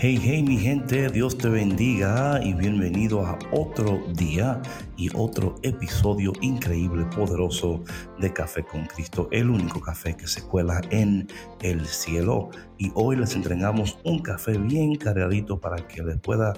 Hey, 0.00 0.16
hey 0.22 0.44
mi 0.44 0.56
gente, 0.56 1.08
Dios 1.08 1.36
te 1.36 1.48
bendiga 1.48 2.38
y 2.40 2.54
bienvenido 2.54 3.26
a 3.26 3.36
otro 3.50 4.00
día 4.14 4.62
y 4.96 5.10
otro 5.12 5.56
episodio 5.64 6.32
increíble, 6.40 7.04
poderoso 7.06 7.82
de 8.20 8.32
Café 8.32 8.62
con 8.64 8.86
Cristo, 8.86 9.26
el 9.32 9.50
único 9.50 9.80
café 9.80 10.16
que 10.16 10.28
se 10.28 10.40
cuela 10.42 10.80
en 10.90 11.26
el 11.62 11.84
cielo. 11.84 12.50
Y 12.78 12.92
hoy 12.94 13.16
les 13.16 13.34
entregamos 13.34 13.98
un 14.04 14.20
café 14.20 14.56
bien 14.56 14.94
cargadito 14.94 15.60
para 15.60 15.88
que 15.88 16.04
les 16.04 16.20
pueda 16.20 16.54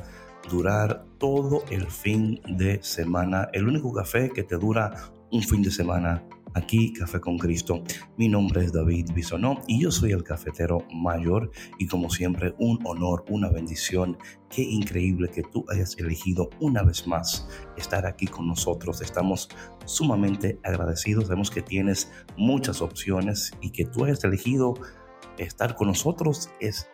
durar 0.51 1.07
todo 1.17 1.65
el 1.71 1.87
fin 1.87 2.43
de 2.47 2.79
semana. 2.83 3.49
El 3.55 3.67
único 3.69 3.91
café 3.91 4.29
que 4.29 4.43
te 4.43 4.59
dura 4.59 5.15
un 5.33 5.43
fin 5.43 5.63
de 5.63 5.71
semana 5.71 6.23
aquí 6.55 6.93
Café 6.93 7.21
con 7.21 7.39
Cristo. 7.39 7.83
Mi 8.17 8.29
nombre 8.29 8.65
es 8.65 8.73
David 8.73 9.11
Bisonó 9.15 9.63
y 9.67 9.83
yo 9.83 9.91
soy 9.91 10.13
el 10.13 10.23
cafetero 10.23 10.85
mayor 10.93 11.51
y 11.79 11.87
como 11.87 12.11
siempre 12.11 12.55
un 12.59 12.79
honor, 12.85 13.25
una 13.29 13.49
bendición. 13.51 14.19
Qué 14.49 14.63
increíble 14.63 15.31
que 15.31 15.43
tú 15.43 15.65
hayas 15.69 15.97
elegido 15.99 16.51
una 16.61 16.83
vez 16.83 17.07
más 17.07 17.49
estar 17.77 18.07
aquí 18.07 18.27
con 18.27 18.49
nosotros. 18.49 19.01
Estamos 19.01 19.49
sumamente 19.85 20.59
agradecidos. 20.65 21.25
Sabemos 21.25 21.51
que 21.51 21.63
tienes 21.63 22.11
muchas 22.37 22.83
opciones 22.83 23.53
y 23.61 23.71
que 23.71 23.85
tú 23.85 24.05
hayas 24.05 24.25
elegido 24.25 24.75
estar 25.39 25.75
con 25.75 25.89
nosotros 25.89 26.51
es 26.61 26.89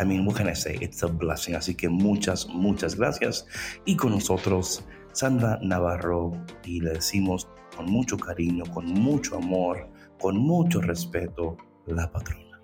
I 0.00 0.04
mean, 0.04 0.26
what 0.26 0.36
can 0.36 0.48
I 0.48 0.54
say? 0.54 0.78
It's 0.80 1.02
a 1.02 1.06
blessing. 1.06 1.56
Así 1.56 1.74
que 1.74 1.88
muchas, 1.88 2.46
muchas 2.48 2.94
gracias. 2.94 3.46
Y 3.84 3.96
con 3.96 4.12
nosotros, 4.12 4.84
Sandra 5.12 5.58
Navarro, 5.62 6.32
y 6.64 6.80
le 6.80 6.92
decimos 6.92 7.48
con 7.80 7.90
mucho 7.90 8.18
cariño, 8.18 8.64
con 8.74 8.92
mucho 8.92 9.36
amor, 9.36 9.88
con 10.18 10.36
mucho 10.36 10.82
respeto, 10.82 11.56
la 11.86 12.12
patrona. 12.12 12.60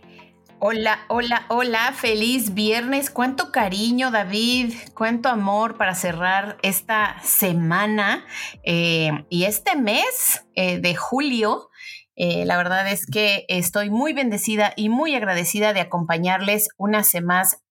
Hola, 0.59 1.07
hola, 1.09 1.47
hola, 1.49 1.95
feliz 1.95 2.53
viernes. 2.53 3.09
Cuánto 3.09 3.51
cariño, 3.51 4.11
David, 4.11 4.75
cuánto 4.93 5.31
amor 5.31 5.79
para 5.79 5.95
cerrar 5.95 6.59
esta 6.61 7.19
semana 7.23 8.27
eh, 8.63 9.25
y 9.31 9.45
este 9.45 9.75
mes 9.75 10.45
eh, 10.55 10.81
de 10.81 10.95
julio. 10.95 11.71
Eh, 12.15 12.45
la 12.45 12.59
verdad 12.59 12.87
es 12.93 13.07
que 13.07 13.47
estoy 13.49 13.89
muy 13.89 14.13
bendecida 14.13 14.75
y 14.77 14.91
muy 14.91 15.15
agradecida 15.15 15.73
de 15.73 15.81
acompañarles 15.81 16.69
una, 16.77 17.05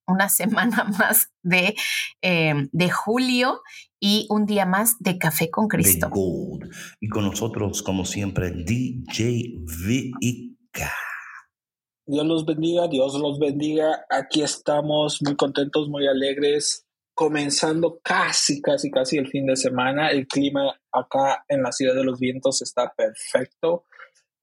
una 0.07 0.29
semana 0.29 0.83
más 0.99 1.31
de, 1.43 1.75
de 2.21 2.89
julio 2.89 3.61
y 3.99 4.27
un 4.29 4.45
día 4.45 4.65
más 4.65 4.97
de 4.99 5.17
Café 5.17 5.49
con 5.49 5.67
Cristo. 5.67 6.09
Y 6.99 7.09
con 7.09 7.25
nosotros, 7.25 7.81
como 7.81 8.05
siempre, 8.05 8.51
DJ 8.51 9.55
Vika. 9.87 10.91
Dios 12.07 12.25
los 12.25 12.45
bendiga, 12.45 12.87
Dios 12.87 13.15
los 13.15 13.39
bendiga. 13.39 14.05
Aquí 14.09 14.43
estamos 14.43 15.21
muy 15.23 15.35
contentos, 15.35 15.89
muy 15.89 16.07
alegres, 16.07 16.85
comenzando 17.15 17.99
casi, 18.03 18.61
casi, 18.61 18.91
casi 18.91 19.17
el 19.17 19.27
fin 19.27 19.47
de 19.47 19.55
semana. 19.55 20.09
El 20.09 20.27
clima 20.27 20.79
acá 20.91 21.43
en 21.47 21.63
la 21.63 21.71
ciudad 21.71 21.95
de 21.95 22.03
los 22.03 22.19
vientos 22.19 22.61
está 22.61 22.93
perfecto, 22.95 23.85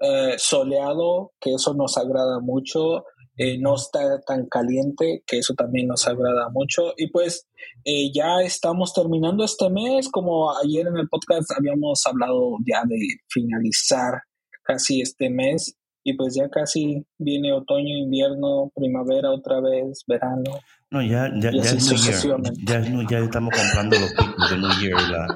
eh, 0.01 0.35
soleado, 0.39 1.35
que 1.41 1.55
eso 1.55 1.73
nos 1.75 1.97
agrada 1.97 2.41
mucho. 2.41 3.05
Eh, 3.43 3.59
no 3.59 3.75
está 3.75 4.21
tan 4.25 4.47
caliente, 4.47 5.25
que 5.27 5.39
eso 5.39 5.53
también 5.55 5.89
nos 5.89 6.07
agrada 6.07 6.49
mucho. 6.51 6.95
Y 6.97 7.09
pues 7.09 7.49
eh, 7.85 8.13
ya 8.15 8.41
estamos 8.41 8.95
terminando 8.95 9.43
este 9.43 9.69
mes, 9.69 10.09
como 10.09 10.57
ayer 10.57 10.87
en 10.87 10.97
el 10.97 11.09
podcast 11.09 11.51
habíamos 11.59 12.07
hablado 12.07 12.59
ya 12.65 12.85
de 12.87 13.01
finalizar 13.29 14.23
casi 14.63 15.01
este 15.01 15.29
mes. 15.29 15.77
Y 16.05 16.15
pues 16.17 16.37
ya 16.37 16.49
casi 16.51 17.05
viene 17.19 17.53
otoño, 17.53 17.97
invierno, 17.97 18.71
primavera 18.77 19.33
otra 19.33 19.61
vez, 19.61 20.05
verano. 20.07 20.61
No, 20.93 21.03
ya, 21.03 21.29
ya, 21.41 21.51
ya, 21.51 21.63
es 21.63 21.91
New 21.91 21.99
Year. 21.99 22.41
Ya, 22.65 23.09
ya, 23.11 23.19
estamos 23.25 23.55
comprando 23.55 23.99
los 23.99 24.13
picos 24.13 24.51
de 24.51 24.59
New 24.59 24.71
Year 24.81 25.01
y 25.01 25.11
la... 25.11 25.27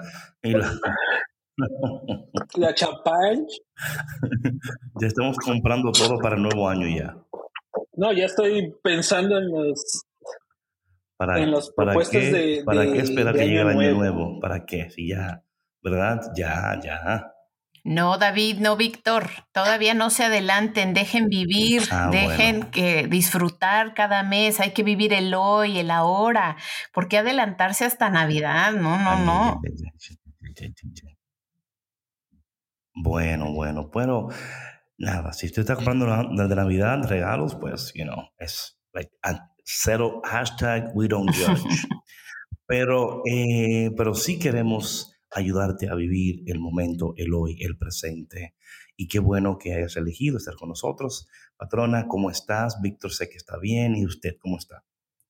Y 0.42 0.52
la... 0.52 0.80
la 2.56 2.74
champagne. 2.74 3.46
ya 5.00 5.06
estamos 5.08 5.36
comprando 5.38 5.90
todo 5.90 6.18
para 6.18 6.36
el 6.36 6.42
nuevo 6.42 6.68
año 6.68 6.86
ya. 6.86 7.25
No, 7.96 8.12
ya 8.12 8.26
estoy 8.26 8.74
pensando 8.82 9.38
en 9.38 9.50
los 9.50 10.04
para, 11.16 11.38
en 11.38 11.50
los 11.50 11.72
propuestos 11.72 12.20
de 12.20 12.62
¿Para 12.64 12.84
qué 12.84 12.98
esperar 12.98 13.34
que 13.34 13.46
llegue 13.46 13.62
el 13.62 13.68
año 13.68 13.94
nuevo? 13.94 14.38
¿Para 14.40 14.66
qué? 14.66 14.90
Si 14.90 15.08
ya, 15.08 15.42
¿verdad? 15.82 16.20
Ya, 16.36 16.78
ya. 16.82 17.32
No, 17.84 18.18
David, 18.18 18.58
no, 18.58 18.76
Víctor. 18.76 19.30
Todavía 19.52 19.94
no 19.94 20.10
se 20.10 20.24
adelanten, 20.24 20.92
dejen 20.92 21.28
vivir, 21.28 21.82
ah, 21.92 22.08
dejen 22.10 22.64
que 22.64 23.06
disfrutar 23.06 23.94
cada 23.94 24.24
mes. 24.24 24.58
Hay 24.58 24.72
que 24.72 24.82
vivir 24.82 25.12
el 25.12 25.32
hoy, 25.34 25.78
el 25.78 25.92
ahora. 25.92 26.56
¿Por 26.92 27.08
qué 27.08 27.18
adelantarse 27.18 27.84
hasta 27.84 28.10
Navidad? 28.10 28.72
No, 28.72 28.98
no, 28.98 29.24
no. 29.24 29.60
Bueno, 32.92 33.52
bueno, 33.52 33.90
pero 33.92 34.28
nada, 34.98 35.32
si 35.32 35.46
usted 35.46 35.62
está 35.62 35.76
comprando 35.76 36.06
de 36.06 36.54
Navidad 36.54 37.02
regalos, 37.08 37.54
pues, 37.54 37.92
you 37.94 38.04
know, 38.04 38.30
es 38.38 38.78
like 38.92 39.10
cero 39.64 40.22
hashtag 40.24 40.90
we 40.94 41.08
don't 41.08 41.30
judge. 41.34 41.62
pero, 42.66 43.22
eh, 43.26 43.90
pero 43.96 44.14
sí 44.14 44.38
queremos 44.38 45.12
ayudarte 45.30 45.88
a 45.88 45.94
vivir 45.94 46.42
el 46.46 46.58
momento, 46.58 47.12
el 47.16 47.34
hoy, 47.34 47.58
el 47.60 47.76
presente. 47.76 48.54
Y 48.96 49.08
qué 49.08 49.18
bueno 49.18 49.58
que 49.58 49.74
hayas 49.74 49.96
elegido 49.96 50.38
estar 50.38 50.54
con 50.54 50.70
nosotros. 50.70 51.28
Patrona, 51.58 52.06
¿cómo 52.08 52.30
estás? 52.30 52.80
Víctor 52.80 53.12
sé 53.12 53.28
que 53.28 53.36
está 53.36 53.58
bien. 53.58 53.94
¿Y 53.94 54.06
usted 54.06 54.36
cómo 54.40 54.56
está? 54.56 54.84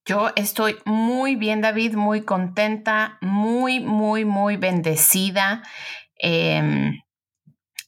Yo 0.05 0.31
estoy 0.37 0.77
muy 0.85 1.35
bien, 1.35 1.61
David, 1.61 1.95
muy 1.95 2.21
contenta, 2.21 3.19
muy, 3.21 3.81
muy, 3.81 4.25
muy 4.25 4.57
bendecida. 4.57 5.65
Eh, 6.23 6.93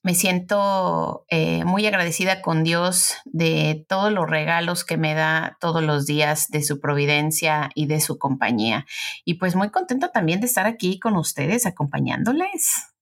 me 0.03 0.15
siento 0.15 1.25
eh, 1.29 1.65
muy 1.65 1.87
agradecida 1.87 2.41
con 2.41 2.65
Dios 2.65 3.15
de 3.25 3.85
todos 3.89 4.13
los 4.13 4.29
regalos 4.29 4.85
que 4.85 4.97
me 4.97 5.15
da 5.15 5.57
todos 5.61 5.83
los 5.83 6.07
días 6.07 6.49
de 6.49 6.63
su 6.63 6.81
providencia 6.81 7.71
y 7.75 7.87
de 7.87 8.01
su 8.01 8.19
compañía. 8.19 8.87
Y 9.25 9.35
pues 9.35 9.57
muy 9.57 9.71
contenta 9.71 10.11
también 10.13 10.41
de 10.41 10.47
estar 10.47 10.67
aquí 10.67 10.99
con 10.99 11.17
ustedes 11.17 11.67
acompañándoles. 11.67 12.95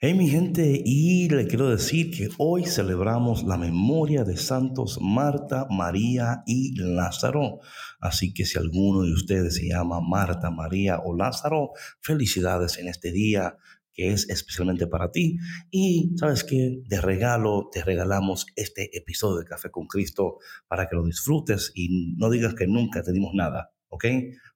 Hey 0.00 0.14
mi 0.14 0.28
gente, 0.28 0.80
y 0.84 1.28
le 1.28 1.48
quiero 1.48 1.70
decir 1.70 2.12
que 2.16 2.28
hoy 2.38 2.64
celebramos 2.64 3.42
la 3.42 3.56
memoria 3.56 4.22
de 4.22 4.36
santos 4.36 4.98
Marta, 5.02 5.66
María 5.70 6.44
y 6.46 6.72
Lázaro. 6.76 7.58
Así 8.00 8.32
que 8.32 8.44
si 8.44 8.58
alguno 8.58 9.02
de 9.02 9.12
ustedes 9.12 9.56
se 9.56 9.68
llama 9.68 10.00
Marta, 10.00 10.50
María 10.52 11.00
o 11.04 11.16
Lázaro, 11.16 11.70
felicidades 12.00 12.78
en 12.78 12.86
este 12.86 13.10
día 13.10 13.56
que 13.98 14.12
es 14.12 14.30
especialmente 14.30 14.86
para 14.86 15.10
ti. 15.10 15.38
Y 15.72 16.12
sabes 16.16 16.44
que 16.44 16.82
de 16.86 17.00
regalo 17.00 17.68
te 17.72 17.82
regalamos 17.82 18.46
este 18.54 18.96
episodio 18.96 19.40
de 19.40 19.44
Café 19.44 19.72
con 19.72 19.88
Cristo 19.88 20.38
para 20.68 20.88
que 20.88 20.94
lo 20.94 21.04
disfrutes 21.04 21.72
y 21.74 22.14
no 22.16 22.30
digas 22.30 22.54
que 22.54 22.68
nunca 22.68 23.02
te 23.02 23.10
dimos 23.10 23.34
nada, 23.34 23.72
¿ok? 23.88 24.04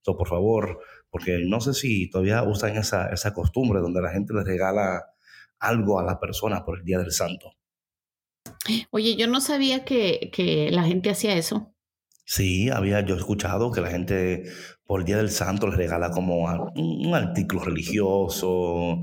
So, 0.02 0.16
por 0.16 0.28
favor, 0.28 0.78
porque 1.10 1.40
no 1.44 1.60
sé 1.60 1.74
si 1.74 2.08
todavía 2.08 2.44
usan 2.44 2.76
esa, 2.76 3.08
esa 3.08 3.34
costumbre 3.34 3.80
donde 3.80 4.00
la 4.00 4.12
gente 4.12 4.32
le 4.32 4.44
regala 4.44 5.06
algo 5.58 5.98
a 5.98 6.04
la 6.04 6.20
persona 6.20 6.64
por 6.64 6.78
el 6.78 6.84
Día 6.84 6.98
del 6.98 7.10
Santo. 7.10 7.54
Oye, 8.90 9.16
yo 9.16 9.26
no 9.26 9.40
sabía 9.40 9.84
que, 9.84 10.30
que 10.32 10.70
la 10.70 10.84
gente 10.84 11.10
hacía 11.10 11.34
eso. 11.34 11.74
Sí, 12.24 12.70
había 12.70 13.00
yo 13.00 13.16
escuchado 13.16 13.72
que 13.72 13.80
la 13.80 13.90
gente 13.90 14.44
por 14.86 15.00
el 15.00 15.06
Día 15.06 15.16
del 15.16 15.30
Santo 15.30 15.66
les 15.66 15.76
regala 15.76 16.10
como 16.12 16.44
un 16.76 17.14
artículo 17.14 17.64
religioso 17.64 19.00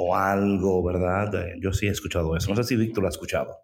o 0.00 0.14
algo, 0.14 0.82
¿verdad? 0.82 1.34
Eh, 1.34 1.54
yo 1.60 1.72
sí 1.72 1.86
he 1.86 1.90
escuchado 1.90 2.36
eso. 2.36 2.50
No 2.50 2.56
sé 2.56 2.64
si 2.64 2.76
Víctor 2.76 3.02
lo 3.02 3.08
ha 3.08 3.10
escuchado. 3.10 3.56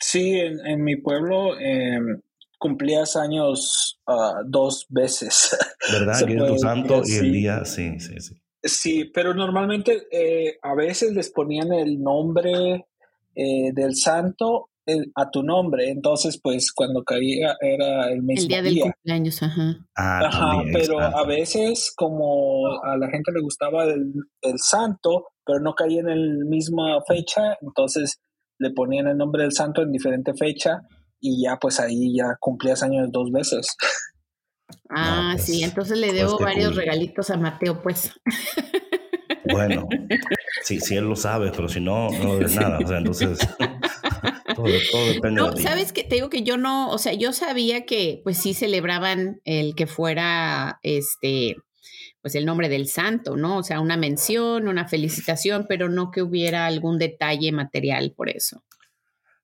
Sí, 0.00 0.38
en, 0.38 0.82
mi 0.82 0.96
pueblo 0.96 1.58
em, 1.58 2.20
cumplías 2.58 3.16
años 3.16 4.00
uh, 4.06 4.42
dos 4.46 4.86
veces. 4.88 5.56
¿Verdad? 5.92 6.26
que 6.26 6.34
es 6.34 6.46
tu 6.46 6.58
santo 6.58 7.02
y 7.04 7.14
el 7.14 7.32
día, 7.32 7.64
sí, 7.64 7.98
sí, 8.00 8.20
sí. 8.20 8.34
Sí, 8.62 9.04
pero 9.12 9.34
normalmente 9.34 10.06
eh, 10.10 10.58
a 10.62 10.74
veces 10.74 11.12
les 11.12 11.30
ponían 11.30 11.72
el 11.72 12.02
nombre 12.02 12.86
eh, 13.34 13.72
del 13.74 13.94
santo 13.94 14.70
a 15.14 15.30
tu 15.30 15.42
nombre. 15.42 15.90
Entonces, 15.90 16.40
pues 16.42 16.72
cuando 16.72 17.02
caía 17.04 17.56
era 17.60 18.10
el 18.10 18.22
mismo 18.22 18.48
día. 18.48 18.58
El 18.58 18.64
día 18.64 18.72
del 18.72 18.80
cumpleaños, 18.92 19.42
ajá. 19.42 19.86
Ah, 19.96 20.20
ajá, 20.26 20.62
pero 20.72 21.00
a 21.00 21.26
veces 21.26 21.92
como 21.96 22.82
a 22.82 22.96
la 22.96 23.08
gente 23.08 23.32
le 23.32 23.40
gustaba 23.40 23.84
el, 23.84 24.12
el, 24.42 24.58
santo, 24.58 25.28
pero 25.44 25.60
no 25.60 25.74
caía 25.74 26.00
en 26.00 26.38
la 26.38 26.44
misma 26.44 27.00
fecha, 27.06 27.56
entonces 27.60 28.20
le 28.58 28.70
ponían 28.70 29.08
el 29.08 29.16
nombre 29.16 29.42
del 29.42 29.52
santo 29.52 29.82
en 29.82 29.92
diferente 29.92 30.32
fecha 30.34 30.82
y 31.20 31.42
ya 31.42 31.56
pues 31.56 31.80
ahí 31.80 32.16
ya 32.16 32.36
cumplías 32.38 32.82
años 32.82 33.08
dos 33.10 33.30
veces. 33.32 33.76
Ah, 34.90 35.32
pues, 35.34 35.46
sí, 35.46 35.62
entonces 35.62 35.98
le 35.98 36.08
pues, 36.08 36.18
debo 36.18 36.38
varios 36.38 36.76
regalitos 36.76 37.30
a 37.30 37.36
Mateo, 37.36 37.82
pues. 37.82 38.12
Bueno, 39.50 39.88
sí, 40.62 40.80
sí 40.80 40.96
él 40.96 41.04
lo 41.04 41.16
sabe, 41.16 41.50
pero 41.54 41.68
si 41.68 41.80
no, 41.80 42.10
no 42.10 42.36
de 42.36 42.54
nada. 42.54 42.78
O 42.78 42.86
sea, 42.86 42.98
entonces 42.98 43.38
todo, 44.54 44.66
depende 44.66 45.40
no, 45.40 45.52
de. 45.52 45.62
Sabes 45.62 45.92
que 45.92 46.04
te 46.04 46.16
digo 46.16 46.30
que 46.30 46.42
yo 46.42 46.56
no, 46.56 46.90
o 46.90 46.98
sea, 46.98 47.12
yo 47.14 47.32
sabía 47.32 47.86
que 47.86 48.20
pues 48.24 48.38
sí 48.38 48.54
celebraban 48.54 49.40
el 49.44 49.74
que 49.74 49.86
fuera 49.86 50.80
este 50.82 51.56
pues 52.24 52.34
el 52.36 52.46
nombre 52.46 52.70
del 52.70 52.88
santo, 52.88 53.36
¿no? 53.36 53.58
O 53.58 53.62
sea, 53.62 53.80
una 53.80 53.98
mención, 53.98 54.66
una 54.66 54.88
felicitación, 54.88 55.66
pero 55.68 55.90
no 55.90 56.10
que 56.10 56.22
hubiera 56.22 56.64
algún 56.64 56.98
detalle 56.98 57.52
material 57.52 58.14
por 58.16 58.30
eso. 58.30 58.64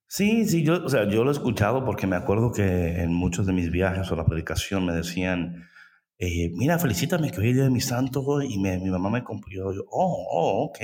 Sí, 0.07 0.45
sí, 0.47 0.63
yo, 0.63 0.83
o 0.83 0.89
sea, 0.89 1.07
yo 1.07 1.23
lo 1.23 1.29
he 1.29 1.33
escuchado 1.33 1.85
porque 1.85 2.07
me 2.07 2.15
acuerdo 2.15 2.51
que 2.51 2.63
en 3.01 3.13
muchos 3.13 3.45
de 3.45 3.53
mis 3.53 3.69
viajes 3.69 4.11
o 4.11 4.15
la 4.15 4.25
predicación 4.25 4.83
me 4.83 4.93
decían, 4.93 5.69
eh, 6.17 6.49
mira, 6.53 6.79
felicítame 6.79 7.29
que 7.29 7.39
hoy 7.39 7.45
es 7.45 7.49
el 7.51 7.55
día 7.57 7.63
de 7.65 7.69
mi 7.69 7.81
santo 7.81 8.41
y 8.41 8.57
mi 8.57 8.89
mamá 8.89 9.11
me 9.11 9.23
cumplió. 9.23 9.71
Yo, 9.73 9.83
oh, 9.91 10.27
oh, 10.31 10.63
ok, 10.65 10.79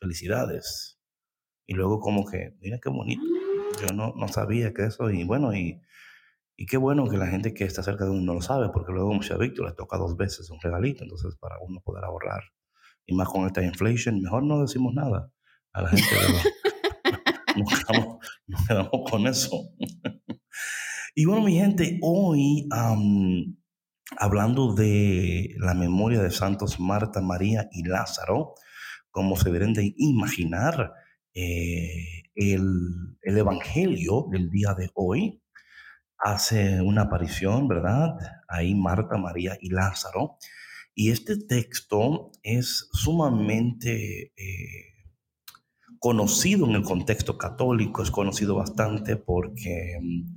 felicidades. 0.00 0.98
Y 1.66 1.74
luego 1.74 2.00
como 2.00 2.24
que, 2.24 2.54
mira 2.60 2.78
qué 2.82 2.88
bonito. 2.88 3.22
Yo 3.80 3.94
no, 3.94 4.14
no 4.16 4.28
sabía 4.28 4.72
que 4.72 4.84
eso, 4.84 5.10
y 5.10 5.24
bueno, 5.24 5.54
y 5.54 5.80
y 6.60 6.66
qué 6.66 6.76
bueno 6.76 7.08
que 7.08 7.16
la 7.16 7.28
gente 7.28 7.54
que 7.54 7.62
está 7.62 7.84
cerca 7.84 8.04
de 8.04 8.10
uno 8.10 8.20
no 8.22 8.34
lo 8.34 8.42
sabe, 8.42 8.70
porque 8.70 8.90
luego 8.90 9.14
mucha 9.14 9.36
Víctor 9.36 9.68
le 9.68 9.74
toca 9.74 9.96
dos 9.96 10.16
veces 10.16 10.50
un 10.50 10.60
regalito, 10.60 11.04
entonces 11.04 11.36
para 11.36 11.54
uno 11.60 11.80
poder 11.80 12.04
ahorrar. 12.04 12.42
Y 13.06 13.14
más 13.14 13.28
con 13.28 13.46
esta 13.46 13.62
inflation, 13.62 14.20
mejor 14.20 14.42
no 14.42 14.60
decimos 14.62 14.92
nada 14.92 15.30
a 15.72 15.82
la 15.82 15.90
gente. 15.90 16.04
nos, 17.56 18.66
quedamos, 18.66 19.08
con 19.08 19.28
eso. 19.28 19.70
y 21.14 21.26
bueno, 21.26 21.42
mi 21.44 21.54
gente, 21.54 22.00
hoy 22.02 22.68
hablando 24.18 24.74
de 24.74 25.54
la 25.58 25.74
memoria 25.74 26.20
de 26.20 26.32
santos 26.32 26.80
Marta, 26.80 27.20
María 27.20 27.68
y 27.70 27.84
Lázaro, 27.84 28.54
como 29.12 29.36
se 29.36 29.52
deben 29.52 29.74
de 29.74 29.94
imaginar, 29.96 30.92
eh, 31.34 32.24
el, 32.38 33.18
el 33.22 33.38
Evangelio 33.38 34.26
del 34.30 34.48
día 34.48 34.74
de 34.74 34.90
hoy 34.94 35.42
hace 36.18 36.80
una 36.80 37.02
aparición, 37.02 37.68
¿verdad? 37.68 38.16
Ahí 38.48 38.74
Marta, 38.74 39.16
María 39.18 39.58
y 39.60 39.70
Lázaro. 39.70 40.36
Y 40.94 41.10
este 41.10 41.36
texto 41.36 42.30
es 42.42 42.88
sumamente 42.92 44.32
eh, 44.36 44.88
conocido 45.98 46.66
en 46.66 46.76
el 46.76 46.82
contexto 46.82 47.36
católico, 47.38 48.02
es 48.02 48.10
conocido 48.10 48.54
bastante 48.56 49.16
porque, 49.16 49.98
mm, 50.00 50.36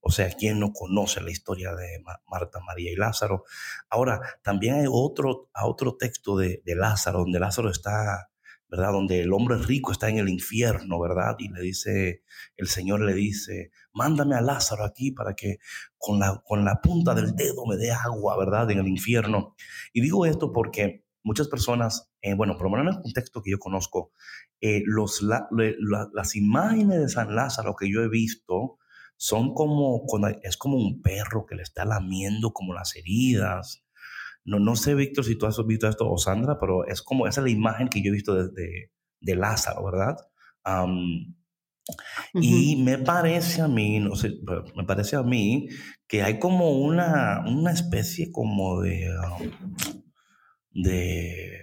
o 0.00 0.10
sea, 0.10 0.30
¿quién 0.30 0.60
no 0.60 0.72
conoce 0.72 1.20
la 1.20 1.30
historia 1.30 1.74
de 1.74 2.02
Marta, 2.26 2.60
María 2.60 2.90
y 2.92 2.96
Lázaro? 2.96 3.44
Ahora, 3.90 4.20
también 4.42 4.74
hay 4.76 4.86
otro, 4.90 5.50
otro 5.62 5.96
texto 5.96 6.36
de, 6.36 6.62
de 6.64 6.74
Lázaro, 6.74 7.20
donde 7.20 7.40
Lázaro 7.40 7.70
está 7.70 8.30
¿verdad? 8.74 8.92
Donde 8.92 9.20
el 9.20 9.32
hombre 9.32 9.56
rico 9.56 9.92
está 9.92 10.08
en 10.08 10.18
el 10.18 10.28
infierno, 10.28 10.98
¿verdad? 10.98 11.36
Y 11.38 11.48
le 11.48 11.60
dice, 11.60 12.24
el 12.56 12.66
Señor 12.66 13.02
le 13.02 13.14
dice, 13.14 13.70
mándame 13.92 14.34
a 14.34 14.40
Lázaro 14.40 14.84
aquí 14.84 15.12
para 15.12 15.34
que 15.34 15.58
con 15.96 16.18
la, 16.18 16.42
con 16.44 16.64
la 16.64 16.80
punta 16.80 17.14
del 17.14 17.36
dedo 17.36 17.66
me 17.66 17.76
dé 17.76 17.92
agua, 17.92 18.36
¿verdad? 18.36 18.68
En 18.72 18.80
el 18.80 18.88
infierno. 18.88 19.54
Y 19.92 20.00
digo 20.00 20.26
esto 20.26 20.52
porque 20.52 21.04
muchas 21.22 21.46
personas, 21.46 22.10
eh, 22.20 22.34
bueno, 22.34 22.56
por 22.56 22.64
lo 22.64 22.70
menos 22.70 22.86
en 22.86 22.96
el 22.96 23.02
contexto 23.02 23.42
que 23.42 23.52
yo 23.52 23.60
conozco, 23.60 24.10
eh, 24.60 24.82
los, 24.86 25.22
las 25.22 26.34
imágenes 26.34 26.98
de 26.98 27.08
San 27.08 27.32
Lázaro 27.32 27.76
que 27.76 27.88
yo 27.88 28.02
he 28.02 28.08
visto 28.08 28.78
son 29.16 29.54
como, 29.54 30.04
es 30.42 30.56
como 30.56 30.78
un 30.78 31.00
perro 31.00 31.46
que 31.46 31.54
le 31.54 31.62
está 31.62 31.84
lamiendo 31.84 32.52
como 32.52 32.74
las 32.74 32.96
heridas, 32.96 33.83
no, 34.44 34.58
no 34.58 34.76
sé, 34.76 34.94
Víctor, 34.94 35.24
si 35.24 35.36
tú 35.36 35.46
has 35.46 35.56
visto 35.66 35.88
esto 35.88 36.10
o 36.10 36.18
Sandra, 36.18 36.58
pero 36.58 36.86
es 36.86 37.02
como 37.02 37.26
esa 37.26 37.40
es 37.40 37.44
la 37.44 37.50
imagen 37.50 37.88
que 37.88 38.02
yo 38.02 38.10
he 38.10 38.14
visto 38.14 38.34
de, 38.34 38.90
de, 39.20 39.36
Lázaro, 39.36 39.84
¿verdad? 39.84 40.16
Y 42.34 42.82
me 42.82 42.98
parece 42.98 43.62
a 43.62 43.68
mí, 43.68 44.00
no 44.00 44.16
sé, 44.16 44.38
me 44.76 44.84
parece 44.84 45.16
a 45.16 45.22
mí 45.22 45.68
que 46.06 46.22
hay 46.22 46.38
como 46.38 46.72
una, 46.72 47.44
una 47.46 47.72
especie 47.72 48.30
como 48.30 48.80
de, 48.80 49.08
de, 50.70 51.60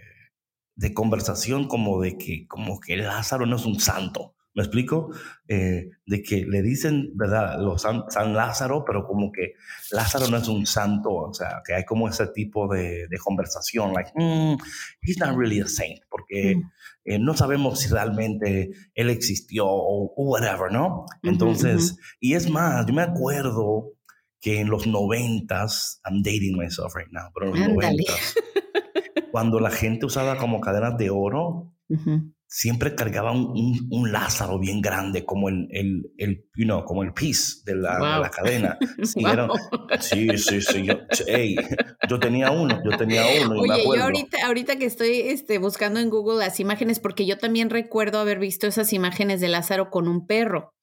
de 0.75 0.93
conversación 0.93 1.67
como 1.67 2.01
de 2.01 2.17
que, 2.17 2.47
como 2.47 2.79
que 2.79 2.97
Lázaro 2.97 3.45
no 3.45 3.55
es 3.55 3.65
un 3.65 3.79
santo. 3.79 4.35
¿Me 4.53 4.63
explico? 4.63 5.11
Eh, 5.47 5.89
de 6.05 6.23
que 6.23 6.45
le 6.45 6.61
dicen, 6.61 7.11
¿verdad? 7.15 7.57
Los 7.59 7.83
San, 7.83 8.33
Lázaro, 8.33 8.83
pero 8.85 9.05
como 9.05 9.31
que 9.31 9.53
Lázaro 9.91 10.27
no 10.27 10.37
es 10.37 10.47
un 10.49 10.65
santo, 10.65 11.09
o 11.13 11.33
sea, 11.33 11.61
que 11.65 11.73
hay 11.73 11.85
como 11.85 12.09
ese 12.09 12.27
tipo 12.27 12.67
de, 12.67 13.07
de 13.07 13.17
conversación, 13.17 13.93
like, 13.93 14.11
mm, 14.13 14.57
he's 15.01 15.17
not 15.19 15.37
really 15.37 15.61
a 15.61 15.67
saint, 15.67 16.01
porque 16.09 16.57
mm. 16.57 16.71
eh, 17.05 17.19
no 17.19 17.33
sabemos 17.33 17.79
si 17.79 17.87
realmente 17.89 18.71
él 18.93 19.09
existió 19.09 19.65
o, 19.67 20.13
whatever, 20.17 20.69
¿no? 20.69 21.05
Entonces, 21.23 21.97
y 22.19 22.33
es 22.33 22.49
más, 22.49 22.85
yo 22.85 22.93
me 22.93 23.03
acuerdo 23.03 23.93
que 24.41 24.59
en 24.59 24.69
los 24.69 24.85
noventas, 24.85 26.01
I'm 26.03 26.23
dating 26.23 26.57
myself 26.57 26.93
right 26.95 27.11
now, 27.11 27.31
pero 27.33 27.53
en 27.55 27.59
los 27.59 27.69
noventas, 27.69 28.35
cuando 29.31 29.61
la 29.61 29.71
gente 29.71 30.05
usaba 30.05 30.35
como 30.37 30.59
cadenas 30.59 30.97
de 30.97 31.09
oro, 31.09 31.73
siempre 32.51 32.95
cargaba 32.95 33.31
un, 33.31 33.87
un, 33.89 34.11
Lázaro 34.11 34.59
bien 34.59 34.81
grande, 34.81 35.25
como 35.25 35.47
el, 35.47 35.69
el, 35.71 36.11
el 36.17 36.49
you 36.53 36.65
know, 36.65 36.83
como 36.83 37.01
el 37.01 37.13
piece 37.13 37.61
de 37.63 37.75
la, 37.75 38.19
la 38.19 38.29
cadena. 38.29 38.77
Sí, 40.01 40.27
sí, 40.37 40.61
sí, 40.61 40.85
Yo, 40.85 40.95
yo, 42.09 42.19
tenía 42.19 42.51
uno, 42.51 42.81
yo 42.83 42.97
tenía 42.97 43.23
uno. 43.45 43.61
Oye, 43.61 43.83
yo 43.83 44.03
ahorita, 44.03 44.45
ahorita 44.45 44.75
que 44.75 44.85
estoy 44.85 45.21
este, 45.21 45.59
buscando 45.59 46.01
en 46.01 46.09
Google 46.09 46.39
las 46.39 46.59
imágenes, 46.59 46.99
porque 46.99 47.25
yo 47.25 47.37
también 47.37 47.69
recuerdo 47.69 48.19
haber 48.19 48.39
visto 48.39 48.67
esas 48.67 48.91
imágenes 48.91 49.39
de 49.39 49.47
Lázaro 49.47 49.89
con 49.89 50.09
un 50.09 50.27
perro, 50.27 50.73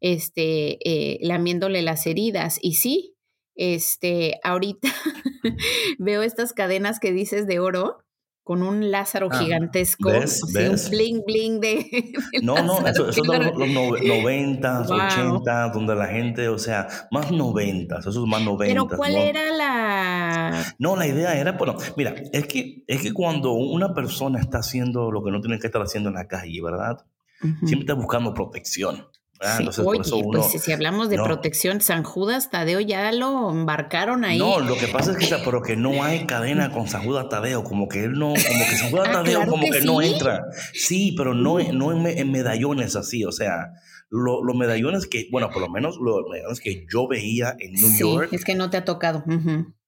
este, 0.00 0.78
eh, 0.84 1.18
lamiéndole 1.22 1.80
las 1.80 2.06
heridas. 2.06 2.58
Y 2.60 2.74
sí, 2.74 3.16
este, 3.54 4.38
ahorita 4.42 4.88
veo 5.98 6.22
estas 6.22 6.52
cadenas 6.52 7.00
que 7.00 7.12
dices 7.12 7.46
de 7.46 7.58
oro 7.58 8.03
con 8.44 8.62
un 8.62 8.90
Lázaro 8.90 9.28
ah, 9.32 9.38
gigantesco, 9.38 10.10
un 10.10 10.90
bling 10.90 11.22
bling 11.26 11.60
de... 11.60 12.12
no, 12.42 12.62
no, 12.62 12.86
eso, 12.86 13.08
eso 13.08 13.22
de 13.22 13.38
los, 13.38 13.56
90, 13.56 14.80
80, 14.82 15.68
donde 15.70 15.94
la 15.96 16.06
gente, 16.08 16.48
o 16.48 16.58
sea, 16.58 16.86
más 17.10 17.32
90, 17.32 18.00
eso 18.00 18.10
es 18.10 18.16
más 18.16 18.42
90. 18.42 18.66
Pero 18.66 18.86
¿cuál 18.86 19.16
era 19.16 19.50
la...? 19.50 20.62
No, 20.78 20.94
la 20.94 21.06
idea 21.06 21.34
era, 21.34 21.52
bueno, 21.52 21.76
mira, 21.96 22.14
es 22.32 22.46
que, 22.46 22.84
es 22.86 23.00
que 23.00 23.14
cuando 23.14 23.52
una 23.52 23.94
persona 23.94 24.38
está 24.38 24.58
haciendo 24.58 25.10
lo 25.10 25.24
que 25.24 25.30
no 25.30 25.40
tiene 25.40 25.58
que 25.58 25.66
estar 25.66 25.80
haciendo 25.80 26.10
en 26.10 26.16
la 26.16 26.28
calle, 26.28 26.60
¿verdad? 26.62 26.98
Siempre 27.40 27.80
está 27.80 27.94
buscando 27.94 28.34
protección. 28.34 29.06
Ah, 29.44 29.58
oye, 29.84 30.00
pues 30.02 30.62
si 30.62 30.72
hablamos 30.72 31.10
de 31.10 31.16
protección, 31.16 31.80
San 31.80 32.02
Judas 32.02 32.50
Tadeo 32.50 32.80
ya 32.80 33.12
lo 33.12 33.50
embarcaron 33.50 34.24
ahí. 34.24 34.38
No, 34.38 34.60
lo 34.60 34.76
que 34.76 34.88
pasa 34.88 35.12
es 35.12 35.18
que, 35.18 35.34
pero 35.44 35.62
que 35.62 35.76
no 35.76 36.02
hay 36.02 36.26
cadena 36.26 36.70
con 36.70 36.88
San 36.88 37.04
Judas 37.04 37.28
Tadeo, 37.28 37.62
como 37.62 37.88
que 37.88 38.04
él 38.04 38.12
no, 38.12 38.28
como 38.28 38.36
que 38.38 38.76
San 38.76 38.90
Judas 38.90 39.08
ah, 39.10 39.12
Tadeo 39.12 39.46
como 39.46 39.70
que, 39.70 39.80
no 39.82 40.00
entra. 40.00 40.44
Sí, 40.72 41.14
pero 41.16 41.34
no, 41.34 41.58
no 41.72 41.92
en, 41.92 42.32
medallones 42.32 42.96
así, 42.96 43.24
o 43.24 43.32
sea, 43.32 43.72
los 44.10 44.56
medallones 44.56 45.06
que, 45.06 45.28
bueno, 45.30 45.50
por 45.50 45.60
lo 45.60 45.68
menos 45.68 45.98
los 46.00 46.22
medallones 46.30 46.60
que 46.60 46.86
yo 46.90 47.06
veía 47.06 47.54
en 47.58 47.72
New 47.72 47.98
York. 47.98 48.28
Es 48.32 48.44
que 48.44 48.54
no 48.54 48.70
te 48.70 48.78
ha 48.78 48.84
tocado. 48.84 49.24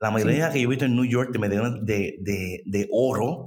La 0.01 0.11
mayoría 0.11 0.51
que 0.51 0.61
yo 0.61 0.67
he 0.67 0.71
visto 0.71 0.85
en 0.85 0.95
New 0.97 1.07
York 1.07 1.31
de 1.33 1.39
medallones 1.39 1.85
de, 1.85 2.17
de, 2.21 2.63
de 2.67 2.89
oro, 2.93 3.45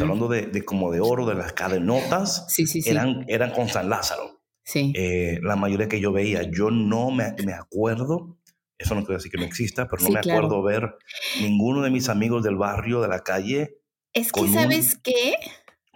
hablando 0.00 0.28
de, 0.28 0.46
de, 0.46 0.64
como 0.64 0.90
de 0.92 1.00
oro, 1.00 1.24
de 1.26 1.34
las 1.34 1.52
cadenotas, 1.54 2.46
eran, 2.84 3.24
eran 3.28 3.52
con 3.52 3.68
San 3.68 3.88
Lázaro. 3.88 4.37
Sí. 4.68 4.92
Eh, 4.94 5.40
la 5.42 5.56
mayoría 5.56 5.88
que 5.88 5.98
yo 5.98 6.12
veía, 6.12 6.42
yo 6.42 6.70
no 6.70 7.10
me, 7.10 7.32
me, 7.42 7.54
acuerdo, 7.54 8.36
eso 8.76 8.94
no 8.94 9.00
quiere 9.00 9.16
decir 9.16 9.32
que 9.32 9.38
no 9.38 9.46
exista, 9.46 9.88
pero 9.88 10.02
no 10.02 10.10
me 10.10 10.18
acuerdo 10.20 10.62
ver 10.62 10.94
ninguno 11.40 11.80
de 11.80 11.88
mis 11.88 12.10
amigos 12.10 12.42
del 12.42 12.56
barrio, 12.56 13.00
de 13.00 13.08
la 13.08 13.20
calle. 13.20 13.78
Es 14.12 14.30
que, 14.30 14.46
¿sabes 14.48 15.00
qué? 15.02 15.36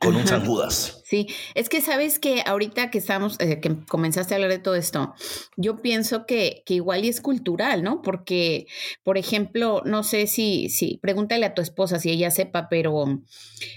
con 0.03 0.17
un 0.17 0.27
San 0.27 0.47
Judas. 0.47 1.03
Sí, 1.05 1.29
es 1.55 1.69
que 1.69 1.83
sabes 1.83 2.19
que 2.19 2.43
ahorita 2.47 2.91
que 2.91 2.97
estamos, 2.97 3.39
eh, 3.41 3.61
que 3.61 3.85
comenzaste 3.87 4.33
a 4.33 4.37
hablar 4.37 4.51
de 4.51 4.59
todo 4.59 4.75
esto, 4.75 5.15
yo 5.59 5.77
pienso 5.77 6.25
que, 6.25 6.63
que, 6.65 6.75
igual 6.75 7.05
y 7.05 7.09
es 7.09 7.21
cultural, 7.21 7.83
¿no? 7.83 8.01
Porque, 8.01 8.67
por 9.05 9.19
ejemplo, 9.19 9.83
no 9.85 10.03
sé 10.03 10.27
si, 10.27 10.71
si, 10.71 10.97
pregúntale 10.97 11.45
a 11.45 11.55
tu 11.55 11.61
esposa 11.61 11.99
si 11.99 12.11
ella 12.11 12.31
sepa, 12.31 12.69
pero, 12.71 13.23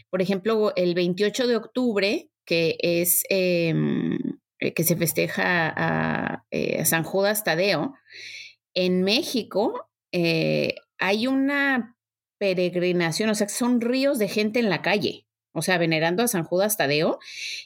por 0.10 0.22
ejemplo, 0.22 0.74
el 0.78 0.96
28 0.96 1.48
de 1.48 1.58
octubre, 1.58 2.32
que 2.46 2.78
es 2.80 3.24
em, 3.30 4.18
eh, 4.60 4.74
que 4.74 4.84
se 4.84 4.96
festeja 4.96 5.74
a, 5.76 6.46
eh, 6.52 6.82
a, 6.82 6.86
San 6.86 7.04
Judas 7.04 7.44
Tadeo, 7.44 7.96
en 8.74 9.04
México 9.04 9.90
hay 10.98 11.28
una 11.28 11.98
peregrinación, 12.38 13.30
o 13.30 13.36
sea, 13.36 13.50
son 13.50 13.82
ríos 13.82 14.18
de 14.18 14.30
gente 14.30 14.60
en 14.60 14.70
la 14.70 14.82
calle 14.82 15.26
o 15.56 15.62
sea, 15.62 15.78
venerando 15.78 16.22
a 16.22 16.28
San 16.28 16.44
Judas 16.44 16.76
Tadeo. 16.76 17.18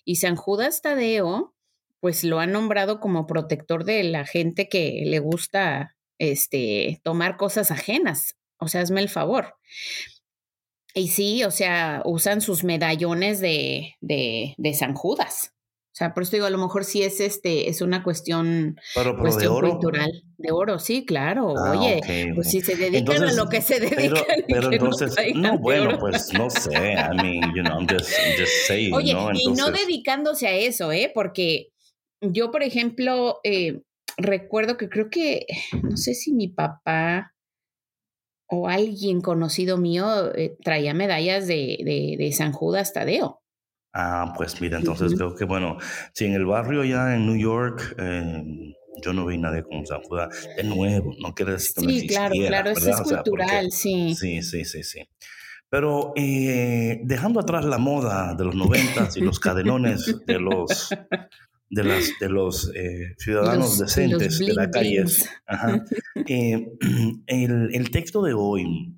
Y 0.05 0.17
San 0.17 0.35
Judas 0.35 0.81
Tadeo, 0.81 1.55
pues 1.99 2.23
lo 2.23 2.39
han 2.39 2.51
nombrado 2.51 2.99
como 2.99 3.25
protector 3.25 3.83
de 3.83 4.03
la 4.03 4.25
gente 4.25 4.69
que 4.69 5.01
le 5.05 5.17
gusta 5.17 5.97
este, 6.19 7.01
tomar 7.03 7.35
cosas 7.35 7.71
ajenas. 7.71 8.37
O 8.59 8.67
sea, 8.67 8.81
hazme 8.81 9.01
el 9.01 9.09
favor. 9.09 9.55
Y 10.93 11.07
sí, 11.07 11.43
o 11.43 11.51
sea, 11.51 12.03
usan 12.05 12.41
sus 12.41 12.63
medallones 12.63 13.39
de, 13.39 13.95
de 14.01 14.73
San 14.75 14.93
Judas. 14.93 15.55
O 15.99 16.01
sea, 16.01 16.13
por 16.13 16.23
eso 16.23 16.31
digo, 16.31 16.45
a 16.45 16.49
lo 16.49 16.57
mejor 16.57 16.85
sí 16.85 17.03
es 17.03 17.19
este, 17.19 17.67
es 17.67 17.81
una 17.81 18.03
cuestión, 18.03 18.77
de 18.95 19.47
oro? 19.49 19.71
cultural. 19.71 20.09
De 20.37 20.49
oro, 20.49 20.79
sí, 20.79 21.05
claro. 21.05 21.55
Ah, 21.57 21.71
Oye, 21.71 22.31
pues 22.35 22.49
si 22.49 22.61
se 22.61 22.77
dedican 22.77 23.21
a 23.21 23.33
lo 23.33 23.49
que 23.49 23.61
se 23.61 23.81
dedican. 23.81 24.23
Pero, 24.47 24.71
entonces, 24.71 25.13
no, 25.35 25.59
bueno, 25.59 25.99
pues 25.99 26.31
no 26.31 26.49
sé. 26.49 26.93
I 26.93 27.17
mean, 27.21 27.53
you 27.53 27.63
know, 27.63 27.77
I'm 27.77 27.85
just, 27.85 28.09
saying. 28.65 28.93
Oye, 28.93 29.13
¿no? 29.13 29.29
y 29.33 29.51
no 29.51 29.71
dedicándose 29.71 30.47
a 30.47 30.53
eso, 30.53 30.93
¿eh? 30.93 31.11
Porque 31.13 31.73
yo, 32.21 32.49
por 32.49 32.63
ejemplo, 32.63 33.41
eh, 33.43 33.81
recuerdo 34.15 34.77
que 34.77 34.87
creo 34.87 35.09
que, 35.09 35.47
no 35.83 35.97
sé 35.97 36.13
si 36.13 36.31
mi 36.31 36.47
papá 36.47 37.33
o 38.47 38.69
alguien 38.69 39.19
conocido 39.19 39.77
mío 39.77 40.33
eh, 40.33 40.55
traía 40.63 40.93
medallas 40.93 41.45
de, 41.45 41.77
de, 41.83 42.15
de 42.17 42.31
San 42.31 42.53
Judas 42.53 42.93
Tadeo. 42.93 43.38
Ah, 43.93 44.33
pues 44.37 44.61
mira, 44.61 44.77
entonces 44.77 45.15
creo 45.15 45.33
que 45.35 45.45
bueno, 45.45 45.77
si 46.13 46.25
en 46.25 46.33
el 46.33 46.45
barrio 46.45 46.83
ya 46.83 47.15
en 47.15 47.25
New 47.25 47.37
York 47.37 47.95
eh, 47.97 48.43
yo 49.01 49.13
no 49.13 49.25
vi 49.25 49.37
nadie 49.37 49.63
con 49.63 49.85
San 49.85 50.01
Judas, 50.01 50.47
de 50.57 50.63
nuevo, 50.63 51.13
no 51.21 51.33
quiere 51.33 51.53
decir 51.53 51.73
que 51.75 51.99
sí, 51.99 52.07
claro, 52.07 52.35
claro, 52.47 52.69
eso 52.71 52.89
es 52.91 53.01
cultural, 53.01 53.71
sí. 53.71 54.13
Sí, 54.15 54.41
sí, 54.43 54.65
sí, 54.65 54.83
sí. 54.83 55.09
Pero 55.69 56.13
eh, 56.15 56.99
dejando 57.03 57.39
atrás 57.39 57.65
la 57.65 57.77
moda 57.77 58.35
de 58.35 58.43
los 58.45 58.55
noventas 58.55 59.15
y 59.17 59.21
los 59.21 59.39
cadenones 59.39 60.15
de 60.25 60.39
los 60.39 60.89
de, 61.69 61.83
las, 61.83 62.11
de 62.19 62.29
los 62.29 62.71
eh, 62.75 63.15
ciudadanos 63.17 63.77
decentes 63.77 64.39
de 64.39 64.53
la 64.53 64.69
calle, 64.71 65.05
el, 66.25 67.69
el 67.73 67.91
texto 67.91 68.23
de 68.23 68.33
hoy 68.33 68.95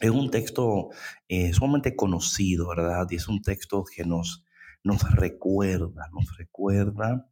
es 0.00 0.10
un 0.10 0.30
texto 0.30 0.90
eh, 1.28 1.52
sumamente 1.52 1.96
conocido, 1.96 2.68
¿verdad? 2.68 3.06
Y 3.10 3.16
es 3.16 3.28
un 3.28 3.42
texto 3.42 3.84
que 3.84 4.04
nos, 4.04 4.44
nos 4.84 5.02
recuerda, 5.12 6.08
nos 6.12 6.36
recuerda 6.36 7.28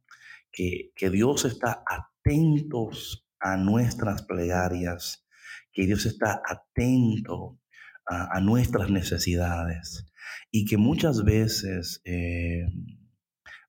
que, 0.51 0.91
que 0.95 1.09
Dios 1.09 1.45
está 1.45 1.83
atentos 1.85 3.27
a 3.39 3.57
nuestras 3.57 4.23
plegarias, 4.23 5.25
que 5.71 5.85
Dios 5.85 6.05
está 6.05 6.41
atento 6.45 7.59
a, 8.07 8.39
nuestras 8.39 8.89
necesidades 8.89 10.05
y 10.49 10.65
que 10.65 10.77
muchas 10.77 11.23
veces 11.23 12.01
eh, 12.05 12.65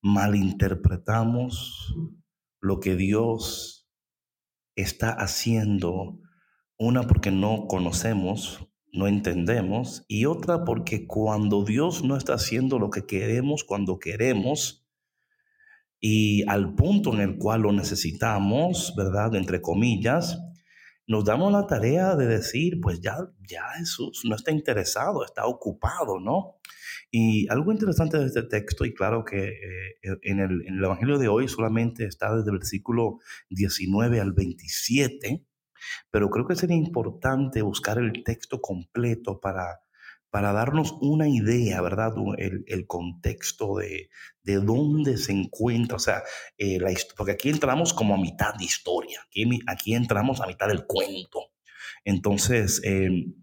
malinterpretamos 0.01 1.95
lo 2.61 2.79
que 2.79 2.95
Dios 2.95 3.89
está 4.77 5.11
haciendo, 5.11 6.21
una 6.79 7.03
porque 7.03 7.33
no 7.33 7.67
conocemos 7.67 8.69
no 8.93 9.07
entendemos, 9.07 10.05
y 10.09 10.25
otra 10.25 10.65
porque 10.65 11.07
cuando 11.07 11.65
Dios 11.65 12.05
no 12.05 12.17
está 12.17 12.35
haciendo 12.35 12.79
lo 12.79 12.91
que 12.91 13.07
queremos, 13.07 13.65
cuando 13.65 13.99
queremos, 13.99 14.87
y 16.01 16.49
al 16.49 16.75
punto 16.75 17.13
en 17.13 17.21
el 17.21 17.39
cual 17.39 17.63
lo 17.63 17.73
necesitamos, 17.73 18.95
¿verdad? 18.97 19.35
Entre 19.35 19.61
comillas, 19.61 20.39
nos 21.07 21.25
damos 21.25 21.51
la 21.53 21.67
tarea 21.67 22.15
de 22.17 22.27
decir, 22.27 22.81
pues 22.81 23.01
ya, 23.01 23.17
ya 23.49 23.63
Jesús 23.79 24.23
no 24.25 24.37
está 24.37 24.53
interesado, 24.53 25.25
está 25.25 25.47
ocupado, 25.47 26.21
¿no? 26.21 26.57
Y 27.11 27.49
algo 27.49 27.73
interesante 27.73 28.19
de 28.19 28.27
este 28.27 28.43
texto, 28.43 28.85
y 28.85 28.93
claro 28.93 29.25
que 29.25 29.49
eh, 29.49 30.19
en, 30.23 30.41
el, 30.41 30.67
en 30.67 30.77
el 30.77 30.85
Evangelio 30.85 31.19
de 31.19 31.29
hoy 31.29 31.49
solamente 31.49 32.05
está 32.05 32.37
desde 32.37 32.51
el 32.51 32.59
versículo 32.59 33.21
19 33.49 34.21
al 34.21 34.33
27, 34.33 35.48
pero 36.11 36.31
creo 36.31 36.47
que 36.47 36.57
sería 36.57 36.77
importante 36.77 37.63
buscar 37.63 37.99
el 37.99 38.23
texto 38.25 38.61
completo 38.61 39.41
para, 39.41 39.81
para 40.31 40.53
darnos 40.53 40.95
una 41.01 41.29
idea, 41.29 41.81
¿verdad? 41.81 42.13
El, 42.37 42.65
el 42.67 42.87
contexto 42.87 43.77
de, 43.77 44.11
de, 44.43 44.57
dónde 44.57 45.17
se 45.17 45.33
encuentra, 45.33 45.97
o 45.97 46.01
sea, 46.01 46.23
eh, 46.57 46.79
la, 46.79 46.93
porque 47.17 47.33
aquí 47.33 47.49
entramos 47.49 47.95
como 47.95 48.15
a 48.15 48.19
mitad 48.19 48.55
de 48.55 48.65
historia, 48.65 49.21
aquí, 49.27 49.49
aquí 49.67 49.95
entramos 49.95 50.41
a 50.41 50.47
mitad 50.47 50.69
del 50.69 50.87
cuento. 50.87 51.53
Entonces, 52.05 52.81
em, 52.85 53.35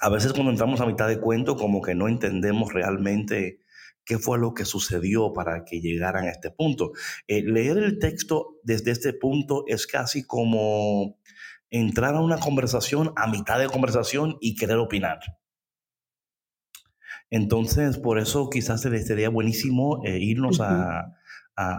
a 0.00 0.08
veces 0.08 0.32
cuando 0.32 0.50
entramos 0.50 0.80
a 0.80 0.86
mitad 0.86 1.08
de 1.08 1.20
cuento, 1.20 1.56
como 1.56 1.82
que 1.82 1.94
no 1.94 2.08
entendemos 2.08 2.72
realmente 2.72 3.60
qué 4.04 4.18
fue 4.18 4.38
lo 4.38 4.54
que 4.54 4.64
sucedió 4.64 5.32
para 5.32 5.64
que 5.64 5.80
llegaran 5.80 6.24
a 6.24 6.30
este 6.30 6.50
punto. 6.50 6.92
Eh, 7.28 7.42
leer 7.42 7.78
el 7.78 7.98
texto 7.98 8.58
desde 8.62 8.90
este 8.92 9.12
punto 9.12 9.64
es 9.68 9.86
casi 9.86 10.26
como 10.26 11.18
entrar 11.70 12.14
a 12.14 12.20
una 12.20 12.38
conversación 12.38 13.12
a 13.16 13.26
mitad 13.26 13.58
de 13.58 13.68
conversación 13.68 14.36
y 14.40 14.56
querer 14.56 14.78
opinar. 14.78 15.20
Entonces, 17.30 17.96
por 17.98 18.18
eso 18.18 18.50
quizás 18.50 18.80
sería 18.80 19.30
buenísimo 19.30 20.02
eh, 20.04 20.18
irnos 20.18 20.60
a, 20.60 21.16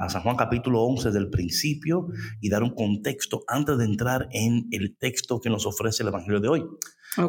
San 0.10 0.22
Juan 0.22 0.36
capítulo 0.36 0.84
11 0.84 1.10
del 1.10 1.32
principio 1.32 2.06
y 2.40 2.50
dar 2.50 2.62
un 2.62 2.76
contexto 2.76 3.44
antes 3.48 3.80
de 3.80 3.86
entrar 3.86 4.28
en 4.32 4.68
el 4.70 4.96
texto 4.96 5.42
que 5.42 5.50
nos 5.50 5.66
ofrece 5.66 6.04
el 6.04 6.10
Evangelio 6.10 6.40
de 6.40 6.48
hoy. 6.50 6.64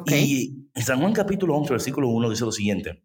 Y 0.09 0.69
en 0.75 0.83
San 0.83 1.01
Juan 1.01 1.15
capítulo 1.15 1.57
11, 1.57 1.73
versículo 1.73 2.09
1 2.09 2.29
dice 2.29 2.45
lo 2.45 2.53
siguiente. 2.53 3.03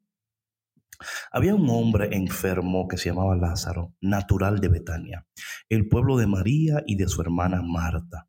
Había 1.32 1.56
un 1.56 1.70
hombre 1.70 2.10
enfermo 2.12 2.90
que 2.90 2.98
se 2.98 3.10
llamaba 3.10 3.38
Lázaro, 3.38 3.94
natural 4.02 4.60
de 4.60 4.68
Betania, 4.68 5.26
el 5.70 5.88
pueblo 5.88 6.18
de 6.18 6.28
María 6.28 6.84
y 6.86 6.98
de 6.98 7.08
su 7.08 7.22
hermana 7.22 7.62
Marta. 7.62 8.28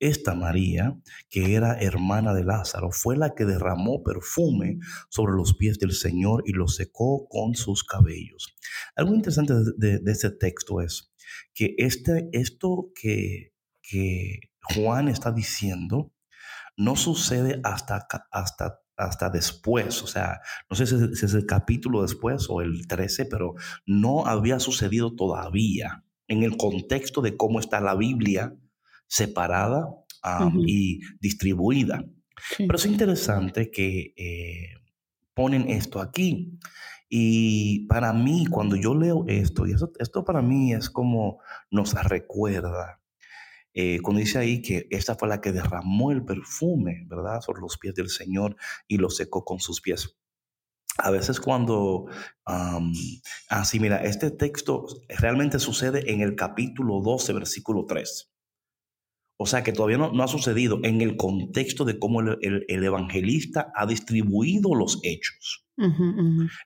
Esta 0.00 0.34
María, 0.34 0.98
que 1.28 1.54
era 1.54 1.78
hermana 1.80 2.34
de 2.34 2.44
Lázaro, 2.44 2.90
fue 2.90 3.16
la 3.16 3.34
que 3.34 3.44
derramó 3.44 4.02
perfume 4.02 4.78
sobre 5.08 5.34
los 5.34 5.54
pies 5.54 5.78
del 5.78 5.92
Señor 5.92 6.42
y 6.46 6.52
lo 6.52 6.68
secó 6.68 7.28
con 7.28 7.54
sus 7.54 7.84
cabellos. 7.84 8.54
Algo 8.94 9.14
interesante 9.14 9.54
de, 9.76 10.00
este 10.06 10.30
texto 10.30 10.80
es 10.80 11.12
que 11.54 11.74
este, 11.78 12.28
esto 12.32 12.90
que, 12.94 13.52
que 13.82 14.40
Juan 14.74 15.08
está 15.08 15.32
diciendo 15.32 16.12
no 16.76 16.96
sucede 16.96 17.60
hasta, 17.64 18.06
hasta 18.30 18.80
hasta 18.96 19.28
después, 19.28 20.02
o 20.02 20.06
sea, 20.06 20.40
no 20.70 20.76
sé 20.76 20.86
si 20.86 20.94
es 21.26 21.34
el 21.34 21.46
capítulo 21.46 22.02
después 22.02 22.46
o 22.48 22.62
el 22.62 22.86
13, 22.86 23.26
pero 23.26 23.54
no 23.84 24.26
había 24.26 24.58
sucedido 24.58 25.14
todavía 25.14 26.04
en 26.28 26.42
el 26.42 26.56
contexto 26.56 27.20
de 27.20 27.36
cómo 27.36 27.60
está 27.60 27.80
la 27.80 27.94
Biblia 27.94 28.56
separada 29.06 29.88
y 30.66 31.00
distribuida. 31.20 32.04
Pero 32.58 32.76
es 32.76 32.86
interesante 32.86 33.70
que 33.70 34.14
eh, 34.16 34.74
ponen 35.34 35.68
esto 35.68 36.00
aquí. 36.00 36.58
Y 37.08 37.86
para 37.86 38.12
mí, 38.12 38.46
cuando 38.46 38.74
yo 38.76 38.94
leo 38.94 39.24
esto, 39.28 39.66
y 39.66 39.72
esto 39.72 40.24
para 40.24 40.42
mí 40.42 40.72
es 40.72 40.90
como 40.90 41.40
nos 41.70 41.94
recuerda, 41.94 43.00
eh, 43.74 44.00
cuando 44.02 44.20
dice 44.20 44.38
ahí 44.38 44.62
que 44.62 44.88
esta 44.90 45.14
fue 45.14 45.28
la 45.28 45.40
que 45.40 45.52
derramó 45.52 46.10
el 46.10 46.24
perfume, 46.24 47.04
¿verdad? 47.06 47.40
Sobre 47.42 47.60
los 47.60 47.78
pies 47.78 47.94
del 47.94 48.08
Señor 48.08 48.56
y 48.88 48.96
lo 48.96 49.10
secó 49.10 49.44
con 49.44 49.60
sus 49.60 49.80
pies. 49.80 50.16
A 50.98 51.10
veces 51.10 51.40
cuando, 51.40 52.06
así 53.50 53.78
mira, 53.78 53.98
este 53.98 54.30
texto 54.30 54.86
realmente 55.08 55.58
sucede 55.58 56.10
en 56.10 56.22
el 56.22 56.34
capítulo 56.36 57.02
12, 57.02 57.34
versículo 57.34 57.84
3. 57.84 58.32
O 59.38 59.46
sea 59.46 59.62
que 59.62 59.72
todavía 59.72 59.98
no, 59.98 60.22
ha 60.22 60.28
sucedido 60.28 60.80
en 60.82 61.00
el 61.02 61.16
contexto 61.16 61.84
de 61.84 61.98
cómo 61.98 62.20
el, 62.20 62.64
evangelista 62.68 63.70
ha 63.74 63.86
distribuido 63.86 64.74
los 64.74 65.00
hechos. 65.02 65.66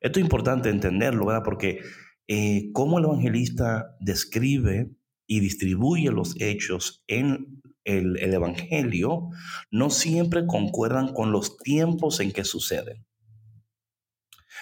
Esto 0.01 0.21
es 0.21 0.25
importante 0.25 0.71
entenderlo, 0.71 1.27
¿verdad? 1.27 1.43
Porque 1.45 1.81
eh, 2.29 2.71
cómo 2.73 2.99
el 2.99 3.07
evangelista 3.07 3.97
describe 3.99 4.91
y 5.27 5.41
distribuye 5.41 6.11
los 6.11 6.41
hechos 6.41 7.03
en 7.09 7.61
el, 7.85 8.19
el, 8.19 8.35
Evangelio, 8.35 9.31
no 9.71 9.91
siempre 9.91 10.47
concuerdan 10.47 11.13
con 11.13 11.33
los 11.33 11.57
tiempos 11.57 12.21
en 12.21 12.31
que 12.33 12.45
suceden. 12.45 13.05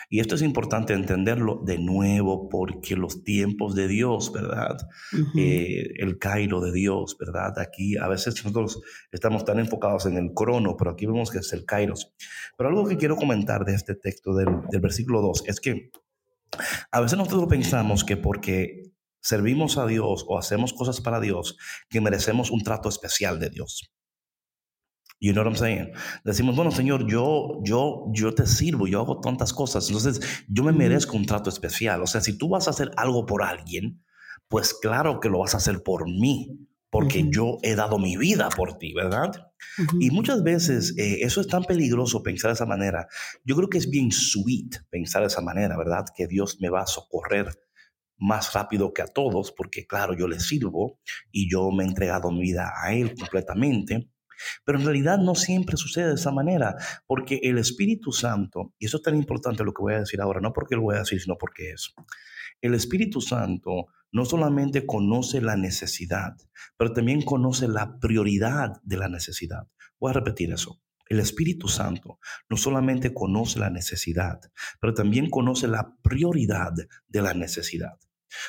Y 0.08 0.20
esto 0.20 0.34
es 0.34 0.42
importante 0.42 0.94
entenderlo 0.94 1.60
de 1.64 1.78
nuevo 1.78 2.48
porque 2.48 2.96
los 2.96 3.24
tiempos 3.24 3.74
de 3.74 3.88
Dios, 3.88 4.32
¿verdad? 4.32 4.78
Eh, 5.36 5.94
el 5.98 6.18
Cairo 6.18 6.60
de 6.60 6.72
Dios, 6.72 7.16
¿verdad? 7.18 7.58
Aquí 7.58 7.96
a 7.96 8.08
veces 8.08 8.42
nosotros 8.44 8.80
estamos 9.12 9.44
tan 9.44 9.58
enfocados 9.58 10.06
en 10.06 10.16
el 10.16 10.32
crono, 10.32 10.76
pero 10.78 10.92
aquí 10.92 11.06
vemos 11.06 11.30
que 11.30 11.38
es 11.38 11.52
el 11.52 11.66
Kairos. 11.66 12.14
Pero 12.56 12.70
algo 12.70 12.86
que 12.86 12.96
quiero 12.96 13.16
comentar 13.16 13.64
de 13.64 13.74
este 13.74 13.94
texto 13.94 14.34
del, 14.34 14.48
del 14.70 14.80
versículo 14.80 15.20
2 15.20 15.44
es 15.46 15.60
que 15.60 15.90
a 16.90 17.00
veces 17.00 17.18
nosotros 17.18 17.46
pensamos 17.46 18.04
que 18.04 18.16
porque 18.16 18.88
servimos 19.20 19.76
a 19.76 19.86
Dios 19.86 20.24
o 20.26 20.38
hacemos 20.38 20.72
cosas 20.72 21.00
para 21.00 21.20
Dios, 21.20 21.56
que 21.90 22.00
merecemos 22.00 22.50
un 22.50 22.62
trato 22.62 22.88
especial 22.88 23.38
de 23.38 23.50
Dios. 23.50 23.92
You 25.20 25.32
know 25.32 25.42
what 25.42 25.50
I'm 25.50 25.56
saying? 25.56 25.92
Decimos, 26.24 26.54
bueno, 26.54 26.70
Señor, 26.70 27.06
yo, 27.08 27.60
yo, 27.64 28.04
yo 28.12 28.34
te 28.34 28.46
sirvo, 28.46 28.86
yo 28.86 29.00
hago 29.00 29.20
tantas 29.20 29.52
cosas, 29.52 29.88
entonces 29.88 30.20
yo 30.48 30.62
me 30.62 30.72
merezco 30.72 31.16
un 31.16 31.26
trato 31.26 31.50
especial. 31.50 32.02
O 32.02 32.06
sea, 32.06 32.20
si 32.20 32.38
tú 32.38 32.48
vas 32.48 32.68
a 32.68 32.70
hacer 32.70 32.92
algo 32.96 33.26
por 33.26 33.42
alguien, 33.42 34.04
pues 34.48 34.74
claro 34.74 35.18
que 35.20 35.28
lo 35.28 35.40
vas 35.40 35.54
a 35.54 35.58
hacer 35.58 35.82
por 35.82 36.08
mí, 36.08 36.68
porque 36.90 37.26
yo 37.30 37.58
he 37.62 37.74
dado 37.74 37.98
mi 37.98 38.16
vida 38.16 38.48
por 38.48 38.78
ti, 38.78 38.94
¿verdad? 38.94 39.32
Y 40.00 40.10
muchas 40.10 40.42
veces 40.42 40.94
eh, 40.96 41.18
eso 41.20 41.40
es 41.40 41.48
tan 41.48 41.64
peligroso 41.64 42.22
pensar 42.22 42.50
de 42.50 42.54
esa 42.54 42.66
manera. 42.66 43.08
Yo 43.44 43.56
creo 43.56 43.68
que 43.68 43.78
es 43.78 43.90
bien 43.90 44.10
sweet 44.10 44.76
pensar 44.88 45.22
de 45.22 45.28
esa 45.28 45.42
manera, 45.42 45.76
¿verdad? 45.76 46.06
Que 46.16 46.26
Dios 46.26 46.58
me 46.60 46.70
va 46.70 46.82
a 46.82 46.86
socorrer 46.86 47.58
más 48.16 48.52
rápido 48.52 48.92
que 48.92 49.02
a 49.02 49.06
todos, 49.06 49.52
porque 49.52 49.86
claro, 49.86 50.14
yo 50.16 50.26
le 50.26 50.40
sirvo 50.40 51.00
y 51.30 51.50
yo 51.50 51.70
me 51.70 51.84
he 51.84 51.86
entregado 51.86 52.30
mi 52.30 52.40
vida 52.40 52.72
a 52.82 52.94
Él 52.94 53.14
completamente. 53.14 54.10
Pero 54.64 54.78
en 54.78 54.84
realidad 54.84 55.18
no 55.18 55.34
siempre 55.34 55.76
sucede 55.76 56.08
de 56.08 56.14
esa 56.14 56.32
manera, 56.32 56.76
porque 57.06 57.40
el 57.42 57.58
Espíritu 57.58 58.12
Santo, 58.12 58.74
y 58.78 58.86
eso 58.86 58.98
es 58.98 59.02
tan 59.02 59.16
importante 59.16 59.64
lo 59.64 59.72
que 59.72 59.82
voy 59.82 59.94
a 59.94 60.00
decir 60.00 60.20
ahora, 60.20 60.40
no 60.40 60.52
porque 60.52 60.76
lo 60.76 60.82
voy 60.82 60.96
a 60.96 61.00
decir, 61.00 61.20
sino 61.20 61.36
porque 61.38 61.70
es, 61.72 61.94
el 62.60 62.74
Espíritu 62.74 63.20
Santo 63.20 63.86
no 64.10 64.24
solamente 64.24 64.86
conoce 64.86 65.40
la 65.40 65.56
necesidad, 65.56 66.36
pero 66.76 66.92
también 66.92 67.22
conoce 67.22 67.68
la 67.68 67.98
prioridad 67.98 68.80
de 68.82 68.96
la 68.96 69.08
necesidad. 69.08 69.68
Voy 70.00 70.10
a 70.10 70.14
repetir 70.14 70.52
eso. 70.52 70.80
El 71.08 71.20
Espíritu 71.20 71.68
Santo 71.68 72.18
no 72.50 72.56
solamente 72.56 73.14
conoce 73.14 73.58
la 73.58 73.70
necesidad, 73.70 74.40
pero 74.80 74.92
también 74.92 75.30
conoce 75.30 75.66
la 75.66 75.96
prioridad 76.02 76.72
de 77.08 77.22
la 77.22 77.32
necesidad. 77.32 77.98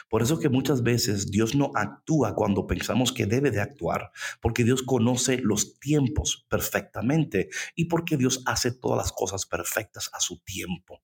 Por 0.09 0.21
eso 0.21 0.39
que 0.39 0.50
muchas 0.50 0.83
veces 0.83 1.31
Dios 1.31 1.55
no 1.55 1.71
actúa 1.75 2.36
cuando 2.36 2.67
pensamos 2.67 3.12
que 3.12 3.25
debe 3.25 3.51
de 3.51 3.62
actuar, 3.62 4.12
porque 4.41 4.63
Dios 4.63 4.83
conoce 4.83 5.39
los 5.41 5.79
tiempos 5.79 6.45
perfectamente 6.50 7.50
y 7.75 7.86
porque 7.86 8.17
Dios 8.17 8.43
hace 8.45 8.71
todas 8.71 8.98
las 8.98 9.12
cosas 9.12 9.45
perfectas 9.45 10.09
a 10.13 10.19
su 10.19 10.39
tiempo. 10.39 11.01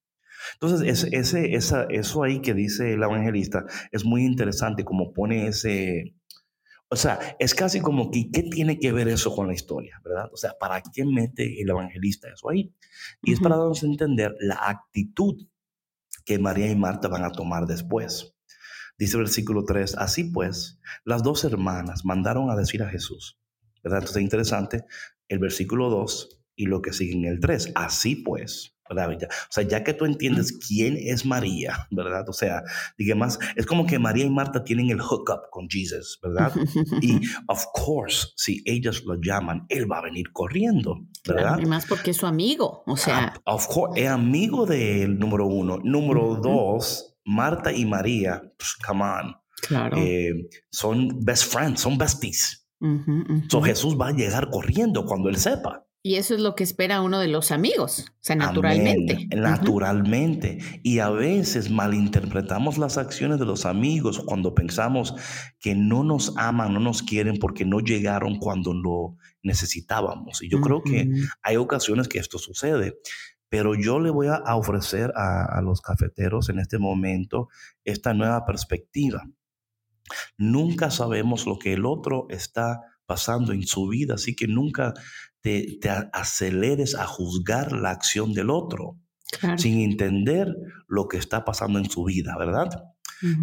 Entonces, 0.54 1.08
ese, 1.12 1.54
eso 1.54 2.22
ahí 2.22 2.40
que 2.40 2.54
dice 2.54 2.92
el 2.92 3.02
evangelista 3.02 3.64
es 3.90 4.04
muy 4.04 4.24
interesante, 4.24 4.84
como 4.84 5.12
pone 5.12 5.48
ese, 5.48 6.14
o 6.88 6.94
sea, 6.94 7.36
es 7.40 7.54
casi 7.54 7.80
como 7.80 8.10
que, 8.10 8.30
¿qué 8.30 8.44
tiene 8.44 8.78
que 8.78 8.92
ver 8.92 9.08
eso 9.08 9.34
con 9.34 9.48
la 9.48 9.54
historia? 9.54 10.00
¿Verdad? 10.04 10.30
O 10.32 10.36
sea, 10.36 10.52
¿para 10.58 10.80
qué 10.82 11.04
mete 11.04 11.60
el 11.60 11.68
evangelista 11.68 12.28
eso 12.32 12.48
ahí? 12.48 12.72
Y 13.22 13.32
es 13.32 13.40
para 13.40 13.56
darnos 13.56 13.82
a 13.82 13.86
entender 13.86 14.36
la 14.38 14.54
actitud 14.54 15.48
que 16.24 16.38
María 16.38 16.70
y 16.70 16.76
Marta 16.76 17.08
van 17.08 17.24
a 17.24 17.32
tomar 17.32 17.66
después. 17.66 18.35
Dice 18.98 19.16
el 19.16 19.24
versículo 19.24 19.64
3, 19.64 19.96
así 19.96 20.24
pues, 20.24 20.78
las 21.04 21.22
dos 21.22 21.44
hermanas 21.44 22.04
mandaron 22.04 22.50
a 22.50 22.56
decir 22.56 22.82
a 22.82 22.88
Jesús, 22.88 23.38
¿verdad? 23.82 23.98
Entonces 23.98 24.16
es 24.16 24.22
interesante 24.22 24.84
el 25.28 25.38
versículo 25.38 25.90
2 25.90 26.40
y 26.56 26.66
lo 26.66 26.80
que 26.80 26.92
sigue 26.92 27.12
en 27.12 27.24
el 27.24 27.40
3, 27.40 27.72
así 27.74 28.16
pues. 28.16 28.76
¿verdad? 28.88 29.12
O 29.12 29.52
sea, 29.52 29.64
ya 29.64 29.84
que 29.84 29.94
tú 29.94 30.04
entiendes 30.04 30.52
quién 30.52 30.96
es 30.96 31.24
María, 31.24 31.88
¿verdad? 31.90 32.28
O 32.28 32.32
sea, 32.32 32.62
digamos, 32.96 33.38
es 33.54 33.66
como 33.66 33.86
que 33.86 33.98
María 33.98 34.24
y 34.24 34.30
Marta 34.30 34.64
tienen 34.64 34.90
el 34.90 35.00
hookup 35.00 35.50
con 35.50 35.68
Jesus, 35.68 36.18
¿verdad? 36.22 36.52
Y, 37.00 37.20
of 37.48 37.64
course, 37.72 38.28
si 38.36 38.62
ellas 38.64 39.02
lo 39.04 39.20
llaman, 39.20 39.66
él 39.68 39.90
va 39.90 39.98
a 39.98 40.02
venir 40.02 40.32
corriendo, 40.32 41.00
¿verdad? 41.26 41.58
y 41.60 41.66
más 41.66 41.86
porque 41.86 42.12
es 42.12 42.16
su 42.16 42.26
amigo, 42.26 42.82
o 42.86 42.96
sea. 42.96 43.34
Ah, 43.44 43.54
of 43.54 43.66
course, 43.66 44.00
es 44.00 44.08
amigo 44.08 44.66
del 44.66 45.18
número 45.18 45.46
uno. 45.46 45.78
Número 45.82 46.36
dos, 46.36 47.15
Marta 47.26 47.72
y 47.72 47.84
María, 47.84 48.42
pues, 48.56 48.76
come 48.86 49.04
on, 49.04 49.36
claro. 49.60 49.96
Eh, 49.98 50.48
son 50.70 51.20
best 51.20 51.52
friends, 51.52 51.80
son 51.80 51.98
besties. 51.98 52.62
So 53.48 53.62
Jesús 53.62 53.96
va 53.98 54.08
a 54.08 54.12
llegar 54.12 54.50
corriendo 54.50 55.06
cuando 55.06 55.28
él 55.28 55.36
sepa. 55.36 55.86
Y 56.06 56.14
eso 56.14 56.34
es 56.34 56.40
lo 56.40 56.54
que 56.54 56.62
espera 56.62 57.00
uno 57.00 57.18
de 57.18 57.26
los 57.26 57.50
amigos, 57.50 58.06
o 58.08 58.18
sea, 58.20 58.36
naturalmente. 58.36 59.26
Naturalmente. 59.34 60.58
Y 60.84 61.00
a 61.00 61.10
veces 61.10 61.68
malinterpretamos 61.68 62.78
las 62.78 62.96
acciones 62.96 63.40
de 63.40 63.44
los 63.44 63.66
amigos 63.66 64.22
cuando 64.24 64.54
pensamos 64.54 65.16
que 65.58 65.74
no 65.74 66.04
nos 66.04 66.32
aman, 66.36 66.74
no 66.74 66.78
nos 66.78 67.02
quieren 67.02 67.38
porque 67.38 67.64
no 67.64 67.80
llegaron 67.80 68.38
cuando 68.38 68.72
lo 68.72 69.16
necesitábamos. 69.42 70.44
Y 70.44 70.48
yo 70.48 70.60
creo 70.60 70.80
que 70.80 71.10
hay 71.42 71.56
ocasiones 71.56 72.06
que 72.06 72.20
esto 72.20 72.38
sucede. 72.38 73.00
Pero 73.48 73.74
yo 73.74 74.00
le 74.00 74.10
voy 74.10 74.26
a 74.28 74.56
ofrecer 74.56 75.12
a, 75.16 75.60
los 75.62 75.80
cafeteros 75.80 76.48
en 76.48 76.58
este 76.58 76.78
momento 76.78 77.48
esta 77.84 78.12
nueva 78.12 78.44
perspectiva. 78.44 79.22
Nunca 80.36 80.90
sabemos 80.90 81.46
lo 81.46 81.58
que 81.58 81.72
el 81.72 81.86
otro 81.86 82.26
está 82.28 82.80
pasando 83.06 83.52
en 83.52 83.66
su 83.66 83.88
vida, 83.88 84.14
así 84.14 84.34
que 84.34 84.48
nunca 84.48 84.94
te, 85.40 85.78
aceleres 86.12 86.94
a 86.96 87.06
juzgar 87.06 87.72
la 87.72 87.90
acción 87.90 88.32
del 88.32 88.50
otro 88.50 88.98
sin 89.56 89.80
entender 89.80 90.54
lo 90.86 91.08
que 91.08 91.16
está 91.16 91.44
pasando 91.44 91.78
en 91.78 91.90
su 91.90 92.04
vida, 92.04 92.36
¿verdad? 92.38 92.68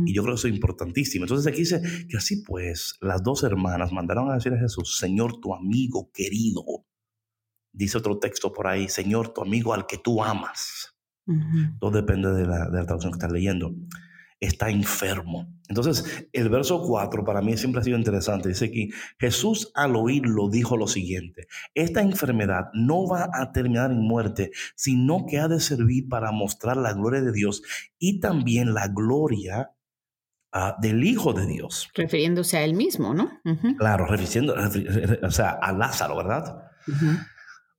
Y 0.05 0.13
yo 0.13 0.21
creo 0.21 0.35
que 0.35 0.39
eso 0.39 0.47
es 0.47 0.53
importantísimo. 0.53 1.25
Entonces 1.25 1.47
aquí 1.47 1.61
dice 1.61 1.81
que 2.09 2.17
así 2.17 2.43
pues 2.43 2.95
las 3.01 3.23
dos 3.23 3.43
hermanas 3.43 3.91
mandaron 3.91 4.29
a 4.29 4.35
decir 4.35 4.53
a 4.53 4.59
Jesús, 4.59 4.97
Señor, 4.97 5.39
tu 5.39 5.53
amigo 5.53 6.11
querido 6.13 6.63
Dice 7.73 7.97
otro 7.97 8.19
texto 8.19 8.53
por 8.53 8.67
ahí, 8.67 8.87
Señor, 8.87 9.33
tu 9.33 9.41
amigo 9.41 9.73
al 9.73 9.87
que 9.87 9.97
tú 9.97 10.23
amas. 10.23 10.95
Todo 11.79 11.91
depende 11.91 12.31
de 12.33 12.45
la, 12.45 12.69
traducción 12.69 13.11
que 13.11 13.17
estás 13.17 13.31
leyendo. 13.31 13.73
Está 14.39 14.69
enfermo. 14.69 15.47
Entonces, 15.69 16.27
el 16.33 16.49
verso 16.49 16.81
4 16.81 17.23
para 17.23 17.41
mí 17.41 17.57
siempre 17.57 17.79
ha 17.79 17.83
sido 17.83 17.97
interesante. 17.97 18.49
Dice 18.49 18.65
aquí, 18.65 18.91
Jesús 19.17 19.71
al 19.73 19.95
oírlo 19.95 20.49
dijo 20.49 20.75
lo 20.75 20.85
siguiente, 20.87 21.47
esta 21.73 22.01
enfermedad 22.01 22.65
no 22.73 23.07
va 23.07 23.29
a 23.33 23.51
terminar 23.53 23.91
en 23.91 24.01
muerte, 24.01 24.51
sino 24.75 25.25
que 25.25 25.39
ha 25.39 25.47
de 25.47 25.61
servir 25.61 26.09
para 26.09 26.31
mostrar 26.31 26.77
la 26.77 26.93
gloria 26.93 27.21
de 27.21 27.31
Dios 27.31 27.63
y 27.97 28.19
también 28.19 28.73
la 28.73 28.89
gloria 28.89 29.71
ah, 30.51 30.75
del 30.79 31.05
Hijo 31.05 31.33
de 31.33 31.47
Dios. 31.47 31.89
Refiriéndose 31.95 32.57
a 32.57 32.65
él 32.65 32.73
mismo, 32.73 33.13
¿no? 33.13 33.41
Claro, 33.77 34.05
refiriendo, 34.05 34.55
o 35.23 35.31
sea, 35.31 35.51
a 35.51 35.71
Lázaro, 35.71 36.17
¿verdad? 36.17 36.67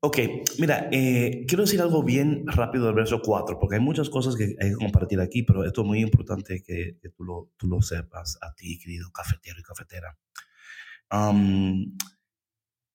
Ok, 0.07 0.19
mira, 0.59 0.91
eh, 0.93 1.47
quiero 1.49 1.65
decir 1.65 1.81
algo 1.81 2.03
bien 2.03 2.45
rápido 2.47 2.85
del 2.85 2.95
verso 2.95 3.23
4, 3.23 3.59
porque 3.59 3.77
hay 3.77 3.81
muchas 3.81 4.11
cosas 4.11 4.37
que 4.37 4.55
hay 4.61 4.73
que 4.73 4.77
compartir 4.77 5.19
aquí, 5.19 5.45
pero 5.45 5.65
esto 5.65 5.81
es 5.81 5.87
muy 5.87 6.01
importante 6.01 6.63
que, 6.63 6.99
tú, 7.17 7.25
lo, 7.25 7.53
tú, 7.57 7.69
lo, 7.69 7.81
sepas 7.81 8.37
a 8.43 8.53
ti, 8.53 8.79
querido 8.79 9.11
cafetero 9.11 9.59
y 9.59 9.63
cafetera. 9.63 10.19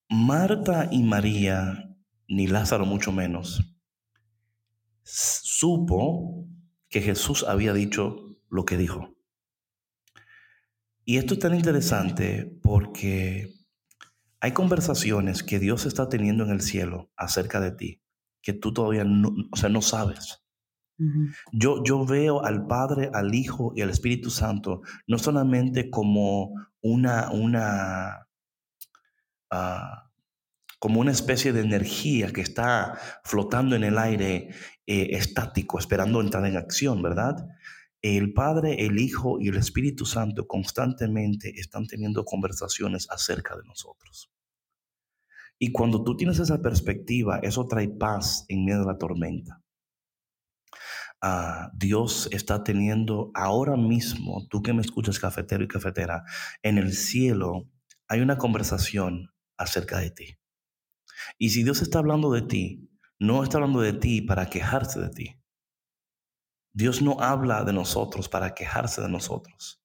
Marta 0.08 0.88
y 0.92 1.02
María, 1.02 1.96
ni 2.28 2.46
Lázaro 2.46 2.86
mucho 2.86 3.10
menos, 3.10 3.60
supo 5.02 6.46
que 6.88 7.00
Jesús 7.00 7.42
había 7.42 7.72
dicho 7.72 8.38
lo 8.48 8.64
que 8.64 8.76
dijo. 8.76 9.16
Y 11.04 11.16
esto 11.16 11.34
es 11.34 11.40
tan 11.40 11.56
interesante 11.56 12.56
porque 12.62 13.59
hay 14.40 14.52
conversaciones 14.52 15.42
que 15.42 15.58
Dios 15.58 15.86
está 15.86 16.08
teniendo 16.08 16.44
en 16.44 16.50
el 16.50 16.60
cielo 16.60 17.10
acerca 17.16 17.60
de 17.60 17.72
ti 17.72 18.02
que 18.42 18.52
tú 18.52 18.72
todavía 18.72 19.04
no, 19.04 19.34
o 19.50 19.56
sea, 19.56 19.68
no 19.68 19.82
sabes. 19.82 20.42
yo, 21.52 21.82
yo 21.82 22.04
veo 22.04 22.44
al 22.44 22.66
Padre, 22.66 23.10
al 23.14 23.34
Hijo 23.34 23.72
y 23.74 23.80
al 23.80 23.88
Espíritu 23.88 24.28
Santo 24.30 24.82
no 25.06 25.18
solamente 25.18 25.88
como 25.88 26.52
una, 26.82 27.30
una, 27.30 28.26
ah, 29.50 30.10
como 30.78 31.00
una 31.00 31.12
especie 31.12 31.52
de 31.52 31.62
energía 31.62 32.32
que 32.32 32.42
está 32.42 32.98
flotando 33.24 33.76
en 33.76 33.84
el 33.84 33.98
aire 33.98 34.50
eh, 34.86 35.08
estático, 35.12 35.78
esperando 35.78 36.20
entrar 36.20 36.44
en 36.46 36.56
acción, 36.56 37.02
¿verdad? 37.02 37.46
El 38.02 38.32
Padre, 38.32 38.86
el 38.86 38.98
Hijo 38.98 39.38
y 39.40 39.48
el 39.48 39.56
Espíritu 39.56 40.06
Santo 40.06 40.46
constantemente 40.46 41.60
están 41.60 41.86
teniendo 41.86 42.24
conversaciones 42.24 43.10
acerca 43.10 43.56
de 43.56 43.64
nosotros. 43.66 44.32
Y 45.58 45.72
cuando 45.72 46.02
tú 46.02 46.16
tienes 46.16 46.38
esa 46.38 46.62
perspectiva, 46.62 47.38
eso 47.42 47.66
trae 47.66 47.88
paz 47.88 48.46
en 48.48 48.64
medio 48.64 48.80
de 48.80 48.86
la 48.86 48.96
tormenta. 48.96 49.62
Ah, 51.20 51.70
Dios 51.74 52.30
está 52.32 52.64
teniendo 52.64 53.30
ahora 53.34 53.76
mismo, 53.76 54.46
tú 54.48 54.62
que 54.62 54.72
me 54.72 54.80
escuchas 54.80 55.18
cafetero 55.18 55.62
y 55.62 55.68
cafetera, 55.68 56.24
en 56.62 56.78
el 56.78 56.94
cielo 56.94 57.68
hay 58.08 58.20
una 58.20 58.38
conversación 58.38 59.30
acerca 59.58 59.98
de 59.98 60.10
ti. 60.10 60.38
Y 61.36 61.50
si 61.50 61.62
Dios 61.62 61.82
está 61.82 61.98
hablando 61.98 62.32
de 62.32 62.40
ti, 62.40 62.90
no 63.18 63.42
está 63.42 63.58
hablando 63.58 63.82
de 63.82 63.92
ti 63.92 64.22
para 64.22 64.48
quejarse 64.48 64.98
de 64.98 65.10
ti. 65.10 65.39
Dios 66.72 67.02
no 67.02 67.20
habla 67.20 67.64
de 67.64 67.72
nosotros 67.72 68.28
para 68.28 68.54
quejarse 68.54 69.00
de 69.02 69.08
nosotros. 69.08 69.82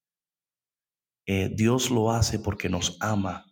Eh, 1.25 1.49
Dios 1.53 1.89
lo 1.89 2.11
hace 2.11 2.39
porque 2.39 2.69
nos 2.69 2.97
ama 2.99 3.45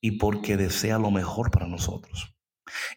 y 0.00 0.12
porque 0.12 0.56
desea 0.56 0.98
lo 0.98 1.10
mejor 1.10 1.50
para 1.50 1.66
nosotros. 1.66 2.34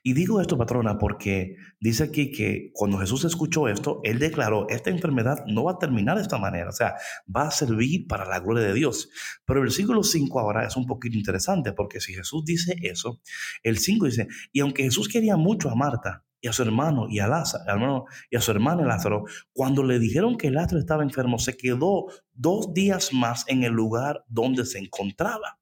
Y 0.03 0.13
digo 0.13 0.39
esto, 0.39 0.57
patrona, 0.57 0.97
porque 0.97 1.55
dice 1.79 2.03
aquí 2.03 2.31
que 2.31 2.71
cuando 2.73 2.99
Jesús 2.99 3.25
escuchó 3.25 3.67
esto, 3.67 3.99
él 4.03 4.19
declaró, 4.19 4.67
esta 4.69 4.89
enfermedad 4.89 5.43
no 5.47 5.65
va 5.65 5.73
a 5.73 5.77
terminar 5.77 6.15
de 6.15 6.21
esta 6.21 6.37
manera, 6.37 6.69
o 6.69 6.73
sea, 6.73 6.95
va 7.33 7.47
a 7.47 7.51
servir 7.51 8.07
para 8.07 8.25
la 8.25 8.39
gloria 8.39 8.63
de 8.63 8.73
Dios. 8.73 9.09
Pero 9.45 9.59
el 9.59 9.65
versículo 9.65 10.03
5 10.03 10.39
ahora 10.39 10.65
es 10.65 10.77
un 10.77 10.85
poquito 10.85 11.17
interesante, 11.17 11.73
porque 11.73 11.99
si 11.99 12.13
Jesús 12.13 12.45
dice 12.45 12.75
eso, 12.81 13.19
el 13.63 13.77
5 13.77 14.05
dice, 14.05 14.27
y 14.51 14.61
aunque 14.61 14.83
Jesús 14.83 15.09
quería 15.09 15.35
mucho 15.35 15.69
a 15.69 15.75
Marta 15.75 16.26
y 16.41 16.47
a 16.47 16.54
su 16.54 16.62
hermano 16.62 17.08
y 17.10 17.19
a 17.19 17.28
Lázaro, 17.28 17.63
hermano, 17.67 18.06
y 18.30 18.36
a 18.36 18.41
su 18.41 18.52
hermano 18.52 18.86
Lázaro, 18.86 19.26
cuando 19.54 19.84
le 19.84 20.00
dijeron 20.00 20.38
que 20.38 20.52
Lázaro 20.52 20.80
estaba 20.80 21.04
enfermo, 21.04 21.39
se 21.39 21.58
quedó 21.58 22.08
dos 22.34 22.73
días 22.73 23.13
más 23.13 23.45
en 23.47 23.63
el 23.63 23.73
lugar 23.73 24.23
donde 24.28 24.65
se 24.65 24.80
encontraba. 24.80 25.60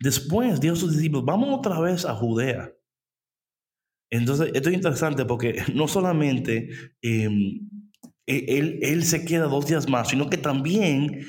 Después 0.00 0.60
dio 0.60 0.72
a 0.72 0.76
sus 0.76 0.92
discípulos, 0.92 1.24
vamos 1.24 1.58
otra 1.58 1.80
vez 1.80 2.04
a 2.04 2.14
Judea. 2.14 2.72
Entonces, 4.10 4.50
esto 4.54 4.68
es 4.68 4.74
interesante 4.74 5.24
porque 5.24 5.62
no 5.74 5.88
solamente 5.88 6.70
em, 7.02 7.68
e, 8.26 8.58
él, 8.58 8.78
él, 8.82 9.04
se 9.04 9.24
queda 9.24 9.46
dos 9.46 9.66
días 9.66 9.88
más, 9.88 10.08
sino 10.08 10.30
que 10.30 10.38
también 10.38 11.26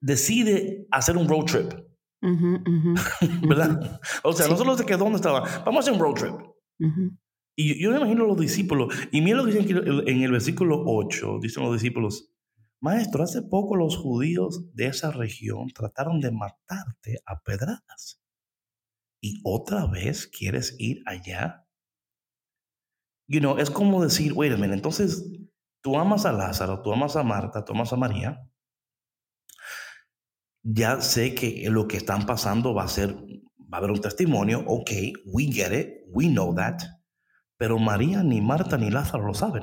decide 0.00 0.86
hacer 0.90 1.16
un 1.16 1.28
road 1.28 1.44
trip. 1.44 1.72
¿Verdad? 3.48 4.00
O 4.22 4.32
sea, 4.32 4.46
no 4.48 4.56
solo 4.56 4.76
se 4.76 4.86
quedó 4.86 4.98
donde 4.98 5.16
estaba, 5.16 5.40
vamos 5.64 5.76
a 5.76 5.80
hacer 5.80 5.92
un 5.92 6.00
road 6.00 6.14
trip. 6.14 6.34
Y 7.54 7.82
yo, 7.82 7.90
me 7.90 7.98
imagino 7.98 8.24
a 8.24 8.28
los 8.28 8.38
discípulos, 8.38 8.94
y 9.10 9.20
mira 9.20 9.36
lo 9.36 9.44
que 9.44 9.52
dice 9.52 9.70
en 9.70 10.22
el 10.22 10.32
versículo 10.32 10.82
8, 10.86 11.38
dicen 11.40 11.64
los 11.64 11.74
discípulos, 11.74 12.32
Maestro, 12.80 13.22
hace 13.22 13.42
poco 13.42 13.76
los 13.76 13.96
judíos 13.96 14.74
de 14.74 14.86
esa 14.86 15.12
región 15.12 15.68
trataron 15.68 16.20
de 16.20 16.32
matarte 16.32 17.20
a 17.26 17.40
pedradas. 17.40 18.20
¿Y 19.20 19.40
otra 19.44 19.86
vez 19.86 20.26
quieres 20.26 20.74
ir 20.78 21.00
allá? 21.06 21.68
You 23.28 23.38
know, 23.38 23.58
es 23.58 23.70
como 23.70 24.02
decir, 24.02 24.32
wait 24.32 24.52
a 24.52 24.56
minute, 24.56 24.74
entonces 24.74 25.30
tú 25.80 25.96
amas 25.96 26.26
a 26.26 26.32
Lázaro, 26.32 26.82
tú 26.82 26.92
amas 26.92 27.14
a 27.14 27.22
Marta, 27.22 27.64
tú 27.64 27.72
amas 27.72 27.92
a 27.92 27.96
María. 27.96 28.50
Ya 30.64 31.00
sé 31.00 31.34
que 31.36 31.68
lo 31.70 31.86
que 31.86 31.98
están 31.98 32.26
pasando 32.26 32.74
va 32.74 32.84
a 32.84 32.88
ser, 32.88 33.14
va 33.14 33.76
a 33.76 33.76
haber 33.76 33.92
un 33.92 34.00
testimonio. 34.00 34.64
Ok, 34.66 34.90
we 35.26 35.44
get 35.44 35.72
it, 35.72 36.04
we 36.08 36.26
know 36.26 36.52
that. 36.54 36.82
Pero 37.62 37.78
María, 37.78 38.24
ni 38.24 38.40
Marta, 38.40 38.76
ni 38.76 38.90
Lázaro 38.90 39.24
lo 39.24 39.34
saben. 39.34 39.62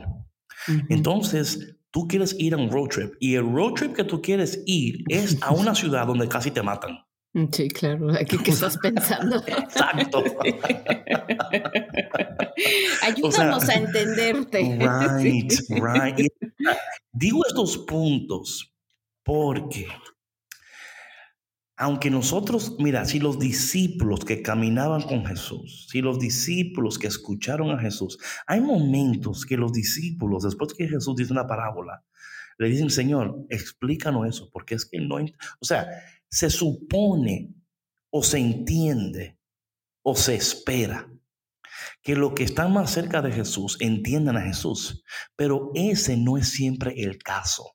Entonces, 0.87 1.75
tú 1.91 2.07
quieres 2.07 2.33
ir 2.39 2.53
a 2.53 2.57
un 2.57 2.71
road 2.71 2.87
trip 2.87 3.13
y 3.19 3.35
el 3.35 3.43
road 3.43 3.73
trip 3.73 3.93
que 3.93 4.05
tú 4.05 4.21
quieres 4.21 4.63
ir 4.67 5.03
es 5.09 5.37
a 5.41 5.51
una 5.51 5.75
ciudad 5.75 6.07
donde 6.07 6.29
casi 6.29 6.49
te 6.49 6.61
matan. 6.61 6.97
Mm, 7.33 7.47
sí, 7.51 7.67
claro. 7.67 8.13
Aquí 8.13 8.37
que 8.37 8.51
estás 8.51 8.77
pensando. 8.77 9.35
Exacto. 9.47 10.23
Ayúdanos 13.03 13.67
a 13.67 13.73
entenderte. 13.73 14.59
Right, 14.79 15.51
right. 15.69 16.25
Digo 17.11 17.41
estos 17.45 17.79
puntos 17.79 18.73
porque 19.25 19.89
aunque 21.79 22.11
nosotros, 22.11 22.75
mira, 22.77 23.05
si 23.05 23.19
los 23.19 23.39
discípulos 23.39 24.25
que 24.25 24.41
caminaban 24.41 25.01
con 25.01 25.25
Jesús, 25.25 25.87
si 25.89 26.01
los 26.01 26.19
discípulos 26.19 26.99
que 26.99 27.07
escucharon 27.07 27.71
a 27.71 27.79
Jesús, 27.79 28.19
hay 28.45 28.59
momentos 28.59 29.45
que 29.45 29.55
los 29.55 29.71
discípulos, 29.71 30.43
después 30.43 30.73
que 30.73 30.89
Jesús 30.89 31.15
dice 31.15 31.31
una 31.31 31.47
parábola, 31.47 32.03
le 32.57 32.67
dicen, 32.67 32.89
Señor, 32.89 33.45
explícanos 33.47 34.27
eso, 34.27 34.49
porque 34.51 34.75
es 34.75 34.85
que 34.85 34.99
no, 34.99 35.15
o 35.15 35.65
sea, 35.65 35.87
se 36.29 36.49
supone 36.49 37.55
o 38.09 38.23
se 38.23 38.39
entiende 38.39 39.39
o 40.03 40.17
se 40.17 40.35
espera 40.35 41.09
que 42.01 42.17
los 42.17 42.33
que 42.33 42.43
están 42.43 42.73
más 42.73 42.91
cerca 42.91 43.21
de 43.21 43.31
Jesús 43.31 43.77
entiendan 43.79 44.35
a 44.35 44.41
Jesús, 44.41 45.05
pero 45.37 45.71
ese 45.75 46.17
no 46.17 46.37
es 46.37 46.49
siempre 46.49 46.93
el 47.01 47.19
caso. 47.19 47.71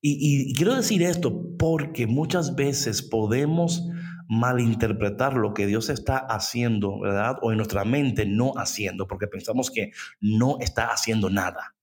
Y, 0.00 0.54
quiero 0.54 0.76
decir 0.76 1.02
esto 1.02 1.56
porque 1.58 2.06
muchas 2.06 2.54
veces 2.54 3.02
podemos 3.02 3.84
malinterpretar 4.28 5.34
lo 5.34 5.54
que 5.54 5.66
Dios 5.66 5.88
está 5.88 6.18
haciendo, 6.18 7.00
¿verdad? 7.00 7.38
O 7.42 7.50
en 7.50 7.56
nuestra 7.56 7.84
mente 7.84 8.26
no 8.26 8.52
haciendo, 8.56 9.08
porque 9.08 9.26
pensamos 9.26 9.70
que 9.70 9.92
no 10.20 10.58
está 10.60 10.88
haciendo 10.92 11.30
nada. 11.30 11.74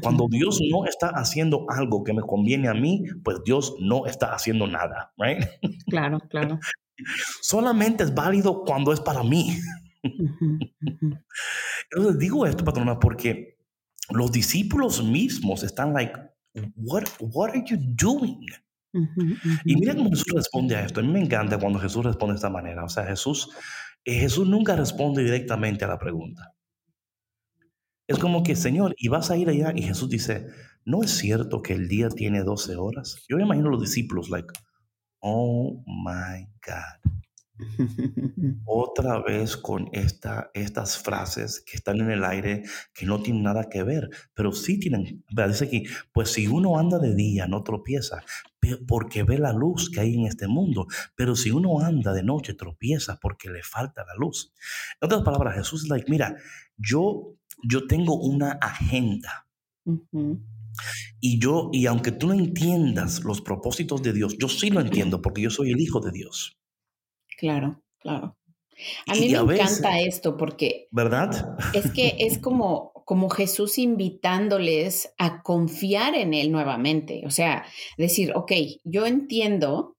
Cuando 0.00 0.26
Dios 0.30 0.60
no 0.70 0.86
está 0.86 1.08
haciendo 1.08 1.66
algo 1.68 2.02
que 2.02 2.14
me 2.14 2.22
conviene 2.22 2.68
a 2.68 2.74
mí, 2.74 3.04
pues 3.22 3.42
Dios 3.44 3.74
no 3.78 4.06
está 4.06 4.32
haciendo 4.32 4.66
nada, 4.66 5.12
right? 5.18 5.44
Claro, 5.86 6.20
claro. 6.30 6.58
Solamente 7.42 8.04
es 8.04 8.14
válido 8.14 8.62
cuando 8.64 8.92
es 8.92 9.00
para 9.00 9.22
mí. 9.22 9.58
Entonces 11.90 12.18
digo 12.18 12.46
esto, 12.46 12.64
patrona, 12.64 12.98
porque 12.98 13.58
los 14.10 14.32
discípulos 14.32 15.02
mismos 15.02 15.62
están 15.62 15.92
like, 15.92 16.18
what, 16.76 17.04
what 17.20 17.50
are 17.50 17.64
you 17.66 17.76
doing? 17.76 18.46
Y 19.64 19.74
mira 19.76 19.94
cómo 19.94 20.10
Jesús 20.10 20.32
responde 20.34 20.76
a 20.76 20.84
esto. 20.84 21.00
A 21.00 21.02
mí 21.02 21.12
me 21.12 21.20
encanta 21.20 21.58
cuando 21.58 21.80
Jesús 21.80 22.04
responde 22.04 22.34
de 22.34 22.36
esta 22.36 22.50
manera. 22.50 22.84
O 22.84 22.88
sea, 22.88 23.04
Jesús, 23.04 23.50
eh, 24.04 24.14
Jesús 24.14 24.46
nunca 24.46 24.76
responde 24.76 25.24
directamente 25.24 25.84
a 25.84 25.88
la 25.88 25.98
pregunta. 25.98 26.54
Es 28.06 28.18
como 28.18 28.42
que, 28.42 28.54
Señor, 28.54 28.94
y 28.98 29.08
vas 29.08 29.30
a 29.30 29.36
ir 29.36 29.48
allá. 29.48 29.72
Y 29.74 29.82
Jesús 29.82 30.08
dice, 30.08 30.46
¿no 30.84 31.02
es 31.02 31.10
cierto 31.10 31.62
que 31.62 31.72
el 31.72 31.88
día 31.88 32.08
tiene 32.08 32.44
12 32.44 32.76
horas? 32.76 33.24
Yo 33.28 33.36
me 33.36 33.44
imagino 33.44 33.68
a 33.68 33.72
los 33.72 33.80
discípulos, 33.80 34.30
like, 34.30 34.48
oh 35.20 35.82
my 35.86 36.46
God. 36.64 37.13
Otra 38.64 39.20
vez 39.20 39.56
con 39.56 39.88
esta, 39.92 40.50
estas 40.54 40.98
frases 40.98 41.60
que 41.60 41.76
están 41.76 42.00
en 42.00 42.10
el 42.10 42.24
aire 42.24 42.62
que 42.92 43.06
no 43.06 43.20
tienen 43.20 43.42
nada 43.42 43.68
que 43.68 43.82
ver, 43.82 44.10
pero 44.34 44.52
sí 44.52 44.78
tienen, 44.78 45.24
dice 45.30 45.64
aquí, 45.64 45.84
pues 46.12 46.30
si 46.30 46.46
uno 46.46 46.78
anda 46.78 46.98
de 46.98 47.14
día 47.14 47.46
no 47.46 47.62
tropieza 47.62 48.22
porque 48.86 49.22
ve 49.22 49.38
la 49.38 49.52
luz 49.52 49.90
que 49.90 50.00
hay 50.00 50.14
en 50.14 50.26
este 50.26 50.48
mundo, 50.48 50.86
pero 51.14 51.36
si 51.36 51.50
uno 51.50 51.80
anda 51.80 52.12
de 52.12 52.22
noche 52.22 52.54
tropieza 52.54 53.18
porque 53.20 53.50
le 53.50 53.62
falta 53.62 54.04
la 54.04 54.14
luz. 54.14 54.52
En 55.00 55.06
otras 55.06 55.22
palabras, 55.22 55.56
Jesús 55.56 55.84
es 55.84 55.90
like, 55.90 56.10
mira, 56.10 56.36
yo, 56.76 57.34
yo 57.62 57.86
tengo 57.86 58.14
una 58.14 58.52
agenda. 58.52 59.46
Y 61.20 61.38
yo, 61.38 61.70
y 61.72 61.86
aunque 61.86 62.12
tú 62.12 62.28
no 62.28 62.34
entiendas 62.34 63.22
los 63.24 63.40
propósitos 63.40 64.02
de 64.02 64.12
Dios, 64.12 64.36
yo 64.38 64.48
sí 64.48 64.70
lo 64.70 64.80
entiendo 64.80 65.22
porque 65.22 65.42
yo 65.42 65.50
soy 65.50 65.70
el 65.70 65.80
Hijo 65.80 66.00
de 66.00 66.10
Dios. 66.10 66.58
Claro, 67.38 67.82
claro. 67.98 68.36
A 69.06 69.14
mí 69.14 69.28
me 69.28 69.54
encanta 69.54 70.00
esto 70.00 70.36
porque... 70.36 70.88
¿Verdad? 70.90 71.56
Es 71.74 71.92
que 71.92 72.16
es 72.18 72.38
como, 72.38 72.92
como 73.04 73.30
Jesús 73.30 73.78
invitándoles 73.78 75.14
a 75.18 75.42
confiar 75.42 76.14
en 76.14 76.34
Él 76.34 76.50
nuevamente. 76.50 77.22
O 77.26 77.30
sea, 77.30 77.64
decir, 77.96 78.32
ok, 78.34 78.52
yo 78.84 79.06
entiendo 79.06 79.96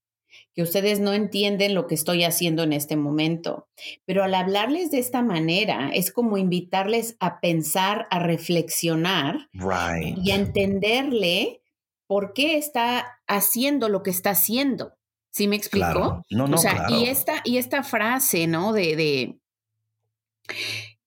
que 0.53 0.63
ustedes 0.63 0.99
no 0.99 1.13
entienden 1.13 1.75
lo 1.75 1.85
que 1.85 1.95
estoy 1.95 2.23
haciendo 2.23 2.63
en 2.63 2.73
este 2.73 2.95
momento, 2.95 3.67
pero 4.05 4.23
al 4.23 4.33
hablarles 4.33 4.89
de 4.89 4.99
esta 4.99 5.21
manera 5.21 5.91
es 5.93 6.11
como 6.11 6.37
invitarles 6.37 7.17
a 7.19 7.41
pensar, 7.41 8.07
a 8.09 8.19
reflexionar 8.19 9.49
y 9.51 10.31
a 10.31 10.35
entenderle 10.35 11.61
por 12.07 12.33
qué 12.33 12.57
está 12.57 13.19
haciendo 13.27 13.89
lo 13.89 14.01
que 14.01 14.11
está 14.11 14.31
haciendo. 14.31 14.93
¿Sí 15.35 15.49
me 15.49 15.57
explicó? 15.57 16.23
No, 16.29 16.47
no, 16.47 16.55
o 16.55 16.57
sea, 16.57 16.85
y, 16.87 17.09
esta, 17.09 17.41
y 17.43 17.57
esta 17.57 17.83
frase, 17.83 18.47
¿no? 18.47 18.71
De, 18.71 18.95
de, 18.95 19.37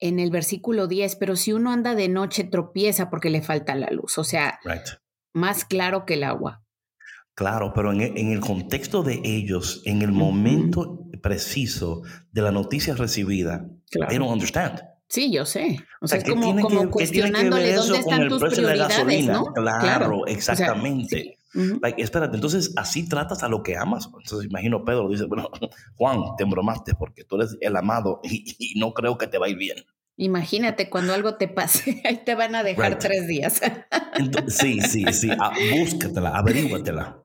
en 0.00 0.20
el 0.20 0.30
versículo 0.30 0.86
10, 0.86 1.16
pero 1.16 1.34
si 1.34 1.54
uno 1.54 1.72
anda 1.72 1.94
de 1.94 2.10
noche 2.10 2.44
tropieza 2.44 3.08
porque 3.08 3.30
le 3.30 3.40
falta 3.40 3.74
la 3.74 3.88
luz. 3.90 4.18
O 4.18 4.24
sea, 4.24 4.60
más 5.32 5.64
claro 5.64 6.04
que 6.04 6.12
el 6.12 6.24
agua. 6.24 6.62
Claro, 7.32 7.72
pero 7.74 7.90
en, 7.90 8.02
el 8.02 8.40
contexto 8.40 9.02
de 9.02 9.18
ellos, 9.24 9.80
en 9.86 10.02
el 10.02 10.12
momento 10.12 11.06
preciso 11.22 12.02
de 12.30 12.42
la 12.42 12.52
noticia 12.52 12.94
recibida, 12.96 13.66
claro. 13.90 14.10
they 14.10 14.18
don't 14.18 14.30
understand. 14.30 14.82
Sí, 15.08 15.32
yo 15.32 15.46
sé. 15.46 15.78
O 16.02 16.06
sea, 16.06 16.18
es 16.18 16.24
como, 16.24 16.54
como 16.60 16.90
cuestionándole 16.90 17.72
dónde 17.72 17.98
están 17.98 18.28
tus 18.28 18.44
prioridades, 18.44 19.26
¿no? 19.26 19.46
Claro, 19.54 20.26
exactamente 20.26 21.37
espérate, 21.96 22.36
entonces 22.36 22.72
así 22.76 23.08
tratas 23.08 23.42
a 23.42 23.48
lo 23.48 23.62
que 23.62 23.76
amas. 23.76 24.06
Entonces 24.06 24.48
imagino 24.48 24.84
Pedro 24.84 25.08
dice, 25.08 25.24
bueno, 25.24 25.50
Juan, 25.96 26.20
te 26.36 26.44
embromaste 26.44 26.94
porque 26.94 27.24
tú 27.24 27.36
eres 27.36 27.56
el 27.60 27.76
amado 27.76 28.20
y, 28.22 28.78
no 28.78 28.92
creo 28.92 29.18
que 29.18 29.26
te 29.26 29.38
va 29.38 29.46
a 29.46 29.48
ir 29.50 29.56
bien. 29.56 29.78
Imagínate 30.16 30.90
cuando 30.90 31.14
algo 31.14 31.36
te 31.36 31.48
pase, 31.48 32.02
ahí 32.04 32.22
te 32.24 32.34
van 32.34 32.54
a 32.54 32.62
dejar 32.62 32.98
tres 32.98 33.26
días. 33.26 33.60
sí, 34.48 34.80
sí, 34.80 35.04
sí, 35.12 35.30
ah, 35.38 35.52
búscatela, 35.78 36.30
averíguatela. 36.30 37.22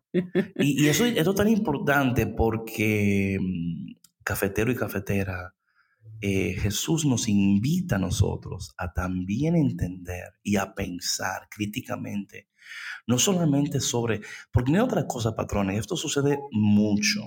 Y, 0.55 0.83
y 0.83 0.89
eso, 0.89 1.05
eso 1.05 1.31
es 1.31 1.35
tan 1.35 1.47
importante 1.47 2.27
porque 2.27 3.37
mm, 3.41 3.93
cafetero 4.23 4.71
y 4.71 4.75
cafetera, 4.75 5.55
eh, 6.25 6.55
Jesús 6.57 7.05
nos 7.05 7.27
invita 7.27 7.97
a 7.97 7.99
nosotros 7.99 8.73
a 8.77 8.93
también 8.93 9.57
entender 9.57 10.35
y 10.41 10.55
a 10.55 10.73
pensar 10.73 11.49
críticamente, 11.51 12.47
no 13.05 13.19
solamente 13.19 13.81
sobre, 13.81 14.21
porque 14.53 14.71
no 14.71 14.77
hay 14.77 14.85
otra 14.85 15.05
cosa, 15.05 15.35
patrones, 15.35 15.81
esto 15.81 15.97
sucede 15.97 16.39
mucho. 16.53 17.19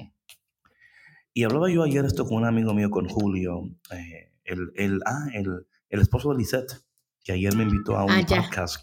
Y 1.35 1.45
hablaba 1.45 1.71
yo 1.71 1.83
ayer 1.83 2.07
esto 2.07 2.25
con 2.25 2.39
un 2.39 2.47
amigo 2.47 2.73
mío, 2.73 2.89
con 2.89 3.07
Julio, 3.07 3.69
eh, 3.91 4.33
el, 4.45 4.73
el, 4.77 5.01
ah, 5.05 5.27
el, 5.35 5.67
el, 5.91 6.01
esposo 6.01 6.31
de 6.31 6.39
Lisette, 6.39 6.73
que 7.23 7.33
ayer 7.33 7.55
me 7.55 7.65
invitó 7.65 7.99
a 7.99 8.05
un 8.05 8.13
ah, 8.13 8.25
podcast. 8.27 8.83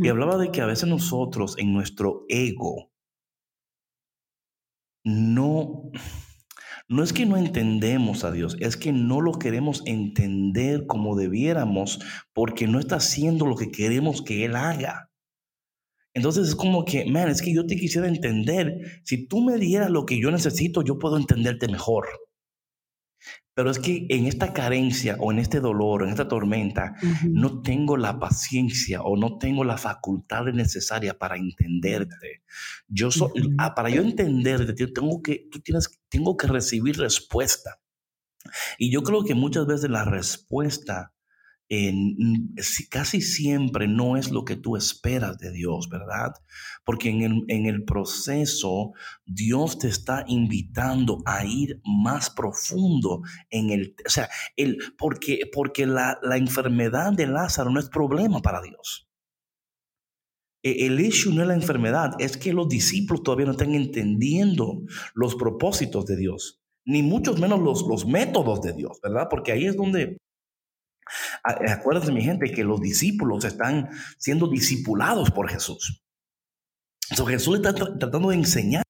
Y 0.00 0.08
hablaba 0.08 0.38
de 0.38 0.50
que 0.50 0.62
a 0.62 0.66
veces 0.66 0.88
nosotros 0.88 1.58
en 1.58 1.74
nuestro 1.74 2.24
ego 2.30 2.90
no 5.04 5.90
no 6.88 7.02
es 7.02 7.12
que 7.12 7.26
no 7.26 7.36
entendemos 7.36 8.24
a 8.24 8.32
Dios, 8.32 8.56
es 8.60 8.76
que 8.76 8.92
no 8.92 9.20
lo 9.20 9.32
queremos 9.32 9.82
entender 9.84 10.86
como 10.86 11.16
debiéramos 11.16 12.00
porque 12.32 12.66
no 12.66 12.78
está 12.78 12.96
haciendo 12.96 13.46
lo 13.46 13.56
que 13.56 13.70
queremos 13.70 14.22
que 14.22 14.46
Él 14.46 14.56
haga. 14.56 15.10
Entonces 16.14 16.48
es 16.48 16.54
como 16.56 16.84
que, 16.84 17.04
man, 17.04 17.28
es 17.28 17.42
que 17.42 17.54
yo 17.54 17.66
te 17.66 17.76
quisiera 17.76 18.08
entender. 18.08 19.02
Si 19.04 19.28
tú 19.28 19.42
me 19.42 19.58
dieras 19.58 19.90
lo 19.90 20.06
que 20.06 20.20
yo 20.20 20.30
necesito, 20.30 20.82
yo 20.82 20.98
puedo 20.98 21.16
entenderte 21.16 21.68
mejor. 21.68 22.06
Pero 23.58 23.72
es 23.72 23.80
que 23.80 24.06
en 24.08 24.26
esta 24.26 24.52
carencia 24.52 25.16
o 25.18 25.32
en 25.32 25.40
este 25.40 25.58
dolor, 25.58 26.04
en 26.04 26.10
esta 26.10 26.28
tormenta, 26.28 26.94
no 27.28 27.60
tengo 27.60 27.96
la 27.96 28.20
paciencia 28.20 29.02
o 29.02 29.16
no 29.16 29.36
tengo 29.38 29.64
la 29.64 29.76
facultad 29.76 30.44
necesaria 30.44 31.18
para 31.18 31.36
entenderte. 31.38 32.44
Yo 32.86 33.10
soy, 33.10 33.56
ah, 33.58 33.74
para 33.74 33.90
yo 33.90 34.00
entenderte, 34.00 34.74
tengo 34.86 35.22
que, 35.22 35.48
tú 35.50 35.58
tienes, 35.58 35.90
tengo 36.08 36.36
que 36.36 36.46
recibir 36.46 36.98
respuesta. 36.98 37.80
Y 38.78 38.92
yo 38.92 39.02
creo 39.02 39.24
que 39.24 39.34
muchas 39.34 39.66
veces 39.66 39.90
la 39.90 40.04
respuesta 40.04 41.12
casi 42.88 43.20
siempre 43.20 43.86
no 43.88 44.16
es 44.16 44.30
lo 44.30 44.44
que 44.44 44.56
tú 44.56 44.76
esperas 44.76 45.38
de 45.38 45.52
Dios, 45.52 45.88
¿verdad? 45.90 46.32
Porque 46.84 47.10
en 47.10 47.66
el, 47.66 47.84
proceso 47.84 48.92
Dios 49.26 49.78
te 49.78 49.88
está 49.88 50.24
invitando 50.26 51.22
a 51.26 51.44
ir 51.44 51.80
más 51.84 52.30
profundo 52.30 53.20
en 53.50 53.70
el, 53.70 53.94
o 54.06 54.10
sea, 54.10 54.28
el, 54.56 54.78
porque, 54.96 55.40
porque 55.52 55.86
la, 55.86 56.18
la 56.22 56.36
enfermedad 56.38 57.12
de 57.12 57.26
Lázaro 57.26 57.70
no 57.70 57.80
es 57.80 57.88
problema 57.88 58.40
para 58.40 58.62
Dios. 58.62 59.08
E, 60.62 60.86
el 60.86 60.98
issue 61.00 61.34
no 61.34 61.42
es 61.42 61.48
la 61.48 61.54
enfermedad, 61.54 62.12
es 62.18 62.36
que 62.36 62.52
los 62.52 62.68
discípulos 62.68 63.22
todavía 63.22 63.46
no 63.46 63.52
están 63.52 63.74
entendiendo 63.74 64.82
los 65.14 65.34
propósitos 65.34 66.06
de 66.06 66.16
Dios, 66.16 66.60
ni 66.84 67.02
mucho 67.02 67.34
menos 67.34 67.60
los, 67.60 67.82
los 67.86 68.06
métodos 68.06 68.62
de 68.62 68.72
Dios, 68.72 68.98
¿verdad? 69.02 69.28
Porque 69.30 69.52
ahí 69.52 69.66
es 69.66 69.76
donde 69.76 70.16
Acuérdense, 71.42 72.12
mi 72.12 72.22
gente, 72.22 72.50
que 72.50 72.64
los 72.64 72.80
discípulos 72.80 73.44
están 73.44 73.90
siendo 74.18 74.48
discipulados 74.48 75.30
por 75.30 75.48
Jesús. 75.48 76.02
Entonces 77.10 77.36
Jesús 77.36 77.56
está 77.56 77.74
tratando 77.74 78.30
de 78.30 78.36
enseñar. 78.36 78.82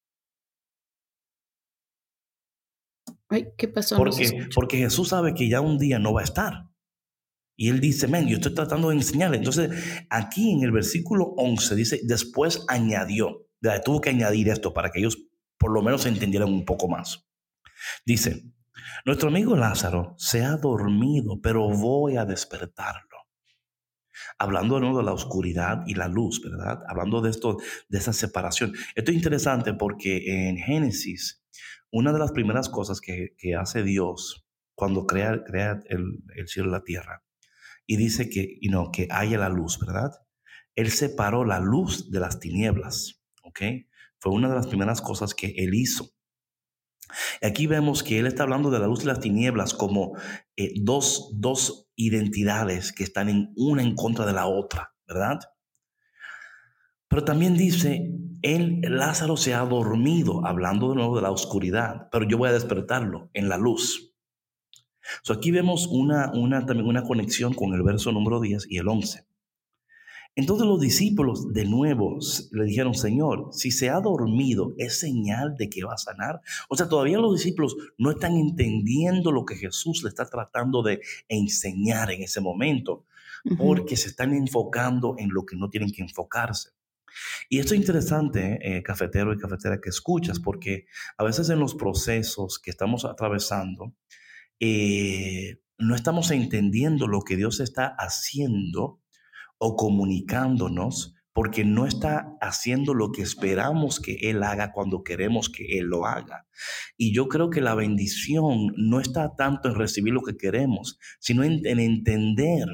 Ay, 3.28 3.48
¿qué 3.56 3.68
pasó? 3.68 3.96
Porque, 3.96 4.48
porque 4.54 4.78
Jesús 4.78 5.10
sabe 5.10 5.34
que 5.34 5.48
ya 5.48 5.60
un 5.60 5.78
día 5.78 5.98
no 5.98 6.14
va 6.14 6.22
a 6.22 6.24
estar. 6.24 6.68
Y 7.56 7.68
él 7.70 7.80
dice, 7.80 8.06
men, 8.06 8.26
yo 8.28 8.36
estoy 8.36 8.54
tratando 8.54 8.88
de 8.88 8.96
enseñarle. 8.96 9.36
Entonces, 9.36 9.70
aquí 10.10 10.52
en 10.52 10.62
el 10.62 10.70
versículo 10.70 11.34
11 11.36 11.74
dice, 11.74 12.00
después 12.04 12.64
añadió, 12.68 13.48
tuvo 13.84 14.00
que 14.00 14.10
añadir 14.10 14.48
esto 14.48 14.72
para 14.72 14.90
que 14.90 15.00
ellos 15.00 15.18
por 15.58 15.72
lo 15.72 15.82
menos 15.82 16.06
entendieran 16.06 16.48
un 16.48 16.64
poco 16.64 16.88
más. 16.88 17.28
Dice, 18.06 18.44
nuestro 19.04 19.28
amigo 19.28 19.56
Lázaro 19.56 20.14
se 20.18 20.44
ha 20.44 20.56
dormido, 20.56 21.40
pero 21.40 21.68
voy 21.68 22.16
a 22.16 22.24
despertarlo. 22.24 23.08
Hablando 24.38 24.76
de 24.76 24.82
nuevo 24.82 24.98
de 24.98 25.04
la 25.04 25.12
oscuridad 25.12 25.82
y 25.86 25.94
la 25.94 26.08
luz, 26.08 26.40
¿verdad? 26.42 26.82
Hablando 26.88 27.20
de 27.20 27.30
esto, 27.30 27.58
de 27.88 27.98
esa 27.98 28.12
separación. 28.12 28.72
Esto 28.94 29.10
es 29.10 29.16
interesante 29.16 29.74
porque 29.74 30.48
en 30.48 30.56
Génesis, 30.56 31.44
una 31.90 32.12
de 32.12 32.18
las 32.18 32.32
primeras 32.32 32.68
cosas 32.68 33.00
que, 33.00 33.34
hace 33.58 33.82
Dios 33.82 34.46
cuando 34.74 35.06
crea, 35.06 35.42
crea 35.44 35.80
el, 35.88 36.22
cielo 36.46 36.68
y 36.68 36.72
la 36.72 36.84
tierra, 36.84 37.24
y 37.86 37.96
dice 37.96 38.28
que, 38.28 38.58
y 38.60 38.68
no, 38.68 38.90
que 38.92 39.08
haya 39.10 39.38
la 39.38 39.48
luz, 39.48 39.78
¿verdad? 39.80 40.12
Él 40.74 40.90
separó 40.90 41.44
la 41.44 41.58
luz 41.58 42.10
de 42.10 42.20
las 42.20 42.38
tinieblas, 42.38 43.24
¿ok? 43.42 43.60
Fue 44.20 44.32
una 44.32 44.48
de 44.48 44.54
las 44.54 44.66
primeras 44.66 45.00
cosas 45.00 45.34
que 45.34 45.54
él 45.56 45.74
hizo. 45.74 46.10
Aquí 47.42 47.66
vemos 47.66 48.02
que 48.02 48.18
él 48.18 48.26
está 48.26 48.42
hablando 48.42 48.70
de 48.70 48.78
la 48.78 48.86
luz 48.86 49.02
y 49.02 49.06
las 49.06 49.20
tinieblas 49.20 49.74
como 49.74 50.16
eh, 50.56 50.72
dos, 50.76 51.30
dos 51.34 51.88
identidades 51.96 52.92
que 52.92 53.04
están 53.04 53.28
en 53.28 53.52
una 53.56 53.82
en 53.82 53.94
contra 53.94 54.26
de 54.26 54.32
la 54.32 54.46
otra, 54.46 54.94
¿verdad? 55.06 55.40
Pero 57.08 57.24
también 57.24 57.56
dice, 57.56 58.12
él, 58.42 58.80
Lázaro 58.82 59.36
se 59.36 59.54
ha 59.54 59.60
dormido, 59.60 60.46
hablando 60.46 60.90
de 60.90 60.96
nuevo 60.96 61.16
de 61.16 61.22
la 61.22 61.30
oscuridad, 61.30 62.08
pero 62.12 62.28
yo 62.28 62.38
voy 62.38 62.50
a 62.50 62.52
despertarlo 62.52 63.30
en 63.32 63.48
la 63.48 63.56
luz. 63.56 64.14
So 65.22 65.32
aquí 65.32 65.50
vemos 65.50 65.86
una, 65.86 66.30
una, 66.34 66.66
también 66.66 66.86
una 66.86 67.02
conexión 67.02 67.54
con 67.54 67.72
el 67.72 67.82
verso 67.82 68.12
número 68.12 68.40
10 68.40 68.66
y 68.68 68.78
el 68.78 68.88
11. 68.88 69.27
Entonces 70.38 70.68
los 70.68 70.80
discípulos 70.80 71.52
de 71.52 71.64
nuevo 71.64 72.16
le 72.52 72.64
dijeron, 72.64 72.94
Señor, 72.94 73.48
si 73.50 73.72
se 73.72 73.90
ha 73.90 73.98
dormido, 73.98 74.72
¿es 74.78 75.00
señal 75.00 75.56
de 75.56 75.68
que 75.68 75.82
va 75.82 75.94
a 75.94 75.98
sanar? 75.98 76.40
O 76.68 76.76
sea, 76.76 76.88
todavía 76.88 77.18
los 77.18 77.34
discípulos 77.34 77.76
no 77.98 78.12
están 78.12 78.36
entendiendo 78.36 79.32
lo 79.32 79.44
que 79.44 79.56
Jesús 79.56 80.04
le 80.04 80.10
está 80.10 80.26
tratando 80.26 80.84
de 80.84 81.00
enseñar 81.26 82.12
en 82.12 82.22
ese 82.22 82.40
momento, 82.40 83.04
porque 83.58 83.96
se 83.96 84.10
están 84.10 84.32
enfocando 84.32 85.16
en 85.18 85.30
lo 85.30 85.44
que 85.44 85.56
no 85.56 85.70
tienen 85.70 85.90
que 85.90 86.02
enfocarse. 86.02 86.70
Y 87.48 87.58
esto 87.58 87.74
es 87.74 87.80
interesante, 87.80 88.60
eh, 88.62 88.84
cafetero 88.84 89.32
y 89.32 89.38
cafetera, 89.38 89.80
que 89.80 89.90
escuchas, 89.90 90.38
porque 90.38 90.86
a 91.16 91.24
veces 91.24 91.50
en 91.50 91.58
los 91.58 91.74
procesos 91.74 92.60
que 92.60 92.70
estamos 92.70 93.04
atravesando, 93.04 93.92
eh, 94.60 95.58
no 95.78 95.96
estamos 95.96 96.30
entendiendo 96.30 97.08
lo 97.08 97.22
que 97.22 97.34
Dios 97.34 97.58
está 97.58 97.88
haciendo 97.98 99.00
o 99.58 99.76
comunicándonos 99.76 101.14
porque 101.38 101.64
no 101.64 101.86
está 101.86 102.36
haciendo 102.40 102.94
lo 102.94 103.12
que 103.12 103.22
esperamos 103.22 104.00
que 104.00 104.14
Él 104.22 104.42
haga 104.42 104.72
cuando 104.72 105.04
queremos 105.04 105.48
que 105.48 105.78
Él 105.78 105.86
lo 105.86 106.04
haga. 106.04 106.48
Y 106.96 107.14
yo 107.14 107.28
creo 107.28 107.48
que 107.48 107.60
la 107.60 107.76
bendición 107.76 108.72
no 108.76 108.98
está 108.98 109.36
tanto 109.36 109.68
en 109.68 109.76
recibir 109.76 110.12
lo 110.12 110.22
que 110.22 110.36
queremos, 110.36 110.98
sino 111.20 111.44
en, 111.44 111.64
entender 111.64 112.66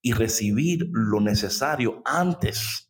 y 0.00 0.12
recibir 0.12 0.86
lo 0.92 1.20
necesario 1.20 2.00
antes 2.04 2.88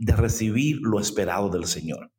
de 0.00 0.16
recibir 0.16 0.78
lo 0.82 0.98
esperado 0.98 1.48
del 1.48 1.66
Señor. 1.66 2.10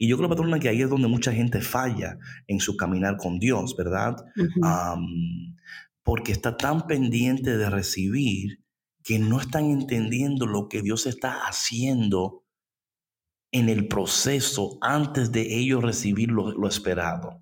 Y 0.00 0.08
yo 0.08 0.16
creo, 0.16 0.28
patrona, 0.28 0.58
que 0.58 0.70
ahí 0.70 0.82
es 0.82 0.90
donde 0.90 1.06
mucha 1.06 1.32
gente 1.32 1.60
falla 1.60 2.18
en 2.48 2.58
su 2.58 2.76
caminar 2.76 3.16
con 3.16 3.38
Dios, 3.38 3.76
¿verdad? 3.76 4.16
porque 6.02 6.32
está 6.32 6.56
tan 6.56 6.88
pendiente 6.88 7.56
de 7.56 7.70
recibir 7.70 8.65
que 9.06 9.20
no 9.20 9.40
están 9.40 9.70
entendiendo 9.70 10.46
lo 10.46 10.68
que 10.68 10.82
Dios 10.82 11.06
está 11.06 11.46
haciendo 11.46 12.44
en 13.52 13.68
el 13.68 13.86
proceso 13.86 14.78
antes 14.80 15.30
de 15.30 15.56
ellos 15.56 15.80
recibir 15.84 16.28
lo, 16.32 16.66
esperado. 16.66 17.40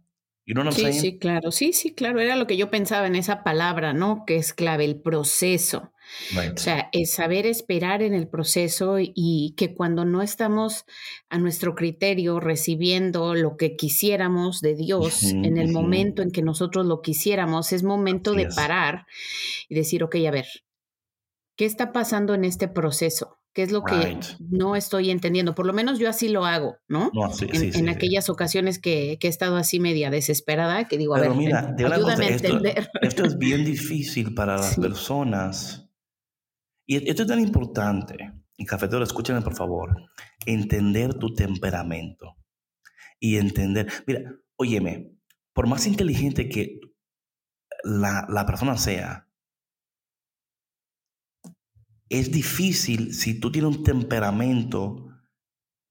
sí, 0.72 0.92
sí, 0.92 1.18
claro, 1.18 1.50
sí, 1.50 1.72
sí, 1.72 1.94
claro, 1.94 2.20
era 2.20 2.36
lo 2.36 2.46
que 2.46 2.58
yo 2.58 2.70
pensaba 2.70 3.06
en 3.06 3.16
esa 3.16 3.42
palabra, 3.42 3.94
¿no? 3.94 4.24
Que 4.26 4.36
es 4.36 4.52
clave, 4.52 4.84
el 4.84 5.00
proceso. 5.00 5.90
O 6.54 6.58
sea, 6.58 6.90
es 6.92 7.14
saber 7.14 7.46
esperar 7.46 8.02
en 8.02 8.12
el 8.12 8.28
proceso 8.28 8.98
y 9.00 9.54
que 9.56 9.74
cuando 9.74 10.04
no 10.04 10.20
estamos 10.20 10.84
a 11.30 11.38
nuestro 11.38 11.74
criterio 11.74 12.40
recibiendo 12.40 13.34
lo 13.34 13.56
que 13.56 13.74
quisiéramos 13.74 14.60
de 14.60 14.74
Dios 14.74 15.22
en 15.22 15.56
el 15.56 15.72
momento 15.72 16.20
en 16.20 16.30
que 16.30 16.42
nosotros 16.42 16.84
lo 16.84 17.00
quisiéramos, 17.00 17.72
es 17.72 17.82
momento 17.82 18.34
de 18.34 18.48
parar 18.54 19.06
y 19.70 19.74
decir, 19.74 20.04
ok, 20.04 20.16
a 20.28 20.30
ver, 20.30 20.46
¿Qué 21.56 21.64
está 21.64 21.92
pasando 21.92 22.34
en 22.34 22.44
este 22.44 22.68
proceso? 22.68 23.38
¿Qué 23.54 23.62
es 23.62 23.70
lo 23.70 23.84
que 23.84 24.18
no 24.40 24.74
estoy 24.74 25.10
entendiendo? 25.10 25.54
Por 25.54 25.64
lo 25.64 25.72
menos 25.72 26.00
yo 26.00 26.08
así 26.08 26.28
lo 26.28 26.44
hago, 26.44 26.78
¿no? 26.88 27.12
en, 27.40 27.88
aquellas 27.88 28.28
ocasiones 28.28 28.80
que, 28.80 29.16
he 29.20 29.28
estado 29.28 29.56
así 29.56 29.78
media 29.78 30.10
desesperada, 30.10 30.88
que 30.88 30.98
digo, 30.98 31.14
a 31.14 31.20
ver, 31.20 31.30
ayúdame 31.30 32.26
a 32.26 32.28
entender. 32.30 32.90
Esto, 33.00 33.24
es 33.24 33.38
bien 33.38 33.64
difícil 33.64 34.34
para 34.34 34.56
las 34.56 34.76
personas. 34.76 35.88
Y 36.84 37.08
esto 37.08 37.22
es 37.22 37.28
tan 37.28 37.38
importante. 37.38 38.32
Y 38.56 38.66
cafetero, 38.66 39.04
escúchame 39.04 39.40
por 39.40 39.54
favor. 39.54 40.02
Entender 40.46 41.14
tu 41.14 41.32
temperamento. 41.32 42.36
Y 43.20 43.36
entender, 43.36 43.86
mira, 44.08 44.34
óyeme, 44.56 45.12
por 45.52 45.68
más 45.68 45.86
inteligente 45.86 46.48
que 46.48 46.80
la, 47.84 48.26
la 48.28 48.44
persona 48.46 48.76
sea, 48.76 49.28
es 52.18 52.30
difícil 52.30 53.14
si 53.14 53.38
tú 53.40 53.50
tienes 53.50 53.76
un 53.76 53.82
temperamento 53.82 55.08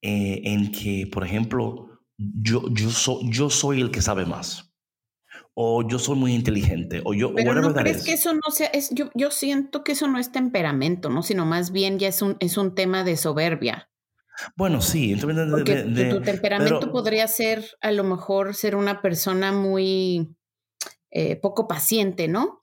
eh, 0.02 0.42
en 0.46 0.72
que, 0.72 1.08
por 1.12 1.24
ejemplo, 1.26 2.00
yo, 2.18 2.64
yo, 2.72 2.90
yo 3.24 3.50
soy 3.50 3.82
el 3.82 3.92
que 3.92 4.02
sabe 4.02 4.26
más. 4.26 4.74
o 5.56 5.88
yo 5.88 6.00
soy 6.00 6.16
muy 6.16 6.34
inteligente, 6.34 7.02
o 7.06 7.14
yo... 7.14 7.34
Pero 7.36 7.62
no 7.62 7.74
crees 7.74 8.04
que 8.04 8.14
eso 8.14 8.34
no 8.34 8.52
sea, 8.52 8.68
es, 8.68 8.90
yo, 8.90 9.12
yo 9.14 9.30
siento 9.30 9.84
que 9.84 9.92
eso 9.92 10.08
no 10.08 10.18
es 10.18 10.32
temperamento, 10.32 11.10
¿no? 11.10 11.22
Sino 11.22 11.46
más 11.46 11.72
bien 11.72 12.00
ya 12.00 12.08
es 12.08 12.24
un, 12.24 12.38
es 12.40 12.58
un 12.58 12.74
tema 12.74 13.04
de 13.04 13.18
soberbia. 13.18 13.90
Bueno, 14.56 14.82
sí. 14.82 15.14
De, 15.14 16.10
tu 16.10 16.22
temperamento 16.22 16.92
podría 16.92 17.28
ser, 17.28 17.78
a 17.82 17.92
lo 17.92 18.04
mejor, 18.04 18.56
ser 18.56 18.76
una 18.76 19.02
persona 19.02 19.52
muy 19.52 20.36
eh, 21.12 21.36
poco 21.36 21.68
paciente, 21.68 22.28
¿no? 22.28 22.63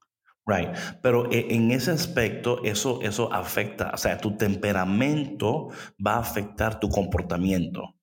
Right. 0.51 0.71
Pero 1.03 1.31
e, 1.31 1.55
en 1.55 1.71
ese 1.71 1.93
aspecto, 1.93 2.63
eso, 2.65 3.01
eso 3.03 3.33
afecta, 3.33 3.91
o 3.95 3.97
sea, 3.97 4.19
tu 4.19 4.37
temperamento 4.37 5.69
va 6.05 6.15
a 6.15 6.21
afectar 6.21 6.81
tu 6.81 6.89
comportamiento. 6.89 7.95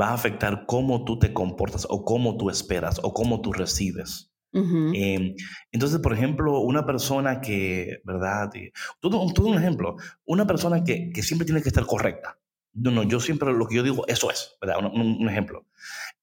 Va 0.00 0.08
a 0.08 0.14
afectar 0.14 0.64
cómo 0.66 1.04
tú 1.04 1.18
te 1.18 1.32
comportas 1.32 1.86
o 1.88 2.04
cómo 2.04 2.36
tú 2.36 2.50
esperas 2.50 3.00
o 3.02 3.12
cómo 3.12 3.40
tú 3.40 3.52
recibes. 3.52 4.32
Em, 4.50 5.34
entonces, 5.70 6.00
por 6.00 6.12
ejemplo, 6.12 6.60
una 6.60 6.84
persona 6.84 7.40
que, 7.40 8.00
¿verdad? 8.04 8.50
Todo, 8.98 9.24
todo 9.32 9.46
un 9.46 9.58
ejemplo, 9.58 9.96
una 10.24 10.46
persona 10.46 10.82
que, 10.82 11.10
que 11.10 11.22
siempre 11.22 11.44
tiene 11.44 11.62
que 11.62 11.68
estar 11.68 11.86
correcta. 11.86 12.38
No, 12.72 12.90
no, 12.90 13.02
yo 13.02 13.20
siempre 13.20 13.52
lo 13.52 13.66
que 13.66 13.76
yo 13.76 13.82
digo, 13.82 14.06
eso 14.06 14.30
es, 14.30 14.56
¿verdad? 14.60 14.78
Un, 14.92 15.28
ejemplo. 15.28 15.66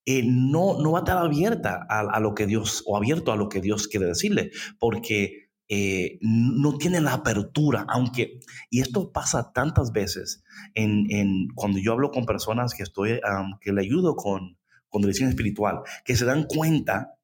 Eh, 0.05 0.23
no, 0.23 0.79
no 0.79 0.91
va 0.91 0.99
a 0.99 1.01
estar 1.01 1.17
abierta 1.17 1.85
a, 1.89 2.19
lo 2.19 2.35
que 2.35 2.45
Dios, 2.45 2.83
o 2.85 2.95
abierto 2.95 3.31
a 3.31 3.35
lo 3.35 3.49
que 3.49 3.61
Dios 3.61 3.87
quiere 3.87 4.05
decirle, 4.05 4.51
porque 4.79 5.49
eh, 5.67 6.19
no 6.21 6.77
tiene 6.77 7.01
la 7.01 7.13
apertura, 7.13 7.85
aunque, 7.89 8.39
y 8.69 8.81
esto 8.81 9.11
pasa 9.11 9.51
tantas 9.51 9.91
veces 9.91 10.43
en, 10.75 11.07
en 11.09 11.47
cuando 11.55 11.79
yo 11.79 11.93
hablo 11.93 12.11
con 12.11 12.25
personas 12.25 12.73
que 12.75 12.83
estoy, 12.83 13.19
que 13.61 13.73
le 13.73 13.81
ayudo 13.81 14.15
con, 14.15 14.57
con 14.89 15.01
dirección 15.01 15.29
espiritual, 15.29 15.81
que 16.03 16.15
se 16.15 16.25
dan 16.25 16.43
cuenta, 16.43 17.17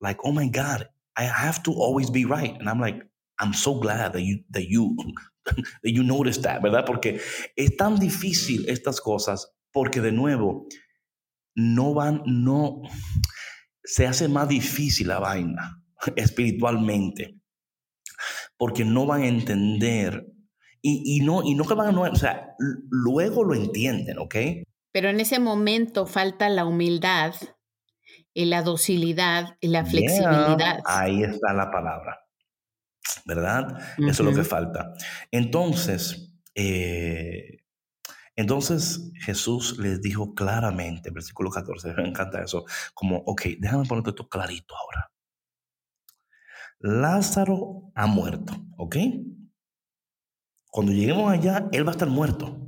like, 0.00 0.20
oh 0.22 0.32
my 0.32 0.48
God, 0.48 0.88
I 1.16 1.24
have 1.24 1.62
to 1.64 1.72
always 1.72 2.10
be 2.10 2.24
right. 2.24 2.56
And 2.60 2.68
I'm 2.68 2.80
like, 2.80 3.04
I'm 3.40 3.54
so 3.54 3.74
glad 3.74 4.12
that 4.12 4.22
you, 4.22 4.44
that 4.50 4.68
you 4.68 4.96
you 5.82 6.02
notice 6.02 6.40
that, 6.42 6.62
¿verdad? 6.62 6.84
Porque 6.86 7.20
es 7.56 7.76
tan 7.76 7.98
difícil 7.98 8.68
estas 8.68 9.00
cosas 9.00 9.52
porque 9.72 10.00
de 10.00 10.12
nuevo 10.12 10.66
no 11.54 11.94
van, 11.94 12.22
no, 12.26 12.82
se 13.84 14.06
hace 14.06 14.28
más 14.28 14.48
difícil 14.48 15.08
la 15.08 15.18
vaina 15.18 15.82
espiritualmente 16.16 17.36
porque 18.56 18.84
no 18.84 19.06
van 19.06 19.22
a 19.22 19.28
entender 19.28 20.26
y, 20.80 21.16
y 21.16 21.20
no, 21.24 21.42
y 21.42 21.54
no 21.54 21.64
que 21.64 21.74
van 21.74 21.94
a, 21.94 22.00
o 22.00 22.16
sea, 22.16 22.54
luego 22.90 23.44
lo 23.44 23.54
entienden, 23.54 24.18
¿ok? 24.18 24.36
Pero 24.92 25.08
en 25.08 25.20
ese 25.20 25.38
momento 25.38 26.06
falta 26.06 26.48
la 26.48 26.64
humildad 26.64 27.34
y 28.34 28.46
la 28.46 28.62
docilidad 28.62 29.56
y 29.60 29.68
la 29.68 29.84
flexibilidad. 29.84 30.80
ahí 30.84 31.22
está 31.22 31.52
la 31.52 31.70
palabra. 31.70 32.22
¿verdad? 33.24 33.78
Eso 33.98 34.22
es 34.22 34.28
lo 34.28 34.34
que 34.34 34.44
falta. 34.44 34.94
Entonces, 35.30 36.34
eh, 36.54 37.61
entonces 38.34 39.12
Jesús 39.20 39.78
les 39.78 40.00
dijo 40.00 40.34
claramente, 40.34 41.10
versículo 41.10 41.50
14, 41.50 41.94
me 41.96 42.08
encanta 42.08 42.42
eso, 42.42 42.64
como, 42.94 43.18
ok, 43.18 43.42
déjame 43.58 43.84
ponerte 43.86 44.10
esto 44.10 44.28
clarito 44.28 44.74
ahora. 44.76 45.12
Lázaro 46.78 47.92
ha 47.94 48.06
muerto, 48.06 48.54
¿ok? 48.76 48.96
Cuando 50.66 50.92
lleguemos 50.92 51.30
allá, 51.30 51.68
él 51.70 51.86
va 51.86 51.90
a 51.90 51.92
estar 51.92 52.08
muerto. 52.08 52.58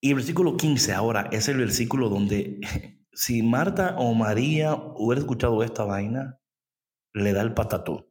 Y 0.00 0.10
el 0.10 0.14
versículo 0.16 0.56
15 0.56 0.94
ahora 0.94 1.28
es 1.30 1.48
el 1.48 1.58
versículo 1.58 2.08
donde 2.08 2.60
si 3.12 3.42
Marta 3.42 3.96
o 3.98 4.14
María 4.14 4.74
hubiera 4.74 5.20
escuchado 5.20 5.62
esta 5.62 5.84
vaina, 5.84 6.38
le 7.12 7.32
da 7.32 7.42
el 7.42 7.54
patatú. 7.54 8.08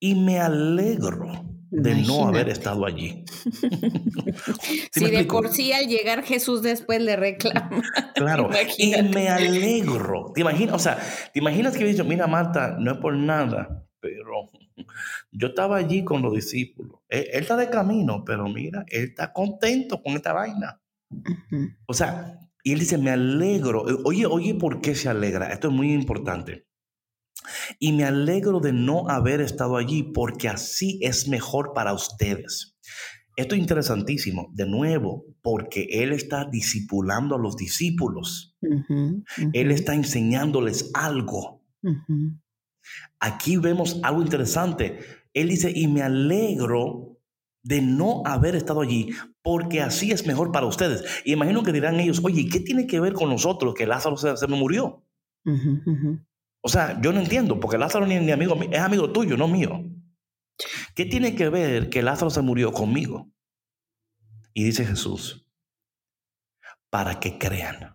Y 0.00 0.14
me 0.14 0.40
alegro 0.40 1.55
de 1.82 1.94
no 1.94 2.26
haber 2.26 2.48
estado 2.48 2.86
allí. 2.86 3.24
si 4.92 5.10
de 5.10 5.24
por 5.24 5.50
sí 5.50 5.72
al 5.72 5.86
llegar 5.86 6.22
Jesús 6.22 6.62
después 6.62 7.00
le 7.00 7.16
reclama. 7.16 7.82
Claro, 8.14 8.48
y 8.78 8.94
me 9.02 9.28
alegro. 9.28 10.32
¿Te 10.34 10.40
imaginas? 10.40 10.74
O 10.74 10.78
sea, 10.78 10.98
¿te 11.32 11.38
imaginas 11.38 11.76
que 11.76 11.84
dicho, 11.84 12.02
mira 12.02 12.26
Marta, 12.26 12.76
no 12.78 12.92
es 12.92 12.98
por 12.98 13.14
nada, 13.14 13.86
pero 14.00 14.50
yo 15.30 15.48
estaba 15.48 15.76
allí 15.76 16.02
con 16.02 16.22
los 16.22 16.32
discípulos. 16.32 17.00
Él, 17.10 17.26
está 17.32 17.56
de 17.56 17.68
camino, 17.68 18.24
pero 18.24 18.48
mira, 18.48 18.86
él 18.88 19.04
está 19.04 19.34
contento 19.34 20.02
con 20.02 20.14
esta 20.14 20.32
vaina. 20.32 20.80
O 21.86 21.92
sea, 21.92 22.38
y 22.64 22.72
él 22.72 22.78
dice, 22.78 22.96
me 22.96 23.10
alegro. 23.10 23.84
Oye, 24.04 24.24
oye, 24.24 24.54
¿por 24.54 24.80
qué 24.80 24.94
se 24.94 25.10
alegra? 25.10 25.52
Esto 25.52 25.68
es 25.68 25.74
muy 25.74 25.92
importante. 25.92 26.65
Y 27.78 27.92
me 27.92 28.04
alegro 28.04 28.60
de 28.60 28.72
no 28.72 29.08
haber 29.08 29.40
estado 29.40 29.76
allí 29.76 30.02
porque 30.02 30.48
así 30.48 30.98
es 31.02 31.28
mejor 31.28 31.72
para 31.74 31.92
ustedes. 31.92 32.76
Esto 33.36 33.54
es 33.54 33.60
interesantísimo, 33.60 34.50
de 34.54 34.66
nuevo, 34.66 35.26
porque 35.42 35.86
Él 35.90 36.12
está 36.12 36.46
discipulando 36.50 37.36
a 37.36 37.38
los 37.38 37.56
discípulos. 37.56 38.56
Él 39.52 39.70
está 39.70 39.94
enseñándoles 39.94 40.90
algo. 40.94 41.62
Aquí 43.20 43.58
vemos 43.58 44.00
algo 44.02 44.22
interesante. 44.22 44.98
Él 45.34 45.50
dice, 45.50 45.70
y 45.74 45.86
me 45.86 46.02
alegro 46.02 47.18
de 47.62 47.82
no 47.82 48.22
haber 48.24 48.54
estado 48.54 48.80
allí, 48.80 49.10
porque 49.42 49.82
así 49.82 50.12
es 50.12 50.26
mejor 50.26 50.52
para 50.52 50.66
ustedes. 50.66 51.04
Y 51.24 51.32
imagino 51.32 51.62
que 51.62 51.72
dirán 51.72 52.00
ellos, 52.00 52.20
oye, 52.24 52.48
¿qué 52.48 52.60
tiene 52.60 52.86
que 52.86 53.00
ver 53.00 53.12
con 53.12 53.28
nosotros 53.28 53.74
que 53.74 53.86
Lázaro 53.86 54.16
se, 54.16 54.46
me 54.46 54.56
murió? 54.56 55.04
O 56.66 56.68
sea, 56.68 57.00
yo 57.00 57.12
no 57.12 57.20
entiendo, 57.20 57.60
porque 57.60 57.78
Lázaro 57.78 58.08
ni, 58.08 58.18
ni 58.18 58.32
amigo, 58.32 58.58
es 58.72 58.80
amigo 58.80 59.12
tuyo, 59.12 59.36
no 59.36 59.46
mío. 59.46 59.84
¿Qué 60.96 61.06
tiene 61.06 61.36
que 61.36 61.48
ver 61.48 61.90
que 61.90 62.02
Lázaro 62.02 62.28
se 62.28 62.42
murió 62.42 62.72
conmigo? 62.72 63.30
Y 64.52 64.64
dice 64.64 64.84
Jesús, 64.84 65.48
para 66.90 67.20
que 67.20 67.38
crean. 67.38 67.94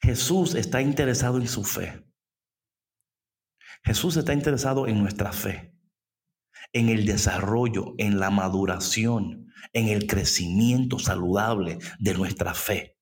Jesús 0.00 0.54
está 0.54 0.80
interesado 0.80 1.38
en 1.38 1.48
su 1.48 1.64
fe. 1.64 2.06
Jesús 3.82 4.16
está 4.16 4.32
interesado 4.32 4.86
en 4.86 5.00
nuestra 5.00 5.32
fe 5.32 5.74
en 6.72 6.90
el 6.90 7.06
desarrollo, 7.06 7.94
en 7.98 8.20
la 8.20 8.30
maduración, 8.30 9.48
en 9.72 9.88
el 9.88 10.06
crecimiento 10.06 11.00
saludable 11.00 11.78
de 11.98 12.14
nuestra 12.14 12.54
fe. 12.54 12.96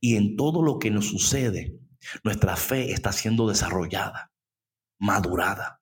Y 0.00 0.16
en 0.16 0.36
todo 0.36 0.62
lo 0.62 0.78
que 0.78 0.90
nos 0.90 1.08
sucede, 1.08 1.81
nuestra 2.22 2.56
fe 2.56 2.92
está 2.92 3.12
siendo 3.12 3.48
desarrollada, 3.48 4.32
madurada, 4.98 5.80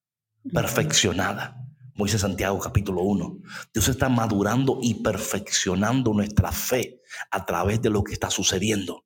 perfeccionada. 0.52 1.56
Como 1.92 2.06
dice 2.06 2.18
Santiago 2.18 2.58
capítulo 2.58 3.02
1. 3.02 3.38
Dios 3.74 3.88
está 3.88 4.08
madurando 4.08 4.78
y 4.80 5.02
perfeccionando 5.02 6.14
nuestra 6.14 6.50
fe 6.52 7.02
a 7.30 7.44
través 7.44 7.82
de 7.82 7.90
lo 7.90 8.02
que 8.02 8.12
está 8.12 8.30
sucediendo. 8.30 9.04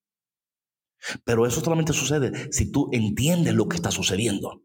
Pero 1.25 1.47
eso 1.47 1.61
solamente 1.61 1.93
sucede 1.93 2.53
si 2.53 2.71
tú 2.71 2.89
entiendes 2.93 3.55
lo 3.55 3.69
que 3.69 3.77
está 3.77 3.91
sucediendo. 3.91 4.63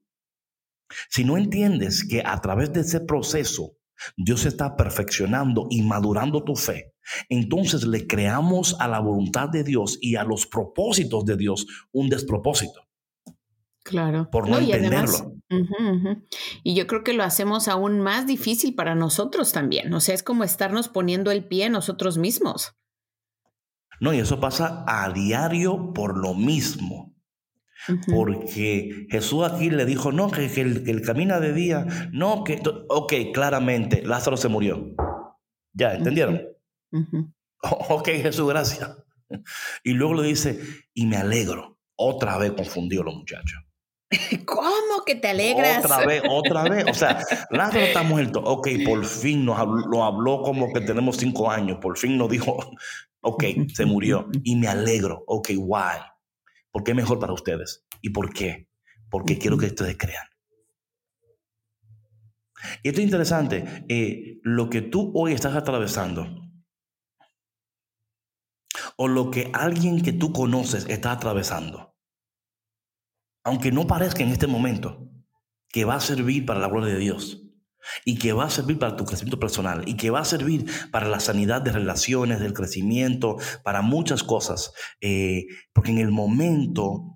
Si 1.10 1.24
no 1.24 1.38
entiendes 1.38 2.04
que 2.08 2.22
a 2.26 2.40
través 2.42 2.72
de 2.74 2.82
ese 2.82 3.00
proceso 3.00 3.79
Dios 4.18 4.46
está 4.46 4.76
perfeccionando 4.76 5.68
y 5.70 5.82
madurando 5.82 6.44
tu 6.44 6.56
fe, 6.56 6.94
entonces 7.30 7.86
le 7.86 8.08
creamos 8.08 8.76
a 8.80 8.88
la 8.88 9.00
voluntad 9.00 9.50
de 9.50 9.64
Dios 9.64 9.98
y 10.02 10.16
a 10.16 10.24
los 10.24 10.48
propósitos 10.48 11.26
de 11.26 11.38
Dios 11.38 11.68
un 11.92 12.10
despropósito. 12.10 12.82
Claro. 13.84 14.30
Por 14.30 14.48
no, 14.48 14.60
entenderlo. 14.60 15.34
Y 16.64 16.76
yo 16.76 16.86
creo 16.86 17.04
que 17.04 17.14
lo 17.14 17.24
hacemos 17.24 17.68
aún 17.68 18.00
más 18.00 18.28
difícil 18.28 18.76
para 18.76 18.94
nosotros 18.94 19.52
también. 19.52 19.92
O 19.94 20.00
sea, 20.00 20.14
es 20.14 20.22
como 20.22 20.44
estarnos 20.44 20.90
poniendo 20.90 21.32
el 21.32 21.48
pie 21.48 21.70
nosotros 21.70 22.18
mismos. 22.18 22.76
No, 24.00 24.14
y 24.14 24.20
eso 24.20 24.40
pasa 24.40 24.86
a 24.88 25.12
diario 25.12 25.92
por 25.94 26.18
lo 26.18 26.34
mismo. 26.34 27.16
Porque 28.08 29.08
Jesús 29.10 29.44
aquí 29.46 29.70
le 29.70 29.86
dijo, 29.86 30.12
no, 30.12 30.30
que, 30.30 30.52
que, 30.52 30.62
el, 30.62 31.02
camina 31.02 31.40
de 31.40 31.54
día, 31.54 31.86
no, 32.12 32.44
que, 32.44 32.62
ok, 32.90 33.14
claramente, 33.34 34.04
Lázaro 34.04 34.38
se 34.38 34.48
murió. 34.48 34.94
Ya, 35.74 35.94
¿entendieron? 35.94 36.42
ok, 37.62 38.08
Jesús, 38.08 38.48
gracias. 38.48 38.90
Y 39.84 39.94
luego 39.94 40.16
le 40.16 40.28
dice, 40.28 40.60
y 40.94 41.06
me 41.06 41.18
alegro. 41.18 41.78
Otra 41.96 42.38
vez 42.38 42.54
confundió 42.54 43.04
los 43.04 43.16
muchachos. 43.16 43.60
¿Cómo 44.46 45.04
que 45.06 45.16
te 45.16 45.30
alegras? 45.30 45.86
Otra 45.86 46.06
vez, 46.06 46.24
otra 46.28 46.64
vez. 46.64 46.86
O 46.90 46.94
sea, 46.94 47.24
Lázaro 47.52 47.86
está 47.86 48.04
muerto. 48.04 48.42
Ok, 48.42 48.70
por 48.86 49.06
fin 49.06 49.46
nos 49.46 49.60
habló, 49.60 49.86
lo 49.88 50.04
habló 50.04 50.42
como 50.42 50.72
que 50.74 50.82
tenemos 50.82 51.18
cinco 51.18 51.52
años. 51.52 51.78
Por 51.82 51.98
fin 51.98 52.18
nos 52.18 52.30
dijo, 52.30 52.58
ok, 53.22 53.44
se 53.74 53.86
murió. 53.86 54.28
Y 54.44 54.56
me 54.56 54.68
alegro. 54.68 55.24
Ok, 55.28 55.52
why? 55.58 56.00
Porque 56.72 56.92
es 56.92 56.98
mejor 56.98 57.20
para 57.20 57.34
ustedes. 57.34 57.86
¿Y 58.02 58.10
por 58.10 58.34
qué? 58.34 58.70
Porque 59.10 59.38
quiero 59.38 59.58
que 59.58 59.68
ustedes 59.68 59.98
crean. 59.98 60.26
Y 62.84 62.90
esto 62.90 63.02
es 63.02 63.06
interesante. 63.06 63.86
Eh, 63.90 64.40
lo 64.44 64.70
que 64.70 64.82
tú 64.82 65.12
hoy 65.16 65.34
estás 65.34 65.56
atravesando, 65.56 66.28
o 68.98 69.08
lo 69.08 69.32
que 69.32 69.50
alguien 69.54 70.02
que 70.02 70.14
tú 70.14 70.34
conoces 70.34 70.86
está 70.90 71.12
atravesando, 71.12 71.96
aunque 73.44 73.72
no 73.72 73.88
parezca 73.88 74.24
en 74.24 74.30
este 74.30 74.48
momento, 74.48 75.10
que 75.70 75.86
va 75.86 75.96
a 75.96 76.02
servir 76.02 76.46
para 76.46 76.60
la 76.60 76.68
gloria 76.68 76.94
de 76.94 77.00
Dios 77.00 77.49
y 78.06 78.18
que 78.18 78.34
va 78.34 78.46
a 78.46 78.50
servir 78.50 78.80
para 78.80 78.96
tu 78.96 79.06
crecimiento 79.06 79.40
personal 79.40 79.84
y 79.88 79.96
que 79.96 80.10
va 80.10 80.20
a 80.22 80.26
servir 80.26 80.66
para 80.92 81.08
la 81.08 81.20
sanidad 81.20 81.62
de 81.62 81.72
relaciones, 81.72 82.40
del 82.40 82.54
crecimiento, 82.54 83.38
para 83.64 83.82
muchas 83.82 84.24
cosas. 84.24 84.74
Eh, 85.02 85.46
porque 85.74 85.92
en 85.92 86.00
el 86.00 86.12
momento 86.12 87.16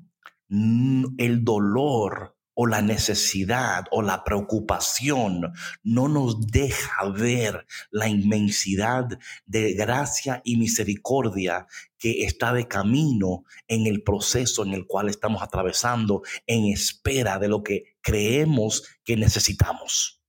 mm, 0.50 1.16
el 1.18 1.44
dolor 1.44 2.36
o 2.56 2.68
la 2.68 2.82
necesidad 2.82 3.86
o 3.92 4.02
la 4.02 4.24
preocupación 4.24 5.54
no 5.84 6.08
nos 6.08 6.48
deja 6.48 7.10
ver 7.10 7.66
la 7.92 8.08
inmensidad 8.08 9.08
de 9.46 9.74
gracia 9.74 10.42
y 10.44 10.58
misericordia 10.58 11.68
que 11.98 12.24
está 12.26 12.54
de 12.54 12.68
camino 12.68 13.44
en 13.68 13.88
el 13.88 14.04
proceso 14.04 14.64
en 14.64 14.74
el 14.74 14.86
cual 14.86 15.10
estamos 15.10 15.42
atravesando 15.42 16.22
en 16.46 16.66
espera 16.66 17.40
de 17.40 17.48
lo 17.48 17.64
que 17.64 17.96
creemos 18.02 18.84
que 19.04 19.18
necesitamos. 19.18 20.23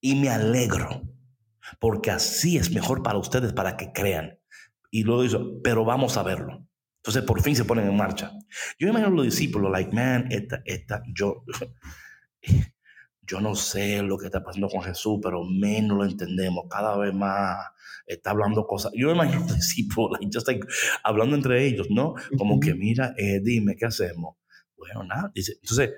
Y 0.00 0.14
me 0.16 0.28
alegro, 0.28 1.02
porque 1.78 2.10
así 2.10 2.56
es 2.56 2.72
mejor 2.72 3.02
para 3.02 3.18
ustedes, 3.18 3.52
para 3.52 3.76
que 3.76 3.92
crean. 3.92 4.38
Y 4.90 5.04
luego 5.04 5.22
dice, 5.22 5.38
pero 5.62 5.84
vamos 5.84 6.16
a 6.16 6.22
verlo. 6.22 6.66
Entonces 6.96 7.22
por 7.22 7.40
fin 7.40 7.56
se 7.56 7.64
ponen 7.64 7.88
en 7.88 7.96
marcha. 7.96 8.32
Yo 8.78 8.88
imagino 8.88 9.08
a 9.08 9.14
los 9.14 9.24
discípulos, 9.24 9.70
like, 9.70 9.92
man, 9.92 10.26
esta, 10.30 10.62
esta, 10.66 11.02
yo, 11.14 11.44
yo 13.22 13.40
no 13.40 13.54
sé 13.54 14.02
lo 14.02 14.18
que 14.18 14.26
está 14.26 14.42
pasando 14.42 14.68
con 14.68 14.82
Jesús, 14.82 15.18
pero 15.22 15.44
menos 15.44 15.96
lo 15.96 16.04
entendemos. 16.04 16.64
Cada 16.68 16.96
vez 16.98 17.14
más 17.14 17.56
está 18.06 18.30
hablando 18.32 18.66
cosas. 18.66 18.92
Yo 18.94 19.06
me 19.08 19.14
imagino 19.14 19.38
a 19.38 19.46
los 19.46 19.54
discípulos, 19.56 20.18
like, 20.18 20.30
just 20.32 20.46
like, 20.46 20.66
hablando 21.02 21.36
entre 21.36 21.64
ellos, 21.66 21.86
¿no? 21.90 22.14
Como 22.36 22.60
que, 22.60 22.74
mira, 22.74 23.14
eh, 23.16 23.40
dime, 23.42 23.76
¿qué 23.76 23.86
hacemos? 23.86 24.36
Bueno, 24.76 25.04
nada. 25.04 25.30
Dice, 25.34 25.54
entonces, 25.62 25.90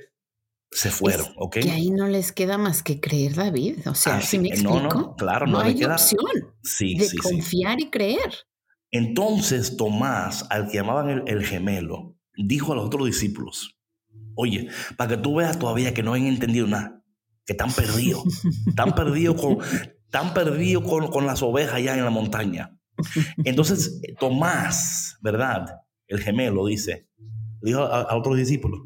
se 0.72 0.90
fueron, 0.90 1.26
¿ok? 1.36 1.58
Que 1.58 1.70
ahí 1.70 1.90
no 1.90 2.08
les 2.08 2.32
queda 2.32 2.56
más 2.56 2.82
que 2.82 2.98
creer, 2.98 3.34
David. 3.34 3.86
O 3.86 3.94
sea, 3.94 4.22
si 4.22 4.38
me 4.38 4.48
explico, 4.48 4.80
no, 4.80 4.88
no, 4.88 5.16
claro, 5.16 5.46
no, 5.46 5.52
no 5.52 5.60
hay 5.60 5.74
queda... 5.74 5.94
opción 5.94 6.24
sí, 6.62 6.94
de 6.96 7.04
sí, 7.04 7.18
confiar 7.18 7.78
sí. 7.78 7.84
y 7.84 7.90
creer. 7.90 8.32
Entonces 8.90 9.76
Tomás, 9.76 10.46
al 10.50 10.68
que 10.68 10.78
llamaban 10.78 11.10
el, 11.10 11.22
el, 11.26 11.44
gemelo, 11.44 12.16
dijo 12.36 12.72
a 12.72 12.76
los 12.76 12.86
otros 12.86 13.06
discípulos, 13.06 13.78
oye, 14.34 14.68
para 14.96 15.16
que 15.16 15.22
tú 15.22 15.36
veas 15.36 15.58
todavía 15.58 15.92
que 15.92 16.02
no 16.02 16.14
han 16.14 16.26
entendido 16.26 16.66
nada, 16.66 17.02
que 17.44 17.52
están 17.52 17.72
perdidos, 17.72 18.24
están 18.66 18.94
perdidos 18.94 19.40
con, 19.40 19.58
están 20.04 20.32
perdidos 20.32 20.84
con, 20.88 21.08
con 21.08 21.26
las 21.26 21.42
ovejas 21.42 21.74
allá 21.74 21.94
en 21.94 22.04
la 22.04 22.10
montaña. 22.10 22.78
Entonces 23.44 24.00
Tomás, 24.18 25.18
¿verdad? 25.20 25.80
El 26.06 26.20
gemelo 26.20 26.66
dice, 26.66 27.08
dijo 27.60 27.80
a, 27.80 28.02
a 28.02 28.16
otros 28.16 28.38
discípulos, 28.38 28.80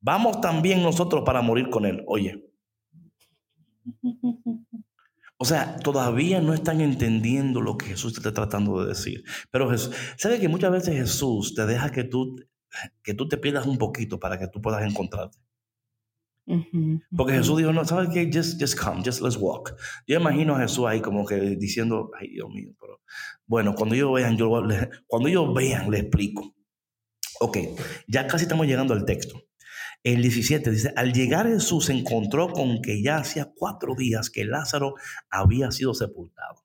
vamos 0.00 0.40
también 0.40 0.82
nosotros 0.82 1.22
para 1.24 1.42
morir 1.42 1.70
con 1.70 1.86
él. 1.86 2.04
Oye. 2.06 2.44
O 5.38 5.44
sea, 5.46 5.76
todavía 5.76 6.40
no 6.42 6.52
están 6.52 6.82
entendiendo 6.82 7.62
lo 7.62 7.78
que 7.78 7.86
Jesús 7.86 8.12
te 8.12 8.20
está 8.20 8.34
tratando 8.34 8.82
de 8.82 8.88
decir. 8.88 9.24
Pero 9.50 9.70
Jesús, 9.70 9.94
¿sabe 10.18 10.38
que 10.38 10.48
muchas 10.48 10.70
veces 10.70 10.94
Jesús 10.94 11.54
te 11.54 11.64
deja 11.64 11.90
que 11.90 12.04
tú, 12.04 12.36
que 13.02 13.14
tú 13.14 13.26
te 13.26 13.38
pierdas 13.38 13.66
un 13.66 13.78
poquito 13.78 14.20
para 14.20 14.38
que 14.38 14.48
tú 14.48 14.60
puedas 14.60 14.84
encontrarte? 14.84 15.38
Porque 17.16 17.34
Jesús 17.34 17.58
dijo, 17.58 17.72
no, 17.72 17.84
¿sabes 17.84 18.08
qué? 18.12 18.30
Just, 18.32 18.60
just 18.60 18.78
come, 18.78 19.02
just 19.04 19.20
let's 19.20 19.36
walk. 19.36 19.74
Yo 20.06 20.18
imagino 20.18 20.56
a 20.56 20.60
Jesús 20.60 20.84
ahí 20.86 21.00
como 21.00 21.24
que 21.24 21.36
diciendo, 21.56 22.10
ay 22.18 22.28
Dios 22.28 22.48
mío, 22.50 22.72
pero 22.78 23.00
bueno, 23.46 23.74
cuando 23.74 23.94
ellos 23.94 24.12
vean, 24.12 24.36
yo, 24.36 24.50
cuando 25.06 25.28
ellos 25.28 25.54
vean, 25.54 25.90
le 25.90 26.00
explico. 26.00 26.54
Ok, 27.40 27.58
ya 28.06 28.26
casi 28.26 28.44
estamos 28.44 28.66
llegando 28.66 28.94
al 28.94 29.04
texto. 29.04 29.40
El 30.02 30.22
17 30.22 30.70
dice, 30.70 30.94
al 30.96 31.12
llegar 31.12 31.46
Jesús 31.46 31.86
se 31.86 31.92
encontró 31.92 32.48
con 32.48 32.80
que 32.80 33.02
ya 33.02 33.18
hacía 33.18 33.52
cuatro 33.54 33.94
días 33.94 34.30
que 34.30 34.46
Lázaro 34.46 34.94
había 35.28 35.70
sido 35.72 35.92
sepultado. 35.92 36.64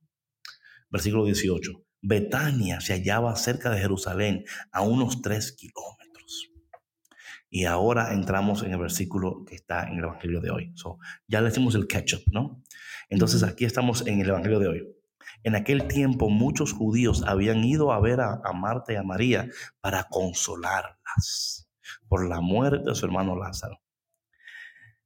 Versículo 0.89 1.25
18, 1.25 1.71
Betania 2.01 2.79
se 2.79 2.93
hallaba 2.93 3.35
cerca 3.35 3.71
de 3.71 3.81
Jerusalén 3.81 4.45
a 4.71 4.83
unos 4.83 5.21
tres 5.21 5.51
kilómetros. 5.51 6.49
Y 7.49 7.65
ahora 7.65 8.13
entramos 8.13 8.63
en 8.63 8.71
el 8.71 8.79
versículo 8.79 9.43
que 9.45 9.55
está 9.55 9.83
en 9.83 9.97
el 9.97 10.05
Evangelio 10.05 10.39
de 10.39 10.51
hoy. 10.51 10.71
So, 10.75 10.99
ya 11.27 11.41
le 11.41 11.49
hicimos 11.49 11.75
el 11.75 11.87
catch-up, 11.87 12.23
¿no? 12.31 12.63
Entonces 13.09 13.43
aquí 13.43 13.65
estamos 13.65 14.07
en 14.07 14.21
el 14.21 14.29
Evangelio 14.29 14.59
de 14.59 14.67
hoy. 14.69 14.87
En 15.43 15.55
aquel 15.55 15.89
tiempo 15.89 16.29
muchos 16.29 16.71
judíos 16.71 17.21
habían 17.27 17.65
ido 17.65 17.91
a 17.91 17.99
ver 17.99 18.21
a, 18.21 18.39
a 18.45 18.53
Marta 18.53 18.93
y 18.93 18.95
a 18.95 19.03
María 19.03 19.49
para 19.81 20.05
consolarlas 20.05 21.64
por 22.15 22.29
la 22.29 22.39
muerte 22.39 22.91
de 22.91 22.95
su 22.95 23.05
hermano 23.05 23.35
Lázaro. 23.35 23.81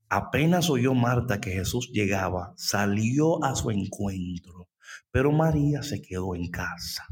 Apenas 0.10 0.70
oyó 0.70 0.93
Marta 0.93 1.41
que 1.41 1.49
Jesús 1.49 1.89
llegaba, 1.91 2.53
salió 2.55 3.43
a 3.43 3.55
su 3.55 3.72
encuentro, 3.72 4.70
pero 5.10 5.32
María 5.32 5.82
se 5.82 6.03
quedó 6.03 6.36
en 6.36 6.51
casa. 6.51 7.07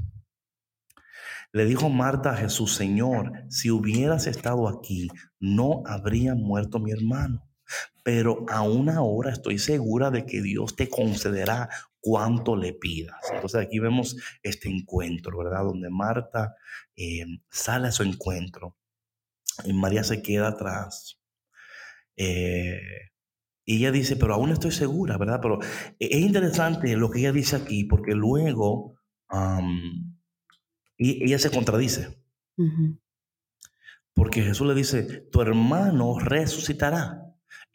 Le 1.52 1.66
dijo 1.66 1.90
Marta 1.90 2.30
a 2.30 2.38
Jesús, 2.38 2.76
Señor, 2.76 3.32
si 3.50 3.72
hubieras 3.72 4.28
estado 4.28 4.68
aquí, 4.68 5.08
no 5.40 5.82
habría 5.88 6.36
muerto 6.36 6.78
mi 6.78 6.92
hermano. 6.92 7.50
Pero 8.04 8.46
aún 8.50 8.92
ahora 8.92 9.32
estoy 9.32 9.58
segura 9.58 10.12
de 10.12 10.28
que 10.28 10.44
Dios 10.44 10.76
te 10.76 10.92
concederá 10.92 11.70
cuanto 12.00 12.56
le 12.56 12.74
pidas. 12.74 13.18
Entonces 13.34 13.60
aquí 13.60 13.80
vemos 13.80 14.16
este 14.44 14.70
encuentro, 14.70 15.40
¿verdad? 15.40 15.64
Donde 15.64 15.90
Marta 15.90 16.54
eh, 16.96 17.26
sale 17.50 17.88
a 17.88 17.92
su 17.92 18.04
encuentro 18.04 18.76
María 19.74 20.04
se 20.04 20.22
queda 20.22 20.50
atrás. 20.50 21.20
Eh, 22.16 22.80
y 23.66 23.78
ella 23.78 23.92
dice, 23.92 24.16
pero 24.16 24.34
aún 24.34 24.52
estoy 24.52 24.72
segura, 24.72 25.18
¿verdad? 25.18 25.40
Pero 25.42 25.60
es 26.00 26.22
interesante 26.22 26.96
lo 26.96 27.10
que 27.10 27.20
ella 27.20 27.32
dice 27.32 27.56
aquí, 27.56 27.84
porque 27.84 28.14
luego 28.14 28.96
um, 29.30 30.18
y 30.98 31.24
ella 31.24 31.40
se 31.40 31.52
contradice. 31.52 32.18
Uh 32.58 32.64
-huh. 32.66 33.00
Porque 34.14 34.42
Jesús 34.42 34.68
le 34.68 34.74
dice, 34.74 35.04
tu 35.32 35.42
hermano 35.42 36.18
resucitará. 36.18 37.27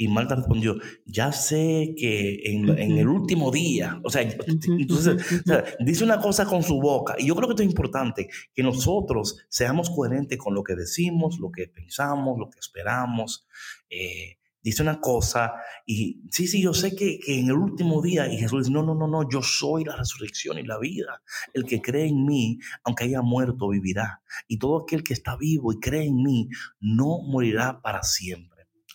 Y 0.03 0.09
Marta 0.09 0.35
respondió, 0.35 0.77
ya 1.07 1.31
sé 1.31 1.95
que 1.97 2.41
en, 2.45 2.69
uh 2.69 2.73
-huh. 2.73 2.83
en 2.83 2.99
el 2.99 3.07
último 3.07 3.53
día, 3.53 4.01
o 4.03 4.11
sea, 4.11 4.23
uh 4.23 4.27
-huh. 4.27 4.81
entonces 4.81 5.15
o 5.15 5.45
sea, 5.47 5.65
dice 5.79 6.03
una 6.03 6.21
cosa 6.21 6.45
con 6.45 6.65
su 6.65 6.81
boca. 6.81 7.15
Y 7.19 7.27
yo 7.27 7.37
creo 7.37 7.47
que 7.47 7.53
esto 7.53 7.63
es 7.63 7.69
importante, 7.69 8.29
que 8.53 8.63
nosotros 8.65 9.39
seamos 9.49 9.91
coherentes 9.91 10.39
con 10.39 10.55
lo 10.55 10.65
que 10.65 10.75
decimos, 10.75 11.39
lo 11.39 11.53
que 11.53 11.69
pensamos, 11.69 12.37
lo 12.37 12.51
que 12.51 12.59
esperamos. 12.59 13.47
Eh, 13.89 14.39
dice 14.61 14.83
una 14.83 15.01
cosa 15.01 15.53
y 15.87 16.23
sí, 16.31 16.47
sí, 16.47 16.61
yo 16.63 16.73
sé 16.75 16.97
que, 16.97 17.19
que, 17.19 17.39
en 17.39 17.47
el 17.47 17.55
último 17.55 18.03
día, 18.03 18.27
y 18.33 18.39
Jesús 18.39 18.61
dice, 18.61 18.73
no, 18.73 18.83
no, 18.83 18.95
no, 18.95 19.07
no, 19.07 19.29
yo 19.29 19.41
soy 19.43 19.85
la 19.85 19.97
resurrección 19.97 20.59
y 20.59 20.63
la 20.65 20.79
vida. 20.79 21.23
El 21.53 21.65
que 21.65 21.81
cree 21.81 22.07
en 22.09 22.25
mí, 22.25 22.59
aunque 22.85 23.05
haya 23.05 23.23
muerto, 23.23 23.69
vivirá. 23.69 24.23
Y 24.49 24.59
todo 24.59 24.83
aquel 24.83 25.03
que 25.03 25.15
está 25.15 25.37
vivo 25.37 25.73
y 25.73 25.79
cree 25.81 26.07
en 26.07 26.23
mí, 26.23 26.49
no 26.81 27.21
morirá 27.23 27.81
para 27.83 28.03
siempre. 28.03 28.52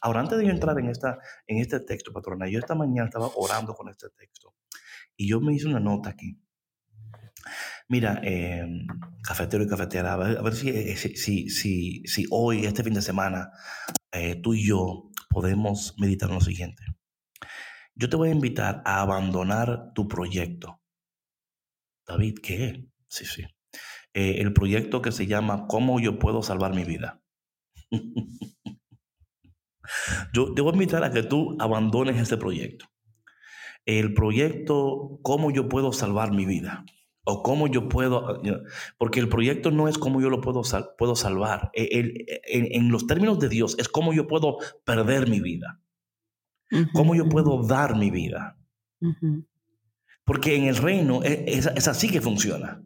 Ahora, 0.07 0.21
antes 0.21 0.37
de 0.37 0.45
yo 0.45 0.51
entrar 0.51 0.79
en, 0.79 0.87
esta, 0.87 1.19
en 1.47 1.57
este 1.57 1.81
texto, 1.81 2.13
patrona, 2.13 2.47
yo 2.47 2.59
esta 2.59 2.75
mañana 2.75 3.09
estaba 3.09 3.29
orando 3.35 3.73
con 3.73 3.89
este 3.89 4.07
texto 4.11 4.55
y 5.17 5.27
yo 5.27 5.41
me 5.41 5.53
hice 5.53 5.67
una 5.67 5.81
nota 5.81 6.11
aquí. 6.11 6.39
Mira, 7.89 8.21
eh, 8.23 8.65
cafetero 9.21 9.65
y 9.65 9.67
cafetera, 9.67 10.13
a 10.13 10.15
ver, 10.15 10.37
a 10.37 10.41
ver 10.41 10.55
si, 10.55 10.95
si, 10.95 11.49
si, 11.49 12.03
si, 12.05 12.25
hoy, 12.31 12.65
este 12.65 12.85
fin 12.85 12.93
de 12.93 13.01
semana, 13.01 13.51
eh, 14.13 14.39
tú 14.41 14.53
y 14.53 14.65
yo 14.65 15.11
podemos 15.29 15.93
meditar 15.99 16.29
en 16.29 16.35
lo 16.35 16.41
siguiente. 16.41 16.85
Yo 17.93 18.07
te 18.07 18.15
voy 18.15 18.29
a 18.29 18.33
invitar 18.33 18.81
a 18.85 19.01
abandonar 19.01 19.91
tu 19.93 20.07
proyecto. 20.07 20.79
David, 22.07 22.35
¿qué? 22.41 22.87
Sí, 23.09 23.25
sí. 23.25 23.43
Eh, 24.13 24.39
el 24.39 24.53
proyecto 24.53 25.01
que 25.01 25.11
se 25.11 25.27
llama 25.27 25.67
¿Cómo 25.67 25.99
yo 25.99 26.17
puedo 26.17 26.43
salvar 26.43 26.73
mi 26.73 26.85
vida? 26.85 27.21
yo 30.33 30.53
te 30.53 30.61
voy 30.61 30.71
a 30.71 30.73
invitar 30.73 31.03
a 31.03 31.11
que 31.11 31.23
tú 31.23 31.55
abandones 31.59 32.17
este 32.17 32.37
proyecto. 32.37 32.85
El 33.85 34.13
proyecto 34.13 35.19
¿Cómo 35.23 35.51
yo 35.51 35.69
puedo 35.69 35.93
salvar 35.93 36.31
mi 36.31 36.45
vida? 36.45 36.85
o 37.29 37.43
cómo 37.43 37.67
yo 37.67 37.89
puedo, 37.89 38.41
porque 38.97 39.19
el 39.19 39.27
proyecto 39.27 39.69
no 39.69 39.89
es 39.89 39.97
cómo 39.97 40.21
yo 40.21 40.29
lo 40.29 40.39
puedo, 40.39 40.63
sal, 40.63 40.91
puedo 40.97 41.13
salvar. 41.13 41.69
El, 41.73 41.89
el, 41.91 42.25
en, 42.45 42.67
en, 42.71 42.89
los 42.89 43.05
términos 43.05 43.37
de 43.37 43.49
Dios 43.49 43.75
es 43.77 43.89
cómo 43.89 44.13
yo 44.13 44.27
puedo 44.27 44.59
perder 44.85 45.29
mi 45.29 45.41
vida, 45.41 45.81
uh 46.71 46.77
-huh. 46.77 46.91
cómo 46.93 47.15
yo 47.15 47.27
puedo 47.27 47.61
dar 47.63 47.97
mi 47.97 48.11
vida. 48.11 48.57
Uh 49.01 49.09
-huh. 49.09 49.45
Porque 50.23 50.55
en 50.55 50.67
el 50.67 50.77
reino 50.77 51.21
es, 51.21 51.65
es, 51.65 51.71
es, 51.75 51.87
así 51.89 52.09
que 52.09 52.21
funciona. 52.21 52.81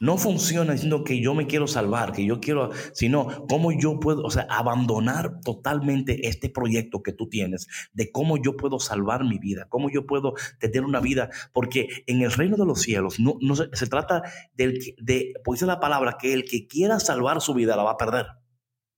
No 0.00 0.16
funciona 0.16 0.72
diciendo 0.72 1.04
que 1.04 1.20
yo 1.20 1.34
me 1.34 1.46
quiero 1.46 1.66
salvar, 1.66 2.12
que 2.12 2.24
yo 2.24 2.40
quiero, 2.40 2.70
sino 2.94 3.46
cómo 3.46 3.70
yo 3.70 4.00
puedo, 4.00 4.22
o 4.22 4.30
sea, 4.30 4.46
abandonar 4.48 5.40
totalmente 5.42 6.26
este 6.26 6.48
proyecto 6.48 7.02
que 7.02 7.12
tú 7.12 7.28
tienes, 7.28 7.66
de 7.92 8.10
cómo 8.10 8.38
yo 8.42 8.56
puedo 8.56 8.80
salvar 8.80 9.24
mi 9.24 9.38
vida, 9.38 9.66
cómo 9.68 9.90
yo 9.90 10.06
puedo 10.06 10.32
tener 10.58 10.84
una 10.84 11.00
vida, 11.00 11.28
porque 11.52 11.88
en 12.06 12.22
el 12.22 12.32
reino 12.32 12.56
de 12.56 12.64
los 12.64 12.80
cielos 12.80 13.20
no, 13.20 13.36
no 13.42 13.54
se, 13.54 13.68
se, 13.74 13.86
trata 13.88 14.22
del, 14.54 14.80
de, 15.02 15.34
pues 15.44 15.60
dice 15.60 15.66
la 15.66 15.80
palabra, 15.80 16.16
que 16.18 16.32
el 16.32 16.44
que 16.44 16.66
quiera 16.66 16.98
salvar 16.98 17.42
su 17.42 17.52
vida 17.52 17.76
la 17.76 17.82
va 17.82 17.92
a 17.92 17.96
perder. 17.98 18.26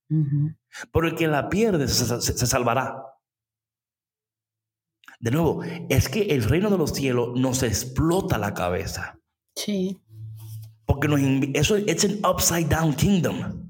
Uh 0.09 0.15
-huh. 0.15 0.57
Pero 0.93 1.09
el 1.09 1.17
que 1.17 1.27
la 1.27 1.49
pierde 1.49 1.89
se, 1.89 2.21
se, 2.21 2.39
se 2.39 2.47
salvará. 2.47 3.03
De 5.19 5.33
nuevo, 5.33 5.63
es 5.89 6.09
que 6.09 6.23
el 6.35 6.45
reino 6.45 6.71
de 6.71 6.79
los 6.79 6.93
cielos 6.93 7.31
nos 7.35 7.65
explota 7.65 8.39
la 8.39 8.55
cabeza. 8.55 9.21
Sí. 9.57 10.01
Porque 10.93 11.09
nos, 11.09 11.21
eso 11.55 11.77
es 11.77 12.05
un 12.05 12.21
upside 12.23 12.69
down 12.69 12.93
kingdom. 12.93 13.67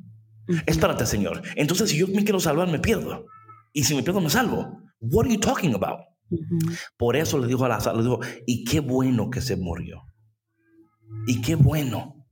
Espérate, 0.66 1.06
Señor. 1.06 1.40
Entonces, 1.54 1.90
si 1.90 1.98
yo 1.98 2.08
me 2.08 2.24
quiero 2.24 2.40
salvar, 2.40 2.66
me 2.66 2.80
pierdo. 2.80 3.26
Y 3.72 3.84
si 3.84 3.94
me 3.94 4.02
pierdo, 4.02 4.20
me 4.20 4.28
salvo. 4.28 4.82
What 4.98 5.26
are 5.26 5.32
you 5.32 5.38
talking 5.38 5.72
about? 5.72 6.00
Uh 6.30 6.36
-huh. 6.36 6.78
Por 6.96 7.14
eso 7.14 7.38
le 7.38 7.46
dijo 7.46 7.64
a 7.64 7.68
Lázaro, 7.68 7.98
le 7.98 8.02
dijo, 8.02 8.20
y 8.44 8.64
qué 8.64 8.80
bueno 8.80 9.30
que 9.30 9.40
se 9.40 9.54
murió. 9.54 10.02
Y 11.28 11.40
qué 11.42 11.54
bueno. 11.54 12.26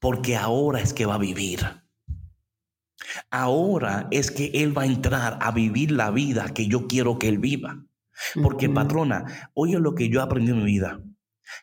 Porque 0.00 0.36
ahora 0.36 0.80
es 0.80 0.92
que 0.92 1.06
va 1.06 1.14
a 1.14 1.18
vivir. 1.30 1.60
Ahora 3.30 4.06
es 4.10 4.30
que 4.30 4.50
él 4.52 4.76
va 4.76 4.82
a 4.82 4.86
entrar 4.86 5.38
a 5.40 5.50
vivir 5.50 5.92
la 5.92 6.10
vida 6.10 6.52
que 6.52 6.66
yo 6.66 6.88
quiero 6.88 7.18
que 7.18 7.28
él 7.28 7.38
viva. 7.38 7.86
Porque, 8.42 8.68
uh 8.68 8.70
-huh. 8.70 8.74
patrona, 8.74 9.50
oye 9.54 9.78
lo 9.78 9.94
que 9.94 10.10
yo 10.10 10.20
aprendí 10.20 10.50
en 10.50 10.58
mi 10.58 10.66
vida 10.66 11.00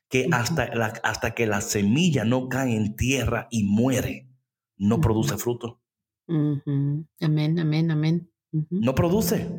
que 0.10 0.28
hasta, 0.32 0.74
la, 0.76 0.88
hasta 1.04 1.32
que 1.32 1.48
la 1.48 1.62
semilla 1.62 2.24
no 2.26 2.50
cae 2.50 2.76
en 2.76 2.96
tierra 2.96 3.48
y 3.50 3.64
muere, 3.64 4.30
no 4.78 4.96
uh 4.96 4.98
-huh. 4.98 5.02
produce 5.02 5.38
fruto. 5.38 5.82
Uh 6.28 6.58
-huh. 6.66 7.06
Amén, 7.22 7.60
amén, 7.60 7.92
amén. 7.92 8.32
No 8.70 8.94
produce. 8.94 9.56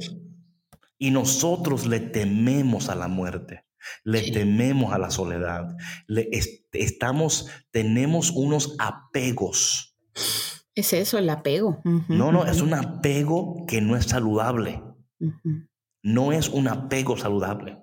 Y 0.99 1.11
nosotros 1.11 1.87
le 1.87 2.01
tememos 2.01 2.89
a 2.89 2.95
la 2.95 3.09
muerte, 3.09 3.65
le 4.05 4.23
sí. 4.23 4.33
tememos 4.33 4.93
a 4.93 4.99
la 4.99 5.11
soledad, 5.11 5.77
le 6.07 6.29
est 6.31 6.63
estamos, 6.73 7.49
tenemos 7.71 8.31
unos 8.31 8.77
apegos. 8.79 9.97
Es 10.75 10.93
eso, 10.93 11.19
el 11.19 11.29
apego. 11.29 11.81
No, 12.09 12.33
no, 12.33 12.47
es 12.47 12.63
un 12.63 12.73
apego 12.75 13.67
que 13.67 13.81
no 13.81 13.97
es 13.97 14.07
saludable. 14.07 14.83
No 16.03 16.33
es 16.33 16.49
un 16.49 16.69
apego 16.69 17.17
saludable. 17.17 17.79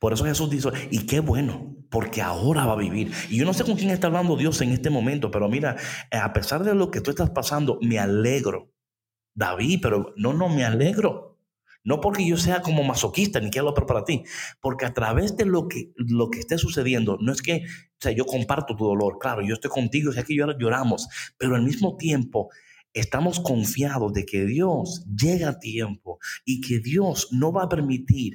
Por 0.00 0.12
eso 0.12 0.24
Jesús 0.24 0.50
dice, 0.50 0.68
y 0.90 1.06
qué 1.06 1.20
bueno, 1.20 1.76
porque 1.90 2.22
ahora 2.22 2.64
va 2.64 2.74
a 2.74 2.76
vivir. 2.76 3.12
Y 3.28 3.38
yo 3.38 3.44
no 3.44 3.52
sé 3.52 3.64
con 3.64 3.76
quién 3.76 3.90
está 3.90 4.06
hablando 4.06 4.36
Dios 4.36 4.60
en 4.60 4.70
este 4.70 4.90
momento, 4.90 5.30
pero 5.30 5.48
mira, 5.48 5.76
a 6.10 6.32
pesar 6.32 6.64
de 6.64 6.74
lo 6.74 6.90
que 6.90 7.00
tú 7.00 7.10
estás 7.10 7.30
pasando, 7.30 7.78
me 7.82 7.98
alegro. 7.98 8.72
David, 9.34 9.80
pero 9.82 10.12
no, 10.16 10.32
no, 10.32 10.48
me 10.48 10.64
alegro. 10.64 11.38
No 11.82 12.00
porque 12.00 12.26
yo 12.26 12.36
sea 12.36 12.60
como 12.60 12.82
masoquista 12.82 13.40
ni 13.40 13.50
quiero 13.50 13.68
lo 13.68 13.86
para 13.86 14.04
ti, 14.04 14.22
porque 14.60 14.84
a 14.84 14.92
través 14.92 15.36
de 15.36 15.46
lo 15.46 15.66
que, 15.66 15.92
lo 15.96 16.28
que 16.28 16.40
esté 16.40 16.58
sucediendo, 16.58 17.16
no 17.20 17.32
es 17.32 17.40
que, 17.40 17.64
o 17.64 18.00
sea, 18.00 18.12
yo 18.12 18.26
comparto 18.26 18.76
tu 18.76 18.84
dolor, 18.84 19.18
claro, 19.18 19.40
yo 19.40 19.54
estoy 19.54 19.70
contigo, 19.70 20.12
sé 20.12 20.22
que 20.24 20.34
lloramos, 20.34 21.08
pero 21.38 21.56
al 21.56 21.62
mismo 21.62 21.96
tiempo 21.96 22.50
estamos 22.92 23.40
confiados 23.40 24.12
de 24.12 24.26
que 24.26 24.44
Dios 24.44 25.06
llega 25.06 25.50
a 25.50 25.58
tiempo 25.58 26.18
y 26.44 26.60
que 26.60 26.80
Dios 26.80 27.28
no 27.30 27.50
va 27.50 27.62
a 27.62 27.68
permitir 27.68 28.34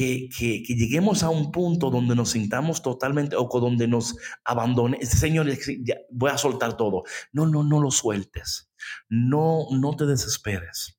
que, 0.00 0.30
que, 0.30 0.62
que, 0.62 0.74
lleguemos 0.76 1.22
a 1.22 1.28
un 1.28 1.52
punto 1.52 1.90
donde 1.90 2.16
nos 2.16 2.30
sintamos 2.30 2.80
totalmente 2.80 3.36
o 3.36 3.46
donde 3.60 3.86
nos 3.86 4.16
abandone. 4.46 5.04
Señor, 5.04 5.46
ya 5.84 5.96
voy 6.10 6.30
a 6.30 6.38
soltar 6.38 6.78
todo. 6.78 7.02
No, 7.32 7.44
no, 7.44 7.62
no 7.62 7.82
lo 7.82 7.90
sueltes. 7.90 8.70
No, 9.10 9.66
no 9.70 9.94
te 9.96 10.06
desesperes. 10.06 10.98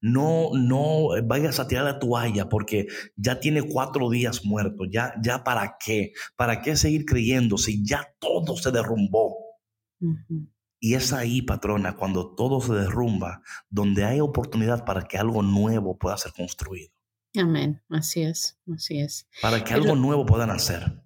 No, 0.00 0.50
no 0.54 1.08
vayas 1.24 1.58
a 1.58 1.66
tirar 1.66 1.84
la 1.84 1.98
toalla 1.98 2.48
porque 2.48 2.86
ya 3.16 3.40
tiene 3.40 3.62
cuatro 3.62 4.08
días 4.08 4.44
muerto. 4.44 4.84
Ya, 4.88 5.12
ya 5.20 5.42
para 5.42 5.76
qué? 5.84 6.12
¿Para 6.36 6.62
qué 6.62 6.76
seguir 6.76 7.06
creyendo 7.06 7.58
si 7.58 7.84
ya 7.84 8.14
todo 8.20 8.56
se 8.56 8.70
derrumbó? 8.70 9.36
Uh 10.00 10.14
-huh. 10.28 10.48
Y 10.78 10.94
es 10.94 11.12
ahí, 11.12 11.42
patrona, 11.42 11.96
cuando 11.96 12.36
todo 12.36 12.60
se 12.60 12.72
derrumba, 12.72 13.42
donde 13.68 14.04
hay 14.04 14.20
oportunidad 14.20 14.84
para 14.84 15.08
que 15.08 15.18
algo 15.18 15.42
nuevo 15.42 15.98
pueda 15.98 16.16
ser 16.16 16.32
construido. 16.32 16.95
Amén, 17.36 17.82
así 17.88 18.22
es, 18.22 18.58
así 18.74 19.00
es. 19.00 19.28
Para 19.42 19.58
que 19.62 19.74
Pero, 19.74 19.82
algo 19.82 19.96
nuevo 19.96 20.26
puedan 20.26 20.50
hacer. 20.50 21.02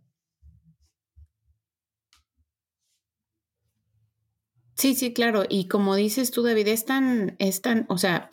Sí, 4.74 4.94
sí, 4.94 5.12
claro. 5.12 5.44
Y 5.48 5.68
como 5.68 5.94
dices 5.94 6.30
tú, 6.30 6.42
David, 6.42 6.68
es 6.68 6.86
tan, 6.86 7.36
es 7.38 7.60
tan, 7.60 7.84
o 7.88 7.98
sea, 7.98 8.30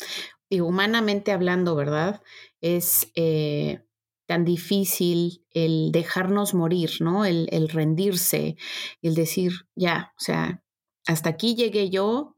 y 0.49 0.61
humanamente 0.61 1.31
hablando, 1.31 1.75
¿verdad? 1.75 2.21
Es 2.61 3.11
eh, 3.15 3.81
tan 4.27 4.45
difícil 4.45 5.45
el 5.51 5.91
dejarnos 5.91 6.53
morir, 6.53 6.91
¿no? 7.01 7.25
El, 7.25 7.49
el 7.51 7.67
rendirse, 7.67 8.55
el 9.01 9.15
decir, 9.15 9.67
ya, 9.75 10.13
o 10.17 10.21
sea, 10.21 10.63
hasta 11.05 11.29
aquí 11.29 11.55
llegué 11.55 11.89
yo, 11.89 12.37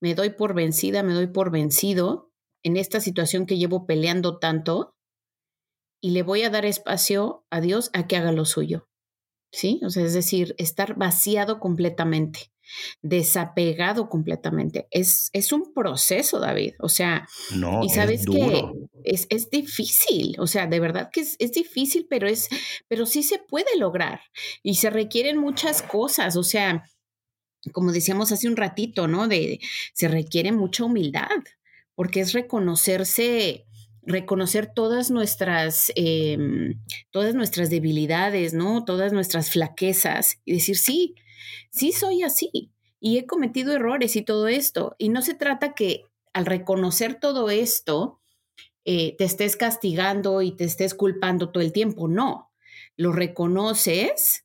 me 0.00 0.14
doy 0.14 0.30
por 0.30 0.52
vencida, 0.52 1.02
me 1.02 1.14
doy 1.14 1.28
por 1.28 1.50
vencido 1.50 2.31
en 2.62 2.76
esta 2.76 3.00
situación 3.00 3.46
que 3.46 3.58
llevo 3.58 3.86
peleando 3.86 4.38
tanto 4.38 4.94
y 6.00 6.10
le 6.10 6.22
voy 6.22 6.42
a 6.42 6.50
dar 6.50 6.66
espacio 6.66 7.46
a 7.50 7.60
Dios 7.60 7.90
a 7.92 8.06
que 8.06 8.16
haga 8.16 8.32
lo 8.32 8.44
suyo. 8.44 8.88
¿Sí? 9.54 9.80
O 9.84 9.90
sea, 9.90 10.04
es 10.04 10.14
decir, 10.14 10.54
estar 10.56 10.96
vaciado 10.96 11.60
completamente, 11.60 12.50
desapegado 13.02 14.08
completamente. 14.08 14.88
Es, 14.90 15.28
es 15.34 15.52
un 15.52 15.74
proceso, 15.74 16.40
David. 16.40 16.72
O 16.80 16.88
sea, 16.88 17.28
no, 17.54 17.84
y 17.84 17.90
sabes 17.90 18.24
que 18.24 18.64
es, 19.04 19.26
es, 19.28 19.50
difícil. 19.50 20.36
O 20.38 20.46
sea, 20.46 20.66
de 20.66 20.80
verdad 20.80 21.10
que 21.12 21.20
es, 21.20 21.36
es 21.38 21.52
difícil, 21.52 22.06
pero 22.08 22.26
es, 22.26 22.48
pero 22.88 23.04
sí 23.04 23.22
se 23.22 23.38
puede 23.38 23.76
lograr. 23.78 24.22
Y 24.62 24.76
se 24.76 24.88
requieren 24.88 25.36
muchas 25.36 25.82
cosas. 25.82 26.36
O 26.36 26.42
sea, 26.42 26.86
como 27.72 27.92
decíamos 27.92 28.32
hace 28.32 28.48
un 28.48 28.56
ratito, 28.56 29.06
¿no? 29.06 29.28
De, 29.28 29.60
se 29.92 30.08
requiere 30.08 30.50
mucha 30.50 30.84
humildad 30.84 31.28
porque 32.02 32.18
es 32.18 32.32
reconocerse, 32.32 33.64
reconocer 34.02 34.72
todas 34.74 35.12
nuestras, 35.12 35.92
eh, 35.94 36.36
todas 37.12 37.36
nuestras 37.36 37.70
debilidades, 37.70 38.54
¿no? 38.54 38.84
Todas 38.84 39.12
nuestras 39.12 39.52
flaquezas 39.52 40.40
y 40.44 40.54
decir, 40.54 40.76
sí, 40.76 41.14
sí 41.70 41.92
soy 41.92 42.24
así 42.24 42.72
y 42.98 43.18
he 43.18 43.26
cometido 43.26 43.72
errores 43.72 44.16
y 44.16 44.22
todo 44.22 44.48
esto. 44.48 44.96
Y 44.98 45.10
no 45.10 45.22
se 45.22 45.34
trata 45.34 45.74
que 45.74 46.02
al 46.32 46.44
reconocer 46.44 47.20
todo 47.20 47.50
esto 47.50 48.20
eh, 48.84 49.14
te 49.16 49.22
estés 49.22 49.56
castigando 49.56 50.42
y 50.42 50.56
te 50.56 50.64
estés 50.64 50.94
culpando 50.94 51.50
todo 51.50 51.62
el 51.62 51.72
tiempo, 51.72 52.08
no. 52.08 52.50
Lo 52.96 53.12
reconoces 53.12 54.44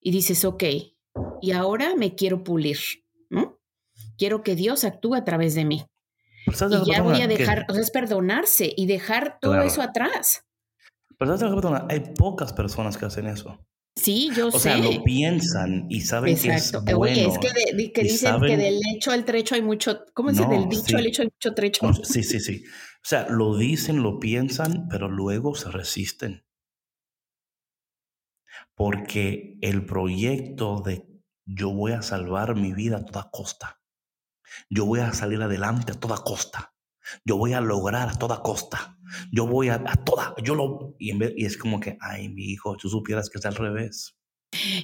y 0.00 0.10
dices, 0.10 0.44
ok, 0.44 0.64
y 1.40 1.52
ahora 1.52 1.94
me 1.94 2.16
quiero 2.16 2.42
pulir, 2.42 2.80
¿no? 3.30 3.60
Quiero 4.18 4.42
que 4.42 4.56
Dios 4.56 4.82
actúe 4.82 5.14
a 5.14 5.24
través 5.24 5.54
de 5.54 5.64
mí. 5.64 5.86
Y 6.46 6.90
ya 6.90 7.02
voy 7.02 7.22
a 7.22 7.26
dejar, 7.26 7.66
que... 7.66 7.72
o 7.72 7.74
sea, 7.74 7.82
es 7.82 7.90
perdonarse 7.90 8.72
y 8.76 8.86
dejar 8.86 9.38
todo 9.40 9.52
claro. 9.52 9.66
eso 9.66 9.82
atrás. 9.82 10.44
Pero 11.18 11.38
perdona, 11.38 11.86
hay 11.88 12.00
pocas 12.16 12.52
personas 12.52 12.98
que 12.98 13.06
hacen 13.06 13.26
eso. 13.26 13.64
Sí, 13.96 14.30
yo 14.34 14.48
o 14.48 14.50
sé. 14.50 14.56
O 14.56 14.60
sea, 14.60 14.78
lo 14.78 15.04
piensan 15.04 15.86
y 15.88 16.00
saben 16.00 16.34
Exacto. 16.34 16.84
que 16.84 16.90
es 16.90 16.96
bueno. 16.96 17.16
Oye, 17.16 17.28
es 17.28 17.38
que, 17.38 17.76
de, 17.76 17.92
que 17.92 18.02
dicen 18.02 18.32
saben... 18.32 18.50
que 18.50 18.56
del 18.56 18.80
hecho 18.94 19.12
al 19.12 19.24
trecho 19.24 19.54
hay 19.54 19.62
mucho, 19.62 20.04
¿cómo? 20.12 20.32
No, 20.32 20.48
del 20.48 20.68
dicho 20.68 20.84
sí. 20.86 20.94
al 20.96 21.06
hecho 21.06 21.22
hay 21.22 21.28
mucho 21.28 21.54
trecho. 21.54 21.86
No, 21.86 21.94
sí, 21.94 22.22
sí, 22.24 22.40
sí. 22.40 22.64
O 22.66 23.06
sea, 23.06 23.28
lo 23.28 23.56
dicen, 23.56 24.02
lo 24.02 24.18
piensan, 24.18 24.88
pero 24.88 25.08
luego 25.08 25.54
se 25.54 25.70
resisten. 25.70 26.44
Porque 28.74 29.58
el 29.60 29.86
proyecto 29.86 30.82
de 30.84 31.06
yo 31.46 31.70
voy 31.70 31.92
a 31.92 32.02
salvar 32.02 32.56
mi 32.56 32.72
vida 32.72 32.96
a 32.96 33.04
toda 33.04 33.30
costa. 33.30 33.80
Yo 34.70 34.86
voy 34.86 35.00
a 35.00 35.12
salir 35.12 35.40
adelante 35.42 35.92
a 35.92 36.00
toda 36.00 36.16
costa. 36.18 36.74
Yo 37.24 37.36
voy 37.36 37.52
a 37.52 37.60
lograr 37.60 38.08
a 38.08 38.14
toda 38.14 38.42
costa. 38.42 38.98
Yo 39.30 39.46
voy 39.46 39.68
a, 39.68 39.74
a 39.74 39.96
toda, 39.96 40.34
yo 40.42 40.54
lo, 40.54 40.96
y, 40.98 41.10
en 41.10 41.18
vez, 41.18 41.32
y 41.36 41.44
es 41.44 41.56
como 41.56 41.78
que, 41.78 41.96
ay, 42.00 42.28
mi 42.28 42.44
hijo, 42.44 42.76
tú 42.76 42.88
supieras 42.88 43.30
que 43.30 43.38
es 43.38 43.46
al 43.46 43.54
revés. 43.54 44.16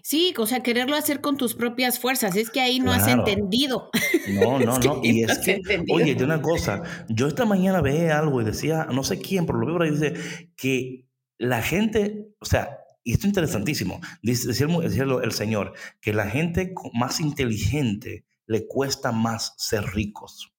Sí, 0.02 0.34
o 0.36 0.46
sea, 0.46 0.62
quererlo 0.62 0.96
hacer 0.96 1.20
con 1.20 1.36
tus 1.36 1.54
propias 1.54 1.98
fuerzas, 1.98 2.36
es 2.36 2.50
que 2.50 2.60
ahí 2.60 2.78
no 2.80 2.92
claro. 2.92 3.02
has 3.02 3.08
entendido. 3.08 3.90
No, 4.28 4.58
no, 4.58 4.78
no, 4.78 5.00
y 5.02 5.22
es 5.22 5.38
que, 5.38 5.60
oye, 5.90 6.14
de 6.14 6.24
una 6.24 6.42
cosa, 6.42 6.82
yo 7.08 7.28
esta 7.28 7.44
mañana 7.44 7.80
veía 7.80 8.18
algo 8.18 8.40
y 8.40 8.44
decía, 8.44 8.86
no 8.92 9.04
sé 9.04 9.20
quién, 9.20 9.46
pero 9.46 9.58
lo 9.58 9.66
veo 9.66 9.76
por 9.76 9.82
ahí, 9.84 9.90
dice 9.90 10.14
que 10.56 11.06
la 11.38 11.62
gente, 11.62 12.28
o 12.40 12.44
sea, 12.44 12.78
y 13.04 13.12
esto 13.12 13.26
es 13.26 13.30
interesantísimo, 13.30 14.00
dice, 14.22 14.48
decía, 14.48 14.66
el, 14.66 14.80
decía 14.82 15.04
el 15.04 15.32
Señor, 15.32 15.72
que 16.00 16.12
la 16.12 16.28
gente 16.28 16.74
más 16.92 17.20
inteligente 17.20 18.24
le 18.50 18.66
cuesta 18.66 19.12
más 19.12 19.54
ser 19.58 19.84
ricos. 19.94 20.52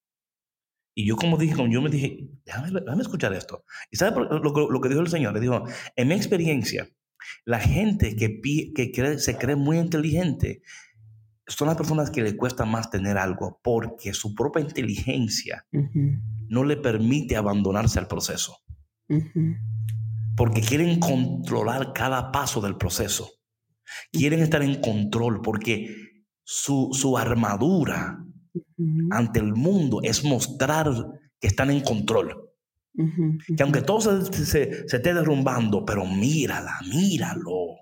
Y 0.96 1.06
yo 1.06 1.18
como 1.18 1.36
dije, 1.36 1.56
como 1.56 1.68
yo 1.68 1.82
me 1.82 1.90
dije, 1.90 2.26
déjame, 2.46 2.72
déjame 2.72 3.02
escuchar 3.02 3.34
esto. 3.34 3.66
¿Y 3.92 3.98
sabe 3.98 4.22
lo, 4.30 4.40
lo, 4.70 4.82
que 4.82 4.88
dijo 4.88 5.02
el 5.02 5.10
Señor? 5.10 5.34
Le 5.34 5.42
dijo, 5.42 5.66
en 5.98 6.08
mi 6.08 6.16
experiencia, 6.16 6.88
La 7.44 7.60
gente 7.60 8.16
que, 8.16 8.40
que 8.42 9.20
se 9.20 9.38
cree 9.38 9.58
muy 9.58 9.78
inteligente 9.78 10.62
son 11.46 11.68
las 11.68 11.78
personas 11.78 12.10
que 12.10 12.24
le 12.24 12.38
cuesta 12.38 12.66
más 12.66 12.90
tener 12.90 13.18
algo 13.18 13.60
porque 13.62 14.14
su 14.14 14.34
propia 14.34 14.62
inteligencia 14.62 15.68
no 16.48 16.64
le 16.64 16.78
permite 16.78 17.36
abandonarse 17.36 18.00
al 18.00 18.08
proceso. 18.08 18.58
Porque 20.38 20.62
quieren 20.62 21.00
controlar 21.00 21.92
cada 21.94 22.32
paso 22.32 22.62
del 22.62 22.78
proceso. 22.78 23.30
Quieren 24.14 24.40
estar 24.40 24.64
en 24.64 24.80
control 24.80 25.42
porque 25.42 26.11
su, 26.52 27.18
armadura 27.18 28.26
ante 29.12 29.40
el 29.40 29.54
mundo 29.54 30.02
es 30.04 30.24
mostrar 30.24 30.92
que 31.40 31.48
están 31.48 31.72
en 31.72 31.82
control. 31.82 32.50
Que 33.56 33.64
aunque 33.64 33.82
todo 33.82 34.02
se, 34.02 34.46
se, 34.46 34.86
esté 34.86 35.14
derrumbando, 35.14 35.86
pero 35.86 36.06
mírala, 36.06 36.78
míralo. 36.94 37.78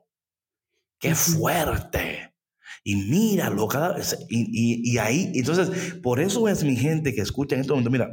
Qué 1.00 1.16
fuerte. 1.16 2.36
Y 2.84 2.96
míralo 2.96 3.68
cada 3.68 3.96
vez. 3.96 4.16
Y, 4.30 4.92
y, 4.92 4.98
ahí, 5.00 5.32
entonces, 5.34 5.96
por 5.96 6.20
eso 6.20 6.48
es 6.48 6.64
mi 6.64 6.76
gente 6.76 7.16
que 7.16 7.22
escucha 7.22 7.56
en 7.56 7.62
este 7.62 7.74
momento, 7.74 7.90
mira, 7.90 8.10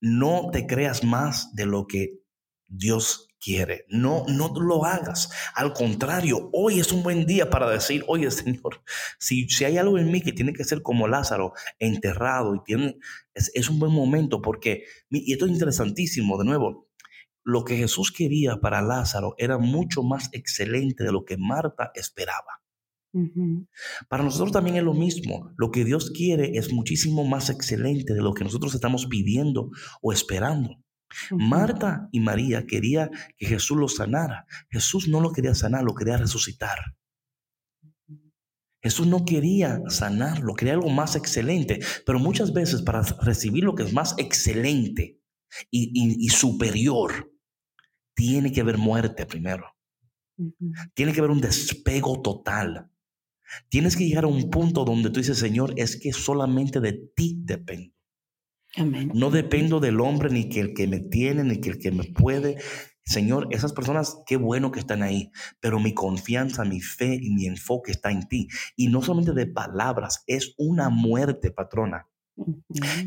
no 0.00 0.48
te 0.50 0.66
creas 0.66 1.04
más 1.04 1.54
de 1.54 1.66
lo 1.66 1.86
que 1.86 2.20
Dios 2.66 3.28
quiere. 3.44 3.84
No, 3.88 4.24
no 4.28 4.52
lo 4.58 4.84
hagas. 4.84 5.30
Al 5.54 5.72
contrario, 5.72 6.48
hoy 6.52 6.80
es 6.80 6.92
un 6.92 7.02
buen 7.02 7.26
día 7.26 7.50
para 7.50 7.68
decir, 7.68 8.04
oye 8.08 8.30
Señor, 8.30 8.82
si, 9.18 9.48
si 9.48 9.64
hay 9.64 9.76
algo 9.76 9.98
en 9.98 10.10
mí 10.10 10.22
que 10.22 10.32
tiene 10.32 10.52
que 10.52 10.64
ser 10.64 10.82
como 10.82 11.08
Lázaro, 11.08 11.52
enterrado, 11.78 12.54
y 12.54 12.62
tiene, 12.64 12.96
es, 13.34 13.50
es 13.54 13.68
un 13.68 13.78
buen 13.78 13.92
momento 13.92 14.40
porque, 14.40 14.84
y 15.10 15.32
esto 15.32 15.44
es 15.44 15.52
interesantísimo, 15.52 16.38
de 16.38 16.44
nuevo, 16.44 16.88
lo 17.44 17.64
que 17.64 17.76
Jesús 17.76 18.10
quería 18.10 18.56
para 18.56 18.80
Lázaro 18.80 19.34
era 19.36 19.58
mucho 19.58 20.02
más 20.02 20.30
excelente 20.32 21.04
de 21.04 21.12
lo 21.12 21.24
que 21.24 21.36
Marta 21.36 21.92
esperaba. 21.94 22.64
Para 24.08 24.24
nosotros 24.24 24.50
también 24.50 24.76
es 24.76 24.82
lo 24.82 24.94
mismo. 24.94 25.52
Lo 25.56 25.70
que 25.70 25.84
Dios 25.84 26.10
quiere 26.10 26.58
es 26.58 26.72
muchísimo 26.72 27.24
más 27.24 27.48
excelente 27.48 28.12
de 28.12 28.22
lo 28.22 28.34
que 28.34 28.42
nosotros 28.42 28.74
estamos 28.74 29.06
pidiendo 29.06 29.70
o 30.02 30.12
esperando. 30.12 30.83
Marta 31.30 32.08
y 32.12 32.20
María 32.20 32.66
quería 32.66 33.10
que 33.36 33.46
Jesús 33.46 33.76
lo 33.76 33.88
sanara. 33.88 34.46
Jesús 34.70 35.08
no 35.08 35.20
lo 35.20 35.32
quería 35.32 35.54
sanar, 35.54 35.82
lo 35.82 35.94
quería 35.94 36.16
resucitar. 36.16 36.78
Jesús 38.82 39.06
no 39.06 39.24
quería 39.24 39.80
sanarlo, 39.88 40.54
quería 40.54 40.74
algo 40.74 40.90
más 40.90 41.16
excelente. 41.16 41.80
Pero 42.04 42.18
muchas 42.18 42.52
veces 42.52 42.82
para 42.82 43.00
recibir 43.00 43.64
lo 43.64 43.74
que 43.74 43.82
es 43.82 43.94
más 43.94 44.14
excelente 44.18 45.20
y, 45.70 46.28
superior, 46.28 47.32
tiene 48.14 48.52
que 48.52 48.60
haber 48.60 48.76
muerte 48.76 49.24
primero. 49.24 49.64
Tiene 50.94 51.12
que 51.12 51.20
haber 51.20 51.30
un 51.30 51.40
despego 51.40 52.20
total. 52.20 52.90
Tienes 53.68 53.96
que 53.96 54.06
llegar 54.06 54.24
a 54.24 54.28
un 54.28 54.50
punto 54.50 54.84
donde 54.84 55.10
tú 55.10 55.20
dices, 55.20 55.38
Señor, 55.38 55.72
es 55.76 55.98
que 55.98 56.12
solamente 56.12 56.80
de 56.80 56.92
ti 57.14 57.38
No 59.14 59.30
dependo 59.30 59.80
del 59.80 60.00
hombre, 60.00 60.30
ni 60.30 60.48
que 60.48 60.60
el 60.60 60.74
que 60.74 60.86
me 60.86 61.00
tiene, 61.00 61.44
ni 61.44 61.60
que 61.60 61.70
el 61.70 61.78
que 61.78 61.92
me 61.92 62.04
puede. 62.04 62.56
Señor, 63.04 63.48
esas 63.50 63.72
personas, 63.72 64.18
qué 64.26 64.36
bueno 64.36 64.72
que 64.72 64.80
están 64.80 65.02
ahí, 65.02 65.30
pero 65.60 65.78
mi 65.78 65.92
confianza, 65.92 66.64
mi 66.64 66.80
fe 66.80 67.18
y 67.20 67.34
mi 67.34 67.46
enfoque 67.46 67.92
está 67.92 68.10
en 68.10 68.26
ti. 68.28 68.48
Y 68.76 68.88
no 68.88 69.02
solamente 69.02 69.32
de 69.32 69.46
palabras, 69.46 70.24
es 70.26 70.54
una 70.56 70.88
muerte, 70.88 71.50
patrona. 71.50 72.08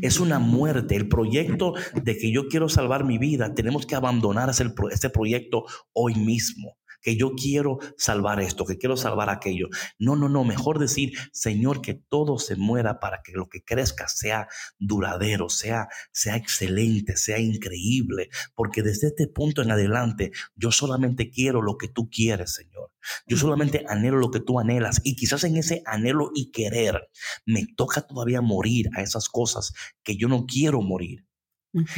Es 0.00 0.20
una 0.20 0.38
muerte. 0.38 0.96
El 0.96 1.08
proyecto 1.08 1.74
de 2.02 2.16
que 2.16 2.32
yo 2.32 2.48
quiero 2.48 2.68
salvar 2.68 3.04
mi 3.04 3.18
vida, 3.18 3.54
tenemos 3.54 3.86
que 3.86 3.94
abandonar 3.94 4.48
ese, 4.48 4.72
ese 4.90 5.10
proyecto 5.10 5.64
hoy 5.92 6.14
mismo 6.14 6.78
que 7.00 7.16
yo 7.16 7.32
quiero 7.32 7.78
salvar 7.96 8.40
esto, 8.40 8.64
que 8.64 8.78
quiero 8.78 8.96
salvar 8.96 9.30
aquello. 9.30 9.68
No, 9.98 10.16
no, 10.16 10.28
no, 10.28 10.44
mejor 10.44 10.78
decir, 10.78 11.12
Señor, 11.32 11.80
que 11.80 11.94
todo 11.94 12.38
se 12.38 12.56
muera 12.56 13.00
para 13.00 13.22
que 13.22 13.32
lo 13.32 13.48
que 13.48 13.62
crezca 13.62 14.08
sea 14.08 14.48
duradero, 14.78 15.48
sea, 15.48 15.88
sea 16.12 16.36
excelente, 16.36 17.16
sea 17.16 17.38
increíble, 17.38 18.28
porque 18.54 18.82
desde 18.82 19.08
este 19.08 19.26
punto 19.26 19.62
en 19.62 19.70
adelante 19.70 20.32
yo 20.54 20.72
solamente 20.72 21.30
quiero 21.30 21.62
lo 21.62 21.76
que 21.76 21.88
tú 21.88 22.08
quieres, 22.10 22.54
Señor. 22.54 22.92
Yo 23.26 23.36
solamente 23.36 23.84
anhelo 23.88 24.18
lo 24.18 24.30
que 24.30 24.40
tú 24.40 24.58
anhelas 24.58 25.00
y 25.04 25.16
quizás 25.16 25.44
en 25.44 25.56
ese 25.56 25.82
anhelo 25.86 26.30
y 26.34 26.50
querer 26.50 27.08
me 27.46 27.66
toca 27.76 28.02
todavía 28.02 28.40
morir 28.40 28.90
a 28.94 29.02
esas 29.02 29.28
cosas 29.28 29.72
que 30.02 30.16
yo 30.16 30.28
no 30.28 30.46
quiero 30.46 30.82
morir. 30.82 31.24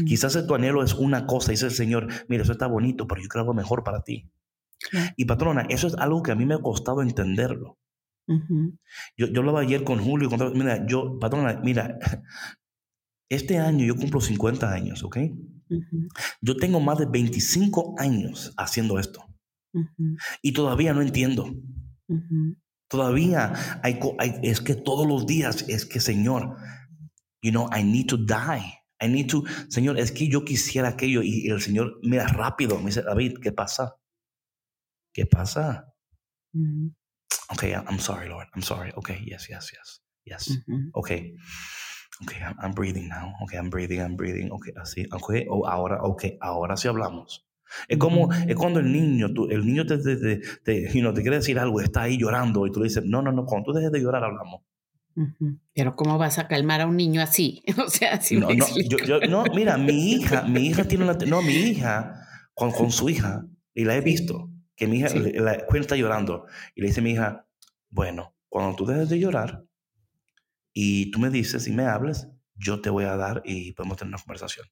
Quizás 0.07 0.47
tu 0.47 0.55
anhelo 0.55 0.83
es 0.83 0.95
una 0.95 1.27
cosa 1.27 1.51
y 1.51 1.55
dice 1.55 1.67
el 1.67 1.73
Señor, 1.73 2.09
mira, 2.29 2.43
eso 2.43 2.53
está 2.53 2.67
bonito, 2.67 3.07
pero 3.07 3.23
yo 3.23 3.29
quiero 3.29 3.43
algo 3.43 3.55
mejor 3.55 3.85
para 3.85 4.03
ti. 4.03 4.31
Y 5.17 5.25
patrona, 5.25 5.63
eso 5.69 5.87
es 5.87 5.95
algo 5.95 6.23
que 6.23 6.33
a 6.33 6.35
mí 6.35 6.47
me 6.47 6.55
ha 6.55 6.59
costado 6.59 7.03
entenderlo. 7.03 7.79
yo, 9.17 9.27
yo 9.27 9.41
hablaba 9.41 9.61
ayer 9.61 9.85
con 9.85 9.99
Julio, 9.99 10.29
y 10.33 10.59
mira, 10.59 10.87
yo, 10.87 11.19
patrona, 11.19 11.61
mira, 11.63 11.99
este 13.31 13.59
año 13.59 13.85
yo 13.85 13.97
cumplo 13.97 14.21
50 14.21 14.73
años, 14.73 15.03
¿ok? 15.03 15.19
Yo 16.41 16.57
tengo 16.57 16.81
más 16.81 16.99
de 16.99 17.07
25 17.07 17.95
años 17.99 18.53
haciendo 18.57 18.99
esto. 18.99 19.25
Y 20.43 20.53
todavía 20.53 20.93
no 20.93 21.03
entiendo. 21.03 21.55
Todavía 22.89 23.53
hay, 23.83 24.01
es 24.43 24.61
que 24.61 24.75
todos 24.75 25.07
los 25.07 25.27
días 25.27 25.65
es 25.69 25.87
que, 25.87 26.01
Señor, 26.01 26.57
you 27.41 27.53
know, 27.53 27.69
I 27.73 27.85
need 27.85 28.07
to 28.07 28.17
die. 28.17 28.81
I 29.03 29.09
need 29.09 29.29
to, 29.29 29.45
Señor, 29.69 29.99
es 29.99 30.13
que 30.13 30.29
yo 30.29 30.45
quisiera 30.45 30.89
aquello 30.89 31.23
y 31.23 31.49
el 31.49 31.61
Señor, 31.61 32.01
mira, 32.03 32.27
rápido, 32.27 32.79
me 32.79 32.87
dice, 32.87 33.03
David, 33.03 33.35
¿qué 33.41 33.53
pasa? 33.53 34.00
¿Qué 35.21 35.27
pasa? 35.27 35.85
Mm. 36.55 36.97
Okay, 37.53 37.75
I'm 37.75 37.99
sorry, 37.99 38.27
Lord. 38.27 38.47
I'm 38.55 38.63
sorry. 38.63 38.91
Okay, 38.97 39.21
yes, 39.27 39.51
yes, 39.51 39.71
yes, 39.71 40.01
yes. 40.25 40.57
Okay. 40.95 41.35
Okay, 42.23 42.41
I'm, 42.59 42.73
breathing 42.73 43.09
now. 43.09 43.35
Okay, 43.43 43.59
I'm 43.59 43.69
breathing, 43.69 44.01
I'm 44.01 44.17
breathing. 44.17 44.51
Okay, 44.51 44.73
así. 44.81 45.05
Okay, 45.13 45.47
oh, 45.51 45.67
ahora, 45.67 46.01
okay, 46.05 46.39
ahora 46.41 46.79
sí 46.79 46.89
hablamos. 46.89 47.45
Es 47.87 47.99
como, 47.99 48.33
es 48.33 48.57
cuando 48.57 48.81
el 48.81 48.91
niño, 48.91 49.31
tú, 49.35 49.47
el 49.51 49.67
niño 49.67 49.85
te, 49.85 49.99
te, 49.99 50.17
te, 50.17 50.41
te 50.65 50.89
quiere 50.89 51.37
decir 51.37 51.59
algo, 51.59 51.83
está 51.83 52.03
ahí 52.05 52.17
llorando 52.17 52.67
y 52.67 52.73
tú 52.73 52.81
le 52.81 52.89
dices, 52.89 53.05
no, 53.05 53.21
no, 53.21 53.31
no, 53.31 53.45
cuando 53.45 53.67
tú 53.67 53.73
dejes 53.75 53.93
de 53.93 54.01
llorar 54.01 54.25
hablamos. 54.25 54.63
Pero 55.75 55.97
¿cómo 55.97 56.17
vas 56.17 56.39
a 56.39 56.49
calmar 56.49 56.81
a 56.81 56.87
un 56.87 56.97
niño 56.97 57.21
así? 57.21 57.63
o 57.87 57.91
sea, 57.91 58.15
así 58.15 58.39
no, 58.39 58.49
no, 58.49 58.67
yo, 58.89 59.21
no, 59.29 59.45
mira, 59.55 59.77
mi 59.77 60.13
hija, 60.13 60.45
mi 60.45 60.67
hija 60.67 60.85
tiene 60.85 61.05
una, 61.05 61.13
no, 61.27 61.43
mi 61.43 61.53
hija, 61.53 62.27
con, 62.55 62.71
con 62.73 62.91
su 62.91 63.09
hija, 63.11 63.45
y 63.75 63.85
la 63.85 63.97
he 63.97 64.01
visto, 64.01 64.51
que 64.81 64.87
mi 64.87 64.97
hija, 64.97 65.09
la, 65.15 65.53
está 65.53 65.95
llorando. 65.95 66.47
Y 66.75 66.81
le 66.81 66.87
dice 66.87 67.01
a 67.01 67.03
mi 67.03 67.11
hija, 67.11 67.47
bueno, 67.91 68.35
cuando 68.49 68.75
tú 68.75 68.87
dejes 68.87 69.11
de 69.11 69.21
llorar 69.21 69.63
y 70.73 71.11
tú 71.11 71.19
me 71.19 71.29
dices 71.29 71.69
y 71.69 71.73
me 71.73 71.85
hables, 71.85 72.29
yo 72.55 72.81
te 72.81 72.89
voy 72.89 73.05
a 73.05 73.15
dar 73.15 73.43
y 73.45 73.73
podemos 73.73 73.99
tener 73.99 74.15
una 74.15 74.23
conversación. 74.23 74.67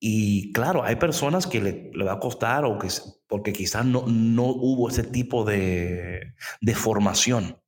Y 0.00 0.52
claro, 0.52 0.84
hay 0.84 0.96
personas 0.96 1.46
que 1.46 1.60
le, 1.60 1.90
le, 1.92 2.04
va 2.04 2.14
a 2.14 2.18
costar 2.18 2.64
o 2.64 2.78
que, 2.78 2.88
porque 3.26 3.52
quizás 3.52 3.84
no, 3.84 4.06
no 4.06 4.46
hubo 4.46 4.88
ese 4.88 5.02
tipo 5.02 5.44
de, 5.44 6.32
de 6.62 6.74
formación. 6.74 7.58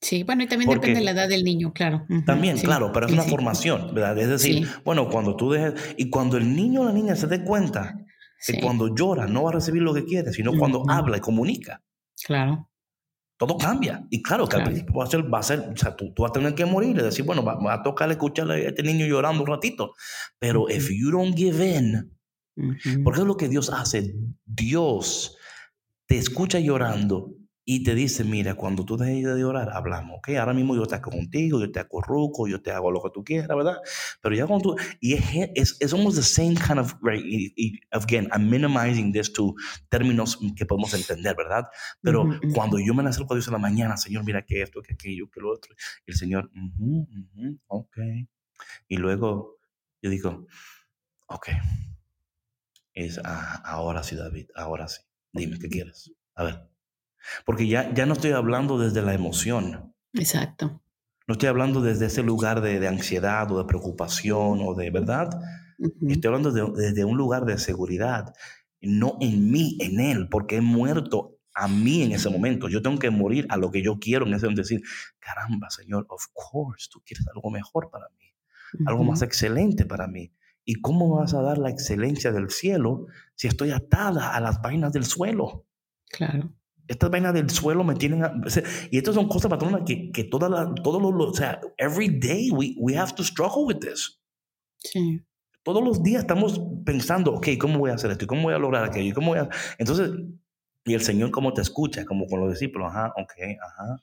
Sí, 0.00 0.22
bueno, 0.22 0.44
y 0.44 0.46
también 0.46 0.70
depende 0.70 1.00
de 1.00 1.04
la 1.04 1.10
edad 1.10 1.28
del 1.28 1.42
niño, 1.42 1.72
claro. 1.72 2.06
También, 2.24 2.56
claro, 2.58 2.92
pero 2.92 3.06
es 3.08 3.12
una 3.12 3.24
formación, 3.24 3.92
¿verdad? 3.94 4.16
Es 4.16 4.28
decir, 4.28 4.68
bueno, 4.84 5.08
cuando 5.08 5.34
tú 5.34 5.50
dejes, 5.50 5.74
y 5.96 6.08
cuando 6.08 6.36
el 6.36 6.54
niño 6.54 6.82
o 6.82 6.84
la 6.84 6.92
niña 6.92 7.16
se 7.16 7.26
dé 7.26 7.42
cuenta 7.42 8.04
que 8.46 8.60
cuando 8.60 8.94
llora 8.94 9.26
no 9.26 9.44
va 9.44 9.50
a 9.50 9.54
recibir 9.54 9.82
lo 9.82 9.94
que 9.94 10.04
quiere, 10.04 10.32
sino 10.32 10.52
cuando 10.58 10.84
habla 10.88 11.16
y 11.16 11.20
comunica. 11.20 11.82
Claro. 12.24 12.70
Todo 13.36 13.56
cambia. 13.56 14.04
Y 14.10 14.20
claro, 14.20 14.48
que 14.48 14.56
al 14.56 14.64
principio 14.64 14.94
va 14.96 15.04
a 15.04 15.06
ser, 15.06 15.32
va 15.32 15.38
a 15.38 15.42
ser 15.42 15.60
o 15.60 15.76
sea, 15.76 15.94
tú, 15.94 16.12
tú, 16.12 16.22
vas 16.22 16.30
a 16.30 16.32
tener 16.32 16.54
que 16.54 16.64
morir 16.64 16.96
y 16.98 17.02
decir, 17.02 17.24
bueno, 17.24 17.44
va, 17.44 17.72
a 17.72 17.82
tocar 17.82 18.10
escucharle 18.10 18.66
a 18.66 18.68
este 18.68 18.82
niño 18.82 19.06
llorando 19.06 19.42
un 19.42 19.48
ratito. 19.48 19.94
Pero 20.38 20.68
if 20.68 20.90
you 20.90 21.10
don't 21.10 21.36
give 21.36 21.64
in, 21.64 22.18
porque 23.04 23.20
es 23.20 23.26
lo 23.26 23.36
que 23.36 23.48
Dios 23.48 23.70
hace. 23.70 24.14
Dios 24.44 25.36
te 26.06 26.18
escucha 26.18 26.58
llorando 26.58 27.37
y 27.70 27.82
te 27.82 27.94
dice, 27.94 28.24
mira, 28.24 28.54
cuando 28.54 28.82
tú 28.82 28.96
dejes 28.96 29.36
de 29.36 29.44
orar, 29.44 29.68
hablamos, 29.74 30.20
¿ok? 30.20 30.30
Ahora 30.38 30.54
mismo 30.54 30.74
yo 30.74 30.86
te 30.86 30.94
hago 30.94 31.10
contigo, 31.10 31.60
yo 31.60 31.70
te 31.70 31.78
acurruco, 31.78 32.48
yo 32.48 32.62
te 32.62 32.70
hago 32.70 32.90
lo 32.90 33.02
que 33.02 33.10
tú 33.12 33.22
quieras, 33.22 33.54
¿verdad? 33.54 33.76
Pero 34.22 34.34
ya 34.34 34.46
cuando 34.46 34.70
tú, 34.70 34.76
y 35.02 35.12
es, 35.12 35.76
es, 35.78 35.92
almost 35.92 36.16
the 36.16 36.22
same 36.22 36.54
kind 36.54 36.78
of, 36.78 36.94
right, 37.02 37.22
again, 37.90 38.26
I'm 38.32 38.48
minimizing 38.48 39.12
this 39.12 39.30
to 39.34 39.54
términos 39.90 40.38
que 40.56 40.64
podemos 40.64 40.94
entender, 40.94 41.36
¿verdad? 41.36 41.66
Pero 42.00 42.26
cuando 42.54 42.78
yo 42.78 42.94
me 42.94 43.06
acerco 43.06 43.34
a 43.34 43.36
Dios 43.36 43.48
en 43.48 43.52
la 43.52 43.58
mañana, 43.58 43.98
Señor, 43.98 44.24
mira 44.24 44.46
que 44.46 44.62
esto, 44.62 44.80
que 44.80 44.94
aquello, 44.94 45.28
que 45.30 45.38
lo 45.38 45.52
otro, 45.52 45.74
y 46.06 46.12
el 46.12 46.16
Señor, 46.16 46.50
ok. 47.66 47.98
Y 48.88 48.96
luego 48.96 49.58
yo 50.00 50.08
digo, 50.08 50.46
ok, 51.26 51.48
es 52.94 53.20
ah, 53.22 53.60
ahora 53.62 54.02
sí, 54.02 54.16
David, 54.16 54.48
ahora 54.54 54.88
sí, 54.88 55.02
dime, 55.34 55.58
¿qué 55.58 55.68
quieres? 55.68 56.10
A 56.34 56.44
ver. 56.44 56.67
Porque 57.44 57.66
ya, 57.66 57.92
ya 57.94 58.06
no 58.06 58.14
estoy 58.14 58.32
hablando 58.32 58.78
desde 58.78 59.02
la 59.02 59.14
emoción. 59.14 59.94
Exacto. 60.14 60.82
No 61.26 61.32
estoy 61.32 61.48
hablando 61.48 61.82
desde 61.82 62.06
ese 62.06 62.22
lugar 62.22 62.60
de, 62.60 62.80
de 62.80 62.88
ansiedad 62.88 63.50
o 63.52 63.58
de 63.58 63.64
preocupación 63.64 64.60
o 64.62 64.74
de 64.74 64.90
verdad. 64.90 65.30
Estoy 65.78 66.28
hablando 66.28 66.50
desde 66.50 67.04
un 67.04 67.16
lugar 67.16 67.44
de 67.44 67.58
seguridad. 67.58 68.34
no 68.80 69.18
en 69.20 69.50
mí, 69.50 69.76
en 69.80 70.00
Él, 70.00 70.28
porque 70.30 70.56
he 70.56 70.60
muerto 70.60 71.38
a 71.54 71.68
mí 71.68 72.02
en 72.02 72.12
ese 72.12 72.30
momento. 72.30 72.68
Yo 72.68 72.82
tengo 72.82 72.98
que 72.98 73.10
morir 73.10 73.46
a 73.50 73.56
lo 73.56 73.70
que 73.70 73.82
yo 73.82 73.98
quiero 73.98 74.26
en 74.26 74.34
ese 74.34 74.46
momento. 74.46 74.62
Decir, 74.62 74.82
caramba, 75.18 75.70
Señor, 75.70 76.06
of 76.08 76.24
course, 76.32 76.88
tú 76.90 77.02
quieres 77.04 77.26
algo 77.28 77.50
mejor 77.50 77.90
para 77.90 78.06
mí, 78.18 78.34
algo 78.86 79.04
más 79.04 79.22
excelente 79.22 79.84
para 79.84 80.06
mí. 80.06 80.32
¿Y 80.64 80.80
cómo 80.80 81.16
vas 81.16 81.34
a 81.34 81.42
dar 81.42 81.58
la 81.58 81.70
excelencia 81.70 82.30
del 82.30 82.50
cielo 82.50 83.06
si 83.34 83.48
estoy 83.48 83.70
atada 83.70 84.34
a 84.34 84.40
las 84.40 84.60
vainas 84.60 84.92
del 84.92 85.04
suelo? 85.04 85.66
Claro. 86.10 86.52
Estas 86.88 87.10
vainas 87.10 87.34
del 87.34 87.48
suelo 87.50 87.84
me 87.84 87.94
tienen... 87.94 88.22
y 88.90 88.98
estas 88.98 89.14
son 89.14 89.28
cosas, 89.28 89.50
patrona, 89.50 89.84
que, 89.84 90.10
que 90.10 90.24
toda 90.24 90.48
la, 90.48 90.74
todos 90.82 91.00
los... 91.00 91.30
O 91.30 91.34
sea, 91.34 91.60
every 91.76 92.08
day 92.08 92.50
we, 92.50 92.74
we 92.78 92.96
have 92.96 93.14
to 93.14 93.22
struggle 93.22 93.64
with 93.66 93.78
this. 93.78 94.20
Sí. 94.78 95.22
Todos 95.62 95.84
los 95.84 96.02
días 96.02 96.22
estamos 96.22 96.60
pensando, 96.84 97.34
ok, 97.34 97.48
¿cómo 97.60 97.78
voy 97.78 97.90
a 97.90 97.94
hacer 97.94 98.10
esto? 98.10 98.26
¿Cómo 98.26 98.44
voy 98.44 98.54
a 98.54 98.58
lograr 98.58 98.84
aquello? 98.84 99.14
¿Cómo 99.14 99.28
voy 99.28 99.38
a...? 99.38 99.48
Entonces, 99.78 100.10
y 100.84 100.94
el 100.94 101.02
Señor 101.02 101.30
cómo 101.30 101.52
te 101.52 101.60
escucha, 101.60 102.06
como 102.06 102.26
con 102.26 102.40
los 102.40 102.50
discípulos, 102.50 102.88
ajá, 102.90 103.12
ok, 103.16 103.32
ajá, 103.60 104.00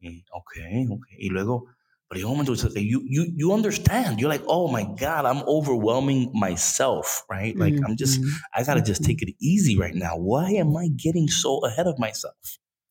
y, 0.00 0.24
ok, 0.32 0.52
ok. 0.90 1.06
Y 1.18 1.28
luego, 1.28 1.66
pero 2.10 2.18
llega 2.18 2.28
un 2.28 2.38
momento 2.38 2.54
you, 2.74 3.04
you, 3.06 3.26
you 3.36 3.52
understand, 3.54 4.18
you're 4.18 4.28
like, 4.28 4.44
oh 4.48 4.68
my 4.68 4.82
God, 4.82 5.26
I'm 5.26 5.44
overwhelming 5.46 6.32
myself, 6.34 7.22
right? 7.30 7.56
Like, 7.56 7.78
I'm 7.86 7.96
just, 7.96 8.20
I 8.52 8.64
gotta 8.64 8.82
just 8.82 9.04
take 9.04 9.22
it 9.22 9.36
easy 9.40 9.78
right 9.78 9.94
now. 9.94 10.16
Why 10.16 10.50
am 10.58 10.76
I 10.76 10.88
getting 10.88 11.28
so 11.28 11.60
ahead 11.64 11.86
of 11.86 12.00
myself? 12.00 12.34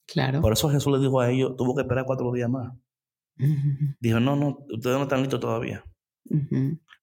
Claro. 0.07 0.39
Por 0.39 0.53
eso 0.53 0.69
Jesús 0.69 0.93
le 0.93 0.99
dijo 0.99 1.19
a 1.19 1.29
ellos, 1.29 1.57
tuvo 1.57 1.75
que 1.75 1.81
esperar 1.81 2.05
cuatro 2.05 2.31
días 2.31 2.49
más. 2.49 2.71
Dijo, 3.99 4.21
no, 4.21 4.37
no, 4.37 4.65
ustedes 4.71 4.95
no 4.95 5.03
están 5.03 5.19
listos 5.19 5.41
todavía. 5.41 5.83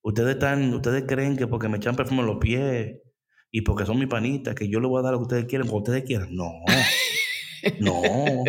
Ustedes 0.01 0.37
están, 0.37 0.73
ustedes 0.73 1.03
creen 1.07 1.37
que 1.37 1.45
porque 1.45 1.69
me 1.69 1.77
echan 1.77 1.95
perfume 1.95 2.21
en 2.21 2.27
los 2.27 2.37
pies 2.37 2.97
y 3.51 3.61
porque 3.61 3.85
son 3.85 3.99
mi 3.99 4.07
panita, 4.07 4.55
que 4.55 4.67
yo 4.67 4.79
le 4.79 4.87
voy 4.87 5.01
a 5.01 5.03
dar 5.03 5.11
lo 5.13 5.19
que 5.19 5.23
ustedes 5.23 5.45
quieren, 5.45 5.67
cuando 5.67 5.91
ustedes 5.91 6.03
quieran. 6.03 6.35
No, 6.35 6.51
no. 7.79 8.43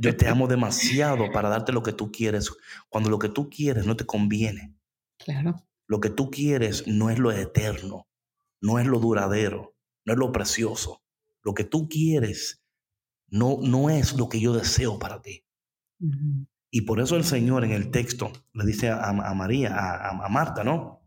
Yo 0.00 0.16
te 0.16 0.28
amo 0.28 0.46
demasiado 0.48 1.30
para 1.32 1.48
darte 1.48 1.72
lo 1.72 1.82
que 1.82 1.92
tú 1.92 2.10
quieres, 2.10 2.50
cuando 2.88 3.10
lo 3.10 3.18
que 3.18 3.28
tú 3.28 3.48
quieres 3.50 3.86
no 3.86 3.96
te 3.96 4.06
conviene. 4.06 4.74
Claro. 5.18 5.66
Lo 5.86 6.00
que 6.00 6.10
tú 6.10 6.30
quieres 6.30 6.86
no 6.86 7.10
es 7.10 7.18
lo 7.18 7.32
eterno, 7.32 8.08
no 8.60 8.78
es 8.78 8.86
lo 8.86 9.00
duradero, 9.00 9.74
no 10.04 10.12
es 10.12 10.18
lo 10.18 10.32
precioso. 10.32 11.02
Lo 11.42 11.54
que 11.54 11.64
tú 11.64 11.88
quieres 11.88 12.62
no, 13.28 13.58
no 13.62 13.90
es 13.90 14.14
lo 14.14 14.28
que 14.28 14.40
yo 14.40 14.52
deseo 14.52 14.98
para 14.98 15.20
ti. 15.22 15.44
Y 16.70 16.82
por 16.82 17.00
eso 17.00 17.16
el 17.16 17.24
Señor 17.24 17.64
en 17.64 17.72
el 17.72 17.90
texto 17.90 18.32
le 18.54 18.64
dice 18.64 18.90
a, 18.90 19.12
María, 19.34 19.74
a, 19.74 20.24
a 20.24 20.28
Marta, 20.28 20.64
¿no? 20.64 21.00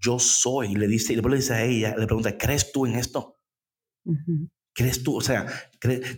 yo 0.00 0.18
soy. 0.18 0.74
Le 0.74 0.88
dice, 0.88 1.12
y 1.12 1.16
después 1.16 1.30
le 1.30 1.38
dice 1.38 1.54
a 1.54 1.64
ella, 1.64 1.94
le 1.96 2.06
pregunta, 2.06 2.36
¿crees 2.36 2.72
tú 2.72 2.86
en 2.86 2.94
esto? 2.96 3.38
¿Crees 4.80 5.02
tú? 5.02 5.14
O 5.14 5.20
sea, 5.20 5.44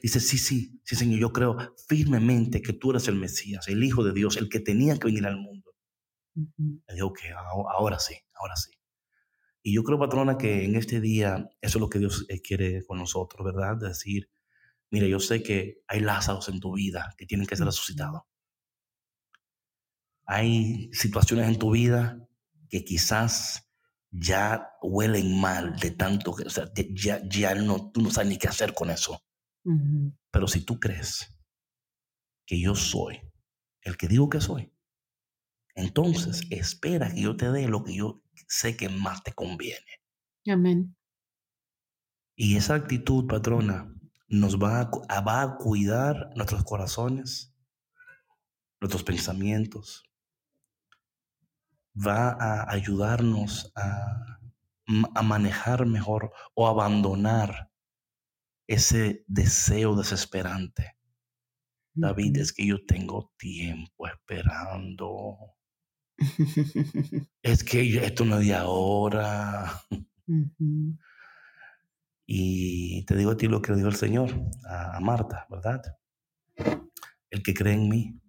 dice, 0.00 0.20
sí, 0.20 0.38
sí, 0.38 0.80
sí, 0.84 0.94
Señor, 0.94 1.18
yo 1.18 1.32
creo 1.32 1.74
firmemente 1.88 2.62
que 2.62 2.72
tú 2.72 2.92
eres 2.92 3.08
el 3.08 3.16
Mesías, 3.16 3.66
el 3.66 3.82
Hijo 3.82 4.04
de 4.04 4.12
Dios, 4.12 4.36
el 4.36 4.48
que 4.48 4.60
tenía 4.60 4.96
que 5.00 5.06
venir 5.06 5.26
al 5.26 5.36
mundo. 5.36 5.74
Le 6.36 6.94
digo, 6.94 7.08
ok, 7.08 7.18
ahora 7.76 7.98
sí, 7.98 8.14
ahora 8.34 8.54
sí. 8.54 8.70
Y 9.64 9.74
yo 9.74 9.82
creo, 9.82 9.98
patrona, 9.98 10.38
que 10.38 10.64
en 10.64 10.76
este 10.76 11.00
día 11.00 11.50
eso 11.60 11.78
es 11.78 11.80
lo 11.80 11.88
que 11.88 11.98
Dios 11.98 12.24
eh, 12.28 12.40
quiere 12.40 12.84
con 12.86 12.98
nosotros, 12.98 13.44
¿verdad? 13.44 13.78
Decir, 13.78 14.30
mira, 14.92 15.08
yo 15.08 15.18
sé 15.18 15.42
que 15.42 15.82
hay 15.88 15.98
Lázaros 15.98 16.48
en 16.48 16.60
tu 16.60 16.76
vida 16.76 17.16
que 17.18 17.26
tienen 17.26 17.48
que 17.48 17.56
ser 17.56 17.66
resucitados. 17.66 18.22
Hay 20.24 20.88
situaciones 20.92 21.48
en 21.48 21.58
tu 21.58 21.72
vida 21.72 22.28
que 22.70 22.84
quizás 22.84 23.71
ya 24.12 24.76
huelen 24.82 25.40
mal 25.40 25.76
de 25.76 25.90
tanto 25.90 26.34
que, 26.34 26.44
o 26.44 26.50
sea, 26.50 26.70
ya, 26.94 27.20
ya 27.28 27.54
no, 27.54 27.90
tú 27.90 28.02
no 28.02 28.10
sabes 28.10 28.28
ni 28.28 28.38
qué 28.38 28.48
hacer 28.48 28.74
con 28.74 28.90
eso. 28.90 29.24
Pero 30.30 30.48
si 30.48 30.64
tú 30.64 30.78
crees 30.78 31.40
que 32.46 32.60
yo 32.60 32.74
soy 32.74 33.20
el 33.82 33.96
que 33.96 34.08
digo 34.08 34.28
que 34.28 34.40
soy, 34.40 34.72
entonces 35.74 36.42
espera 36.50 37.12
que 37.12 37.22
yo 37.22 37.36
te 37.36 37.50
dé 37.50 37.66
lo 37.68 37.82
que 37.82 37.94
yo 37.94 38.22
sé 38.48 38.76
que 38.76 38.88
más 38.88 39.22
te 39.22 39.32
conviene. 39.32 40.02
Amén. 40.46 40.96
Y 42.36 42.56
esa 42.56 42.74
actitud, 42.74 43.26
patrona, 43.26 43.94
nos 44.28 44.58
va 44.58 44.80
a, 44.80 45.20
va 45.20 45.42
a 45.42 45.56
cuidar 45.56 46.30
nuestros 46.34 46.64
corazones, 46.64 47.54
nuestros 48.80 49.04
pensamientos, 49.04 50.02
va 51.94 52.30
a 52.30 52.70
ayudarnos 52.72 53.72
a, 53.76 54.38
a 55.14 55.22
manejar 55.22 55.86
mejor 55.86 56.32
o 56.54 56.68
abandonar 56.68 57.70
ese 58.66 59.24
deseo 59.26 59.94
desesperante. 59.96 60.96
David, 61.94 62.38
es 62.38 62.52
que 62.52 62.66
yo 62.66 62.84
tengo 62.86 63.32
tiempo 63.36 64.06
esperando. 64.06 65.36
es 67.42 67.64
que 67.64 68.04
esto 68.04 68.24
no 68.24 68.38
es 68.38 68.46
de 68.46 68.54
ahora. 68.54 69.82
Y 72.34 73.04
te 73.04 73.16
digo 73.16 73.32
a 73.32 73.36
ti 73.36 73.46
lo 73.46 73.60
que 73.60 73.74
dijo 73.74 73.88
el 73.88 73.96
Señor, 73.96 74.30
a 74.66 74.98
Marta, 75.00 75.46
¿verdad? 75.50 75.82
El 77.28 77.42
que 77.42 77.52
cree 77.52 77.74
en 77.74 77.88
mí, 77.90 78.21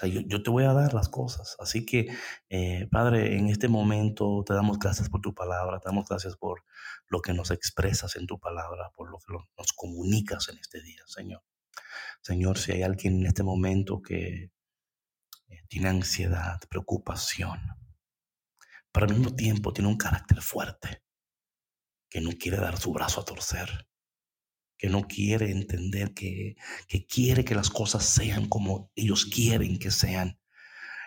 yo, 0.00 0.42
te 0.42 0.50
voy 0.50 0.64
a 0.64 0.72
dar 0.72 0.94
las 0.94 1.08
cosas. 1.08 1.56
Así 1.58 1.84
que, 1.84 2.08
eh, 2.48 2.88
Padre, 2.90 3.36
en 3.36 3.48
este 3.48 3.68
momento 3.68 4.42
te 4.46 4.54
damos 4.54 4.78
gracias 4.78 5.08
por 5.08 5.20
tu 5.20 5.34
palabra, 5.34 5.78
te 5.80 5.88
damos 5.88 6.08
gracias 6.08 6.36
por 6.36 6.64
lo 7.08 7.20
que 7.20 7.32
nos 7.32 7.50
expresas 7.50 8.16
en 8.16 8.26
tu 8.26 8.38
palabra, 8.38 8.90
por 8.96 9.10
lo 9.10 9.18
que 9.18 9.32
nos 9.32 9.72
comunicas 9.74 10.48
en 10.48 10.58
este 10.58 10.82
día, 10.82 11.02
Señor. 11.06 11.42
Señor, 12.22 12.58
si 12.58 12.72
hay 12.72 12.82
alguien 12.82 13.20
en 13.20 13.26
este 13.26 13.42
momento 13.42 14.00
que 14.00 14.50
eh, 15.48 15.62
tiene 15.68 15.88
ansiedad, 15.88 16.60
preocupación, 16.68 17.60
pero 18.92 19.06
al 19.06 19.14
mismo 19.14 19.34
tiempo 19.34 19.72
tiene 19.72 19.88
un 19.88 19.96
carácter 19.96 20.40
fuerte, 20.40 21.02
que 22.08 22.20
no 22.20 22.30
quiere 22.38 22.58
dar 22.58 22.78
su 22.78 22.92
brazo 22.92 23.20
a 23.20 23.24
torcer, 23.24 23.88
que 24.82 24.88
no 24.88 25.06
quiere 25.06 25.52
entender, 25.52 26.12
que, 26.12 26.56
que 26.88 27.06
quiere 27.06 27.44
que 27.44 27.54
las 27.54 27.70
cosas 27.70 28.04
sean 28.04 28.48
como 28.48 28.90
ellos 28.96 29.26
quieren 29.26 29.78
que 29.78 29.92
sean. 29.92 30.40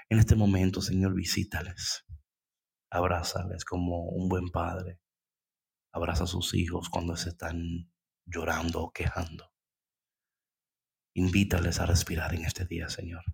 En 0.07 0.17
este 0.17 0.37
momento, 0.37 0.81
Señor, 0.81 1.13
visítales, 1.13 2.05
abrázales 2.89 3.65
como 3.65 4.05
un 4.05 4.29
buen 4.29 4.47
padre. 4.47 5.01
Abraza 5.91 6.23
a 6.23 6.27
sus 6.27 6.53
hijos 6.53 6.87
cuando 6.87 7.17
se 7.17 7.31
están 7.31 7.91
llorando 8.25 8.81
o 8.81 8.91
quejando. 8.93 9.51
Invítales 11.13 11.81
a 11.81 11.85
respirar 11.85 12.33
en 12.33 12.45
este 12.45 12.63
día, 12.63 12.87
Señor. 12.87 13.25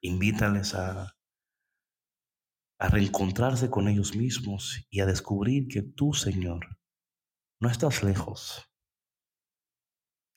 Invítales 0.00 0.74
a, 0.74 1.18
a 2.78 2.88
reencontrarse 2.88 3.68
con 3.68 3.88
ellos 3.88 4.16
mismos 4.16 4.86
y 4.88 5.00
a 5.00 5.06
descubrir 5.06 5.68
que 5.68 5.82
tú, 5.82 6.14
Señor, 6.14 6.78
no 7.60 7.68
estás 7.68 8.02
lejos. 8.02 8.70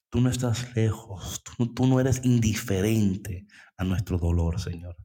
Tú 0.10 0.22
no 0.22 0.30
estás 0.30 0.76
lejos, 0.76 1.44
tú, 1.44 1.86
no 1.86 2.00
eres 2.00 2.22
indiferente 2.26 3.46
a 3.78 3.84
nuestro 3.84 4.18
dolor, 4.18 4.60
Señor. 4.60 4.98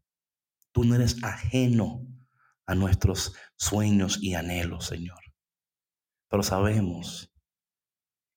Tú 0.72 0.84
no 0.84 0.94
eres 0.94 1.22
ajeno 1.22 2.06
a 2.66 2.74
nuestros 2.74 3.34
sueños 3.56 4.18
y 4.22 4.34
anhelos, 4.34 4.86
Señor. 4.86 5.18
Pero 6.28 6.42
sabemos 6.42 7.30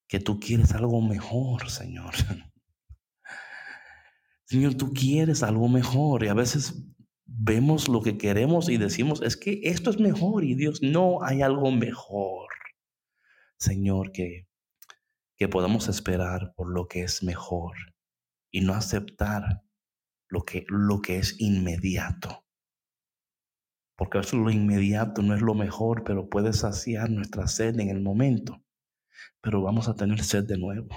que 0.10 0.20
tú 0.20 0.40
quieres 0.40 0.74
algo 0.74 1.02
mejor, 1.02 1.70
Señor. 1.70 2.14
Señor, 4.46 4.76
tú 4.76 4.94
quieres 4.94 5.44
algo 5.44 5.70
mejor 5.70 6.24
y 6.24 6.28
a 6.28 6.34
veces 6.34 6.74
vemos 7.26 7.88
lo 7.88 8.02
que 8.02 8.18
queremos 8.18 8.70
y 8.70 8.78
decimos, 8.78 9.22
es 9.22 9.38
que 9.38 9.62
esto 9.64 9.90
es 9.90 10.00
mejor 10.00 10.44
y 10.44 10.56
Dios, 10.56 10.82
no 10.82 11.24
hay 11.24 11.42
algo 11.42 11.72
mejor. 11.72 12.48
Señor, 13.58 14.12
que 14.12 14.47
que 15.38 15.48
podamos 15.48 15.88
esperar 15.88 16.54
por 16.56 16.70
lo 16.74 16.88
que 16.88 17.04
es 17.04 17.24
mejor 17.24 17.76
y 18.52 18.62
no 18.62 18.74
aceptar 18.74 19.64
lo 20.30 20.44
que, 20.44 20.66
lo 20.68 21.02
que 21.02 21.20
es 21.20 21.40
inmediato. 21.40 22.46
Porque 23.96 24.18
a 24.18 24.22
veces 24.22 24.34
lo 24.34 24.50
inmediato 24.50 25.22
no 25.22 25.36
es 25.36 25.42
lo 25.42 25.54
mejor, 25.54 26.04
pero 26.04 26.30
puede 26.30 26.54
saciar 26.54 27.10
nuestra 27.10 27.48
sed 27.48 27.80
en 27.80 27.90
el 27.90 28.02
momento. 28.02 28.64
Pero 29.42 29.62
vamos 29.62 29.88
a 29.88 29.96
tener 29.96 30.24
sed 30.24 30.44
de 30.44 30.58
nuevo. 30.58 30.90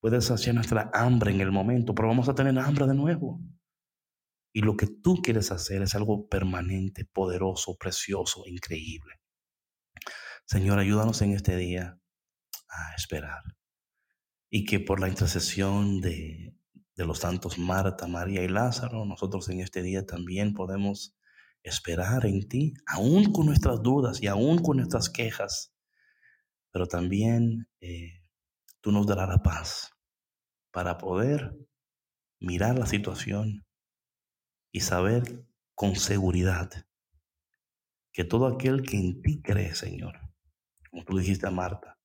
Puede 0.00 0.20
saciar 0.20 0.54
nuestra 0.54 0.90
hambre 0.94 1.32
en 1.32 1.40
el 1.40 1.52
momento, 1.52 1.94
pero 1.94 2.08
vamos 2.08 2.28
a 2.28 2.34
tener 2.34 2.58
hambre 2.58 2.86
de 2.86 2.94
nuevo. 2.94 3.40
Y 4.54 4.60
lo 4.60 4.76
que 4.76 4.86
tú 4.86 5.16
quieres 5.22 5.50
hacer 5.52 5.82
es 5.82 5.94
algo 5.94 6.28
permanente, 6.28 7.04
poderoso, 7.04 7.76
precioso, 7.76 8.44
increíble. 8.46 9.20
Señor, 10.46 10.78
ayúdanos 10.78 11.20
en 11.20 11.32
este 11.32 11.56
día 11.56 11.98
a 12.68 12.94
esperar. 12.96 13.42
Y 14.50 14.64
que 14.64 14.80
por 14.80 15.00
la 15.00 15.08
intercesión 15.08 16.00
de, 16.00 16.54
de 16.96 17.04
los 17.04 17.18
santos 17.18 17.58
Marta, 17.58 18.06
María 18.06 18.42
y 18.42 18.48
Lázaro, 18.48 19.04
nosotros 19.04 19.48
en 19.50 19.60
este 19.60 19.82
día 19.82 20.06
también 20.06 20.54
podemos 20.54 21.16
esperar 21.62 22.26
en 22.26 22.48
ti, 22.48 22.74
aún 22.86 23.32
con 23.32 23.46
nuestras 23.46 23.82
dudas 23.82 24.22
y 24.22 24.28
aún 24.28 24.62
con 24.62 24.78
nuestras 24.78 25.10
quejas. 25.10 25.72
pero 26.70 26.86
también 26.86 27.68
eh, 27.80 28.22
tú 28.80 28.92
nos 28.92 29.06
darás 29.06 29.28
la 29.28 29.42
paz 29.42 29.90
para 30.70 30.98
poder 30.98 31.56
mirar 32.38 32.78
la 32.78 32.86
situación 32.86 33.66
y 34.72 34.80
saber 34.80 35.46
con 35.74 35.96
seguridad 35.96 36.70
que 38.12 38.24
todo 38.24 38.46
aquel 38.46 38.82
que 38.82 38.98
en 38.98 39.22
ti 39.22 39.40
cree, 39.42 39.74
Señor, 39.74 40.20
como 40.90 41.04
tú 41.04 41.18
dijiste 41.18 41.46
a 41.46 41.50
Marta, 41.50 41.95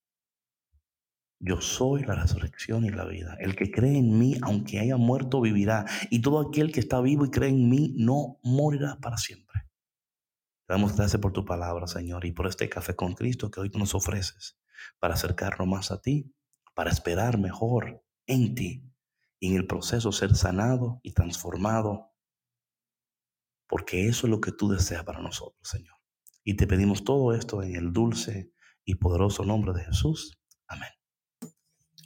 yo 1.42 1.60
soy 1.60 2.04
la 2.04 2.14
resurrección 2.14 2.86
y 2.86 2.92
la 2.92 3.06
vida. 3.06 3.36
El 3.40 3.56
que 3.56 3.72
cree 3.72 3.98
en 3.98 4.18
mí, 4.18 4.38
aunque 4.44 4.80
haya 4.80 4.96
muerto, 4.98 5.42
vivirá. 5.42 5.86
Y 6.12 6.22
todo 6.22 6.40
aquel 6.40 6.72
que 6.72 6.80
está 6.80 7.02
vivo 7.02 7.26
y 7.26 7.32
cree 7.32 7.50
en 7.50 7.68
mí, 7.68 7.96
no 7.98 8.40
morirá 8.44 9.00
para 9.02 9.18
siempre. 9.18 9.64
Te 10.68 10.74
damos 10.76 10.96
gracias 10.96 11.20
por 11.20 11.34
tu 11.34 11.44
palabra, 11.44 11.88
Señor, 11.88 12.26
y 12.26 12.32
por 12.32 12.46
este 12.46 12.70
café 12.70 12.96
con 12.96 13.16
Cristo 13.16 13.50
que 13.50 13.60
hoy 13.60 13.72
tú 13.72 13.80
nos 13.80 13.96
ofreces 13.96 14.60
para 15.00 15.16
acercarnos 15.16 15.68
más 15.68 15.92
a 15.92 16.00
ti, 16.00 16.32
para 16.76 16.92
esperar 16.92 17.40
mejor 17.40 18.06
en 18.28 18.54
ti 18.54 18.88
y 19.40 19.48
en 19.48 19.56
el 19.56 19.66
proceso 19.66 20.12
ser 20.12 20.36
sanado 20.36 21.00
y 21.02 21.14
transformado, 21.14 22.12
porque 23.68 24.08
eso 24.08 24.28
es 24.28 24.32
lo 24.32 24.40
que 24.40 24.52
tú 24.52 24.70
deseas 24.70 25.04
para 25.04 25.22
nosotros, 25.22 25.68
Señor. 25.68 25.96
Y 26.44 26.56
te 26.56 26.68
pedimos 26.68 27.04
todo 27.04 27.34
esto 27.34 27.64
en 27.64 27.76
el 27.76 27.92
dulce 27.92 28.54
y 28.86 28.96
poderoso 28.96 29.44
nombre 29.44 29.74
de 29.74 29.86
Jesús. 29.86 30.40
Amén. 30.68 31.01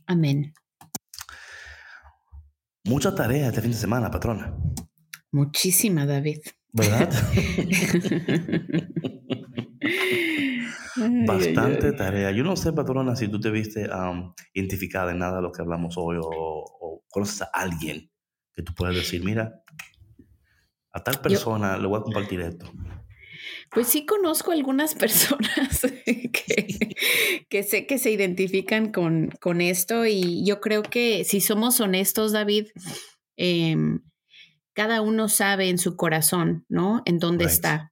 Amén. 0.08 0.53
Mucha 2.86 3.16
tarea 3.16 3.47
este 3.47 3.62
fin 3.62 3.72
de 3.72 3.78
semana, 3.78 4.12
patrona. 4.12 4.56
Muchísima, 5.32 6.06
David. 6.06 6.41
¿Verdad? 6.72 7.10
Bastante 11.26 11.93
tarea. 11.93 12.32
Yo 12.32 12.43
no 12.43 12.56
sé, 12.56 12.74
patrona, 12.74 13.16
si 13.16 13.28
tú 13.28 13.39
te 13.39 13.49
viste 13.49 13.89
identificada 14.53 15.12
en 15.12 15.20
nada 15.20 15.38
de 15.38 15.41
lo 15.41 15.51
que 15.51 15.62
hablamos 15.62 15.95
hoy 15.97 16.18
o, 16.22 17.03
conoces 17.10 17.41
a 17.41 17.49
alguien 17.53 18.12
que 18.53 18.62
tú 18.62 18.74
puedas 18.74 18.95
decir, 18.95 19.24
mira, 19.24 19.64
a 20.91 21.03
tal 21.03 21.20
persona 21.22 21.78
le 21.78 21.88
voy 21.88 21.99
a 21.99 22.03
compartir 22.03 22.41
esto. 22.41 22.72
Pues 23.72 23.88
sí 23.88 24.06
conozco 24.06 24.52
algunas 24.52 24.96
personas 24.96 25.82
que, 27.50 27.64
sé 27.64 27.86
que 27.86 27.98
se 27.98 28.12
identifican 28.12 28.91
con, 28.91 29.30
con, 29.39 29.62
esto 29.62 30.06
y 30.06 30.46
yo 30.46 30.62
creo 30.62 30.84
que 30.84 31.24
si 31.24 31.41
somos 31.41 31.80
honestos, 31.80 32.32
David, 32.32 32.68
em, 33.38 34.00
cada 34.74 35.02
uno 35.02 35.30
sabe 35.30 35.70
en 35.70 35.78
su 35.78 35.96
corazón, 35.96 36.66
¿no? 36.70 37.02
En 37.06 37.20
dónde 37.20 37.46
está. 37.46 37.91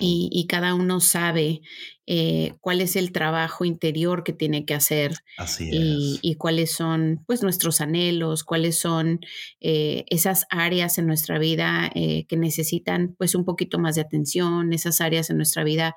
Y, 0.00 0.46
cada 0.48 0.74
uno 0.74 1.00
sabe 1.00 1.60
eh, 2.06 2.54
cuál 2.60 2.80
es 2.80 2.96
el 2.96 3.12
trabajo 3.12 3.66
interior 3.66 4.24
que 4.24 4.32
tiene 4.32 4.64
que 4.64 4.74
hacer 4.74 5.12
Así 5.36 5.68
y, 5.70 6.18
y, 6.22 6.34
cuáles 6.36 6.72
son 6.72 7.22
pues 7.26 7.42
nuestros 7.42 7.82
anhelos, 7.82 8.42
cuáles 8.42 8.78
son 8.78 9.20
eh, 9.60 10.04
esas 10.08 10.46
áreas 10.48 10.96
en 10.96 11.06
nuestra 11.06 11.38
vida 11.38 11.90
eh, 11.94 12.24
que 12.26 12.38
necesitan 12.38 13.14
pues 13.18 13.34
un 13.34 13.44
poquito 13.44 13.78
más 13.78 13.96
de 13.96 14.00
atención, 14.00 14.72
esas 14.72 15.02
áreas 15.02 15.28
en 15.28 15.36
nuestra 15.36 15.62
vida 15.62 15.94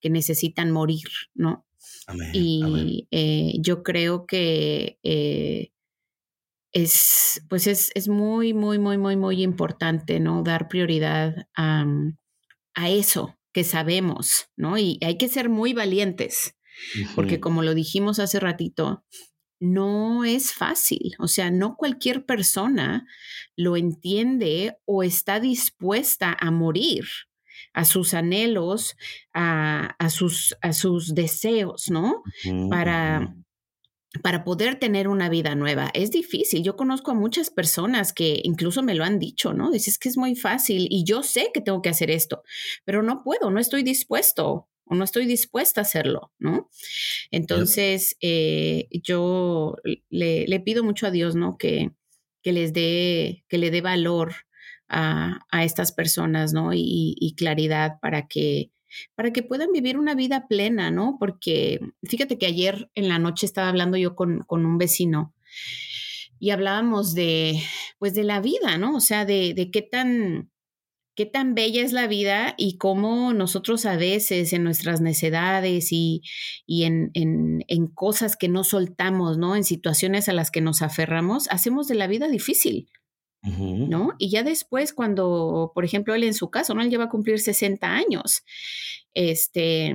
que 0.00 0.08
necesitan 0.08 0.70
morir, 0.70 1.08
¿no? 1.34 1.66
y 2.34 3.06
yo 3.60 3.82
creo 3.82 4.26
que 4.26 4.98
es 6.72 7.42
pues 7.48 7.66
es, 7.66 7.90
es, 7.94 8.08
muy, 8.08 8.52
muy, 8.52 8.78
muy, 8.78 8.98
muy, 8.98 9.16
muy 9.16 9.42
importante, 9.42 10.20
¿no? 10.20 10.42
Dar 10.42 10.68
prioridad 10.68 11.46
a 11.56 11.86
a 12.74 12.90
eso 12.90 13.38
que 13.52 13.64
sabemos, 13.64 14.48
¿no? 14.56 14.78
Y 14.78 14.98
hay 15.02 15.16
que 15.16 15.28
ser 15.28 15.48
muy 15.48 15.72
valientes, 15.72 16.56
porque 17.14 17.40
como 17.40 17.62
lo 17.62 17.74
dijimos 17.74 18.18
hace 18.18 18.40
ratito, 18.40 19.04
no 19.60 20.24
es 20.24 20.52
fácil, 20.52 21.14
o 21.18 21.28
sea, 21.28 21.50
no 21.50 21.76
cualquier 21.76 22.26
persona 22.26 23.06
lo 23.56 23.76
entiende 23.76 24.76
o 24.84 25.02
está 25.02 25.40
dispuesta 25.40 26.36
a 26.38 26.50
morir 26.50 27.04
a 27.72 27.84
sus 27.84 28.14
anhelos, 28.14 28.96
a, 29.32 29.96
sus, 30.10 30.56
a 30.60 30.72
sus 30.72 31.14
deseos, 31.14 31.90
¿no? 31.90 32.22
Para 32.70 33.34
para 34.22 34.44
poder 34.44 34.78
tener 34.78 35.08
una 35.08 35.28
vida 35.28 35.54
nueva. 35.54 35.90
Es 35.94 36.10
difícil. 36.10 36.62
Yo 36.62 36.76
conozco 36.76 37.10
a 37.10 37.14
muchas 37.14 37.50
personas 37.50 38.12
que 38.12 38.40
incluso 38.44 38.82
me 38.82 38.94
lo 38.94 39.04
han 39.04 39.18
dicho, 39.18 39.52
¿no? 39.52 39.70
Dices 39.70 39.98
que 39.98 40.08
es 40.08 40.16
muy 40.16 40.36
fácil 40.36 40.86
y 40.90 41.04
yo 41.04 41.22
sé 41.22 41.50
que 41.52 41.60
tengo 41.60 41.82
que 41.82 41.88
hacer 41.88 42.10
esto, 42.10 42.42
pero 42.84 43.02
no 43.02 43.22
puedo, 43.24 43.50
no 43.50 43.60
estoy 43.60 43.82
dispuesto 43.82 44.68
o 44.86 44.94
no 44.94 45.04
estoy 45.04 45.26
dispuesta 45.26 45.80
a 45.80 45.82
hacerlo, 45.82 46.32
¿no? 46.38 46.68
Entonces, 47.30 48.16
eh, 48.20 48.88
yo 48.90 49.76
le, 50.10 50.60
pido 50.60 50.84
mucho 50.84 51.06
a 51.06 51.10
Dios, 51.10 51.34
¿no? 51.34 51.56
Que, 51.56 51.90
que 52.42 52.52
les 52.52 52.72
dé, 52.72 53.44
que 53.48 53.58
le 53.58 53.70
dé 53.70 53.80
valor 53.80 54.34
a, 54.88 55.40
estas 55.64 55.92
personas, 55.92 56.52
¿no? 56.52 56.70
y 56.72 57.34
claridad 57.36 57.98
para 58.00 58.28
que 58.28 58.70
para 59.14 59.32
que 59.32 59.42
puedan 59.42 59.72
vivir 59.72 59.98
una 59.98 60.14
vida 60.14 60.46
plena, 60.48 60.90
¿no? 60.90 61.16
Porque 61.18 61.80
fíjate 62.02 62.38
que 62.38 62.46
ayer 62.46 62.90
en 62.94 63.08
la 63.08 63.18
noche 63.18 63.46
estaba 63.46 63.68
hablando 63.68 63.96
yo 63.96 64.14
con, 64.14 64.44
un 64.48 64.78
vecino 64.78 65.34
y 66.38 66.50
hablábamos 66.50 67.14
de, 67.14 67.60
pues, 67.98 68.14
de 68.14 68.24
la 68.24 68.40
vida, 68.40 68.76
¿no? 68.78 68.96
O 68.96 69.00
sea, 69.00 69.24
de, 69.24 69.70
qué 69.72 69.82
tan, 69.82 70.50
qué 71.14 71.26
tan 71.26 71.54
bella 71.54 71.82
es 71.82 71.92
la 71.92 72.06
vida 72.06 72.54
y 72.58 72.76
cómo 72.76 73.32
nosotros 73.32 73.86
a 73.86 73.96
veces 73.96 74.52
en 74.52 74.64
nuestras 74.64 75.00
necedades 75.00 75.88
y, 75.92 76.22
en, 76.66 77.10
en, 77.14 77.86
cosas 77.94 78.36
que 78.36 78.48
no 78.48 78.64
soltamos, 78.64 79.38
¿no? 79.38 79.56
En 79.56 79.64
situaciones 79.64 80.28
a 80.28 80.32
las 80.32 80.50
que 80.50 80.60
nos 80.60 80.82
aferramos, 80.82 81.48
hacemos 81.48 81.88
de 81.88 81.94
la 81.94 82.06
vida 82.06 82.28
difícil. 82.28 82.88
¿No? 83.44 84.14
Y 84.18 84.30
ya 84.30 84.42
después, 84.42 84.92
cuando, 84.92 85.72
por 85.74 85.84
ejemplo, 85.84 86.14
él 86.14 86.24
en 86.24 86.34
su 86.34 86.50
caso, 86.50 86.74
¿no? 86.74 86.82
Él 86.82 86.90
lleva 86.90 87.04
a 87.04 87.08
cumplir 87.10 87.38
60 87.38 87.86
años, 87.86 88.42
este, 89.12 89.94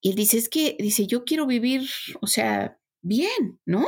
y 0.00 0.10
él 0.10 0.16
dice, 0.16 0.38
es 0.38 0.48
que, 0.48 0.76
dice, 0.78 1.06
yo 1.06 1.24
quiero 1.24 1.46
vivir, 1.46 1.88
o 2.20 2.26
sea, 2.26 2.78
bien, 3.02 3.60
¿no? 3.64 3.86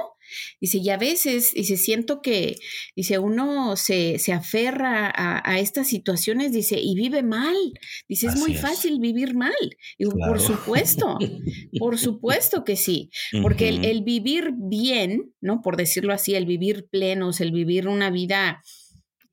Dice, 0.60 0.78
y 0.78 0.90
a 0.90 0.96
veces, 0.96 1.52
dice, 1.52 1.76
siento 1.76 2.22
que, 2.22 2.56
dice, 2.96 3.18
uno 3.18 3.76
se, 3.76 4.18
se 4.18 4.32
aferra 4.32 5.12
a, 5.14 5.58
estas 5.58 5.88
situaciones, 5.88 6.52
dice, 6.52 6.78
y 6.80 6.94
vive 6.94 7.22
mal. 7.22 7.56
Dice, 8.08 8.28
es 8.28 8.36
muy 8.36 8.54
fácil 8.54 8.98
vivir 9.00 9.34
mal. 9.34 9.52
Y 9.98 10.06
por 10.06 10.40
supuesto, 10.40 11.18
por 11.78 11.98
supuesto 11.98 12.64
que 12.64 12.76
sí, 12.76 13.10
porque 13.42 13.68
el, 13.68 14.02
vivir 14.02 14.52
bien, 14.56 15.32
¿no? 15.40 15.60
Por 15.62 15.76
decirlo 15.76 16.12
así, 16.12 16.34
el 16.34 16.46
vivir 16.46 16.88
plenos, 16.90 17.40
el 17.40 17.52
vivir 17.52 17.88
una 17.88 18.10
vida 18.10 18.62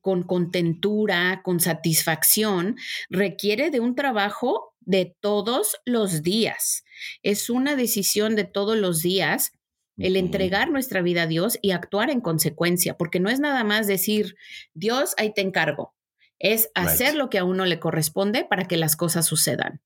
con 0.01 0.23
contentura, 0.23 1.41
con 1.43 1.59
satisfacción, 1.59 2.77
requiere 3.09 3.71
de 3.71 3.81
un 3.81 3.95
trabajo 3.95 4.73
de 4.79 5.17
todos 5.19 5.75
los 5.85 6.23
días. 6.23 6.85
Es 7.23 7.49
una 7.49 7.75
decisión 7.75 8.35
de 8.35 8.45
todos 8.45 8.77
los 8.77 9.01
días 9.01 9.51
el 9.97 10.15
entregar 10.15 10.69
nuestra 10.69 11.01
vida 11.01 11.23
a 11.23 11.27
Dios 11.27 11.57
y 11.61 11.71
actuar 11.71 12.09
en 12.09 12.21
consecuencia, 12.21 12.97
porque 12.97 13.19
no 13.19 13.29
es 13.29 13.39
nada 13.39 13.63
más 13.63 13.87
decir, 13.87 14.35
Dios, 14.73 15.15
ahí 15.17 15.33
te 15.33 15.41
encargo, 15.41 15.95
es 16.39 16.69
hacer 16.75 17.15
lo 17.15 17.29
que 17.29 17.39
a 17.39 17.43
uno 17.43 17.65
le 17.65 17.79
corresponde 17.79 18.45
para 18.45 18.65
que 18.65 18.77
las 18.77 18.95
cosas 18.95 19.25
sucedan. 19.25 19.81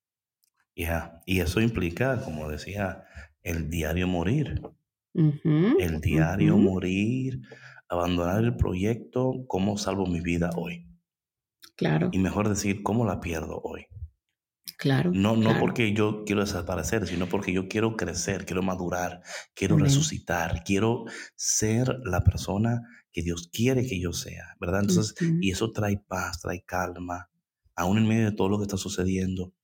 Y 0.74 1.40
eso 1.40 1.60
implica, 1.60 2.22
como 2.24 2.48
decía, 2.48 3.04
el 3.42 3.68
diario 3.68 4.06
morir. 4.06 4.60
el 5.14 6.00
diario 6.00 6.56
morir, 6.56 7.40
abandonar 7.88 8.42
el 8.42 8.56
proyecto, 8.56 9.44
cómo 9.46 9.76
salvo 9.76 10.06
mi 10.06 10.20
vida 10.20 10.50
hoy. 10.56 10.86
Claro. 11.76 12.08
Y 12.12 12.18
mejor 12.18 12.48
decir, 12.48 12.82
cómo 12.82 13.04
la 13.04 13.20
pierdo 13.20 13.60
hoy. 13.62 13.86
Claro. 14.82 15.12
No, 15.14 15.36
no 15.36 15.60
porque 15.60 15.92
yo 15.92 16.24
quiero 16.24 16.40
desaparecer, 16.40 17.06
sino 17.06 17.28
porque 17.28 17.52
yo 17.52 17.68
quiero 17.68 17.96
crecer, 17.96 18.44
quiero 18.44 18.64
madurar, 18.64 19.22
quiero 19.54 19.76
resucitar, 19.76 20.64
quiero 20.64 21.04
ser 21.36 22.00
la 22.02 22.24
persona 22.24 22.82
que 23.12 23.22
Dios 23.22 23.48
quiere 23.52 23.86
que 23.86 24.00
yo 24.00 24.12
sea, 24.12 24.56
¿verdad? 24.58 24.80
Entonces, 24.80 25.14
y 25.40 25.52
eso 25.52 25.70
trae 25.70 25.98
paz, 25.98 26.40
trae 26.40 26.64
calma, 26.64 27.30
aún 27.76 27.96
en 27.96 28.08
medio 28.08 28.24
de 28.24 28.32
todo 28.36 28.48
lo 28.48 28.58
que 28.58 28.64
está 28.64 28.76
sucediendo, 28.76 29.54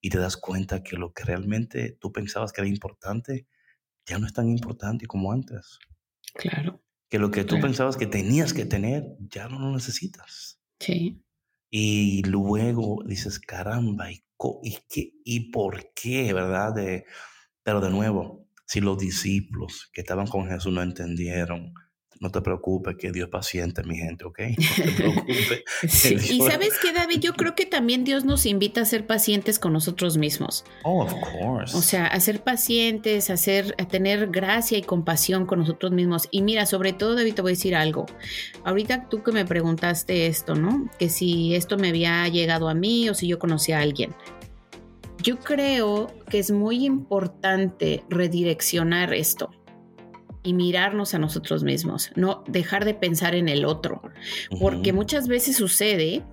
y 0.00 0.10
te 0.10 0.18
das 0.18 0.36
cuenta 0.36 0.84
que 0.84 0.96
lo 0.96 1.12
que 1.12 1.24
realmente 1.24 1.98
tú 2.00 2.12
pensabas 2.12 2.52
que 2.52 2.60
era 2.60 2.70
importante, 2.70 3.48
ya 4.06 4.20
no 4.20 4.28
es 4.28 4.32
tan 4.32 4.48
importante 4.48 5.08
como 5.08 5.32
antes. 5.32 5.80
Claro. 6.34 6.84
Que 7.08 7.18
lo 7.18 7.32
que 7.32 7.42
tú 7.42 7.58
pensabas 7.60 7.96
que 7.96 8.06
tenías 8.06 8.52
que 8.52 8.64
tener, 8.64 9.16
ya 9.18 9.48
no 9.48 9.58
lo 9.58 9.72
necesitas. 9.72 10.60
Sí. 10.78 11.20
Y 11.68 12.22
luego 12.22 13.02
dices, 13.04 13.40
caramba, 13.40 14.12
¿y 14.12 14.22
y, 14.62 14.78
qué, 14.88 15.12
y 15.24 15.50
por 15.50 15.92
qué, 15.94 16.32
¿verdad? 16.32 16.74
pero 17.62 17.80
de 17.80 17.90
nuevo, 17.90 18.46
si 18.66 18.80
los 18.80 18.98
discípulos 18.98 19.90
que 19.92 20.02
estaban 20.02 20.26
con 20.26 20.46
Jesús 20.46 20.72
no 20.72 20.82
entendieron, 20.82 21.74
no 22.20 22.30
te 22.30 22.40
preocupes, 22.40 22.96
que 22.96 23.12
Dios 23.12 23.26
es 23.26 23.30
paciente, 23.30 23.82
mi 23.84 23.96
gente, 23.96 24.24
¿ok? 24.24 24.40
No 24.78 24.84
te 24.84 24.92
preocupes. 24.92 25.64
Y 26.30 26.40
sabes 26.40 26.78
qué, 26.80 26.92
David, 26.92 27.20
yo 27.20 27.34
creo 27.34 27.54
que 27.54 27.66
también 27.66 28.04
Dios 28.04 28.24
nos 28.24 28.46
invita 28.46 28.80
a 28.80 28.84
ser 28.84 29.06
pacientes 29.06 29.58
con 29.58 29.72
nosotros 29.72 30.16
mismos. 30.16 30.64
Oh, 30.82 31.02
of 31.02 31.12
course. 31.12 31.76
O 31.76 31.82
sea, 31.82 32.06
a 32.06 32.20
ser 32.20 32.42
pacientes, 32.42 33.30
a, 33.30 33.36
ser, 33.36 33.74
a 33.78 33.86
tener 33.86 34.28
gracia 34.28 34.78
y 34.78 34.82
compasión 34.82 35.46
con 35.46 35.60
nosotros 35.60 35.92
mismos. 35.92 36.28
Y 36.30 36.42
mira, 36.42 36.66
sobre 36.66 36.92
todo, 36.92 37.14
David, 37.14 37.34
te 37.34 37.42
voy 37.42 37.52
a 37.52 37.54
decir 37.54 37.76
algo. 37.76 38.06
Ahorita 38.64 39.08
tú 39.08 39.22
que 39.22 39.32
me 39.32 39.44
preguntaste 39.44 40.26
esto, 40.26 40.54
¿no? 40.54 40.90
Que 40.98 41.08
si 41.08 41.54
esto 41.54 41.76
me 41.76 41.88
había 41.88 42.26
llegado 42.28 42.68
a 42.68 42.74
mí 42.74 43.08
o 43.08 43.14
si 43.14 43.28
yo 43.28 43.38
conocía 43.38 43.78
a 43.78 43.82
alguien. 43.82 44.14
Yo 45.22 45.38
creo 45.38 46.14
que 46.30 46.38
es 46.38 46.50
muy 46.50 46.84
importante 46.84 48.04
redireccionar 48.08 49.12
esto 49.14 49.50
y 50.48 50.54
mirarnos 50.54 51.12
a 51.12 51.18
nosotros 51.18 51.62
mismos, 51.62 52.10
no 52.16 52.42
dejar 52.46 52.86
de 52.86 52.94
pensar 52.94 53.34
en 53.34 53.50
el 53.50 53.66
otro, 53.66 54.00
porque 54.58 54.94
muchas 54.94 55.28
veces 55.28 55.56
sucede 55.56 56.24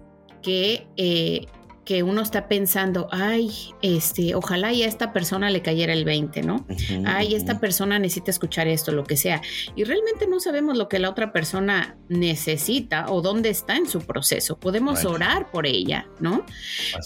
que 0.41 0.87
eh, 0.95 1.47
que 1.85 2.01
uno 2.01 2.21
está 2.21 2.47
pensando, 2.47 3.07
ay, 3.11 3.51
este, 3.81 4.33
ojalá 4.33 4.73
y 4.73 4.83
a 4.83 4.87
esta 4.87 5.13
persona 5.13 5.51
le 5.51 5.61
cayera 5.61 5.93
el 5.93 6.03
20, 6.03 6.41
¿no? 6.41 6.65
ay, 7.05 7.35
esta 7.35 7.59
persona 7.59 7.99
necesita 7.99 8.31
escuchar 8.31 8.67
esto, 8.67 8.91
lo 8.91 9.03
que 9.03 9.15
sea. 9.17 9.41
Y 9.75 9.83
realmente 9.83 10.27
no 10.27 10.39
sabemos 10.39 10.77
lo 10.77 10.89
que 10.89 10.97
la 10.97 11.09
otra 11.09 11.31
persona 11.31 11.95
necesita 12.09 13.05
o 13.09 13.21
dónde 13.21 13.49
está 13.49 13.77
en 13.77 13.87
su 13.87 14.01
proceso. 14.01 14.57
Podemos 14.57 15.05
orar 15.05 15.51
por 15.51 15.67
ella, 15.67 16.07
¿no? 16.19 16.43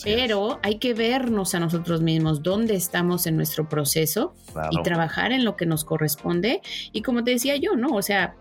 Pero 0.04 0.60
hay 0.64 0.76
que 0.76 0.94
vernos 0.94 1.54
a 1.56 1.60
nosotros 1.60 2.02
mismos, 2.02 2.42
dónde 2.42 2.76
estamos 2.76 3.28
en 3.28 3.36
nuestro 3.36 3.68
proceso 3.68 4.34
y 4.72 4.82
trabajar 4.84 5.34
en 5.34 5.44
lo 5.44 5.58
que 5.58 5.66
nos 5.66 5.84
corresponde. 5.84 6.62
Y 6.94 7.02
como 7.02 7.24
te 7.24 7.32
decía 7.32 7.58
yo, 7.58 7.76
¿no? 7.76 7.90
O 7.90 8.02
sea, 8.02 8.36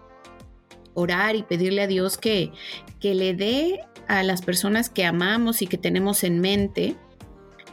orar 0.94 1.36
y 1.36 1.42
pedirle 1.42 1.82
a 1.82 1.86
Dios 1.86 2.18
que, 2.18 2.52
que 3.00 3.14
le 3.14 3.34
dé 3.34 3.80
a 4.08 4.22
las 4.22 4.42
personas 4.42 4.88
que 4.88 5.04
amamos 5.04 5.62
y 5.62 5.66
que 5.66 5.78
tenemos 5.78 6.24
en 6.24 6.40
mente 6.40 6.96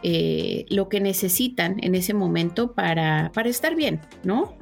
eh, 0.03 0.66
lo 0.70 0.89
que 0.89 0.99
necesitan 0.99 1.78
en 1.82 1.95
ese 1.95 2.13
momento 2.13 2.74
para, 2.74 3.32
para 3.34 3.49
estar 3.49 3.76
bien, 3.76 4.01
¿no? 4.24 4.55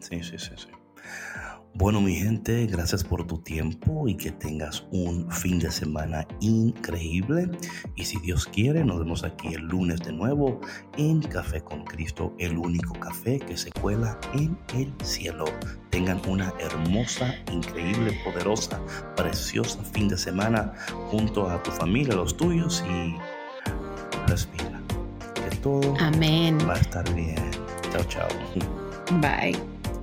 Sí, 0.00 0.22
sí, 0.22 0.38
sí, 0.38 0.50
sí. 0.56 0.66
Bueno, 1.74 2.00
mi 2.00 2.14
gente, 2.14 2.66
gracias 2.66 3.04
por 3.04 3.26
tu 3.26 3.38
tiempo 3.38 4.06
y 4.08 4.16
que 4.16 4.32
tengas 4.32 4.84
un 4.90 5.30
fin 5.30 5.58
de 5.58 5.70
semana 5.70 6.26
increíble. 6.40 7.50
Y 7.94 8.04
si 8.04 8.18
Dios 8.18 8.46
quiere, 8.46 8.84
nos 8.84 8.98
vemos 8.98 9.24
aquí 9.24 9.54
el 9.54 9.62
lunes 9.62 10.00
de 10.00 10.12
nuevo 10.12 10.60
en 10.98 11.22
Café 11.22 11.62
con 11.62 11.84
Cristo, 11.84 12.34
el 12.38 12.58
único 12.58 12.92
café 12.94 13.38
que 13.38 13.56
se 13.56 13.70
cuela 13.70 14.18
en 14.34 14.58
el 14.74 14.92
cielo. 15.02 15.44
Tengan 15.90 16.20
una 16.28 16.52
hermosa, 16.58 17.34
increíble, 17.50 18.18
poderosa, 18.24 18.80
preciosa 19.16 19.82
fin 19.84 20.08
de 20.08 20.18
semana 20.18 20.74
junto 21.10 21.48
a 21.48 21.62
tu 21.62 21.70
familia, 21.70 22.14
los 22.14 22.36
tuyos 22.36 22.84
y 22.90 23.16
respira. 24.28 24.82
Que 25.34 25.56
todo 25.56 25.94
Amén. 25.98 26.58
va 26.68 26.74
a 26.74 26.78
estar 26.78 27.14
bien. 27.14 27.50
Chao, 27.92 28.04
chao. 28.04 28.28
Bye. 29.20 29.79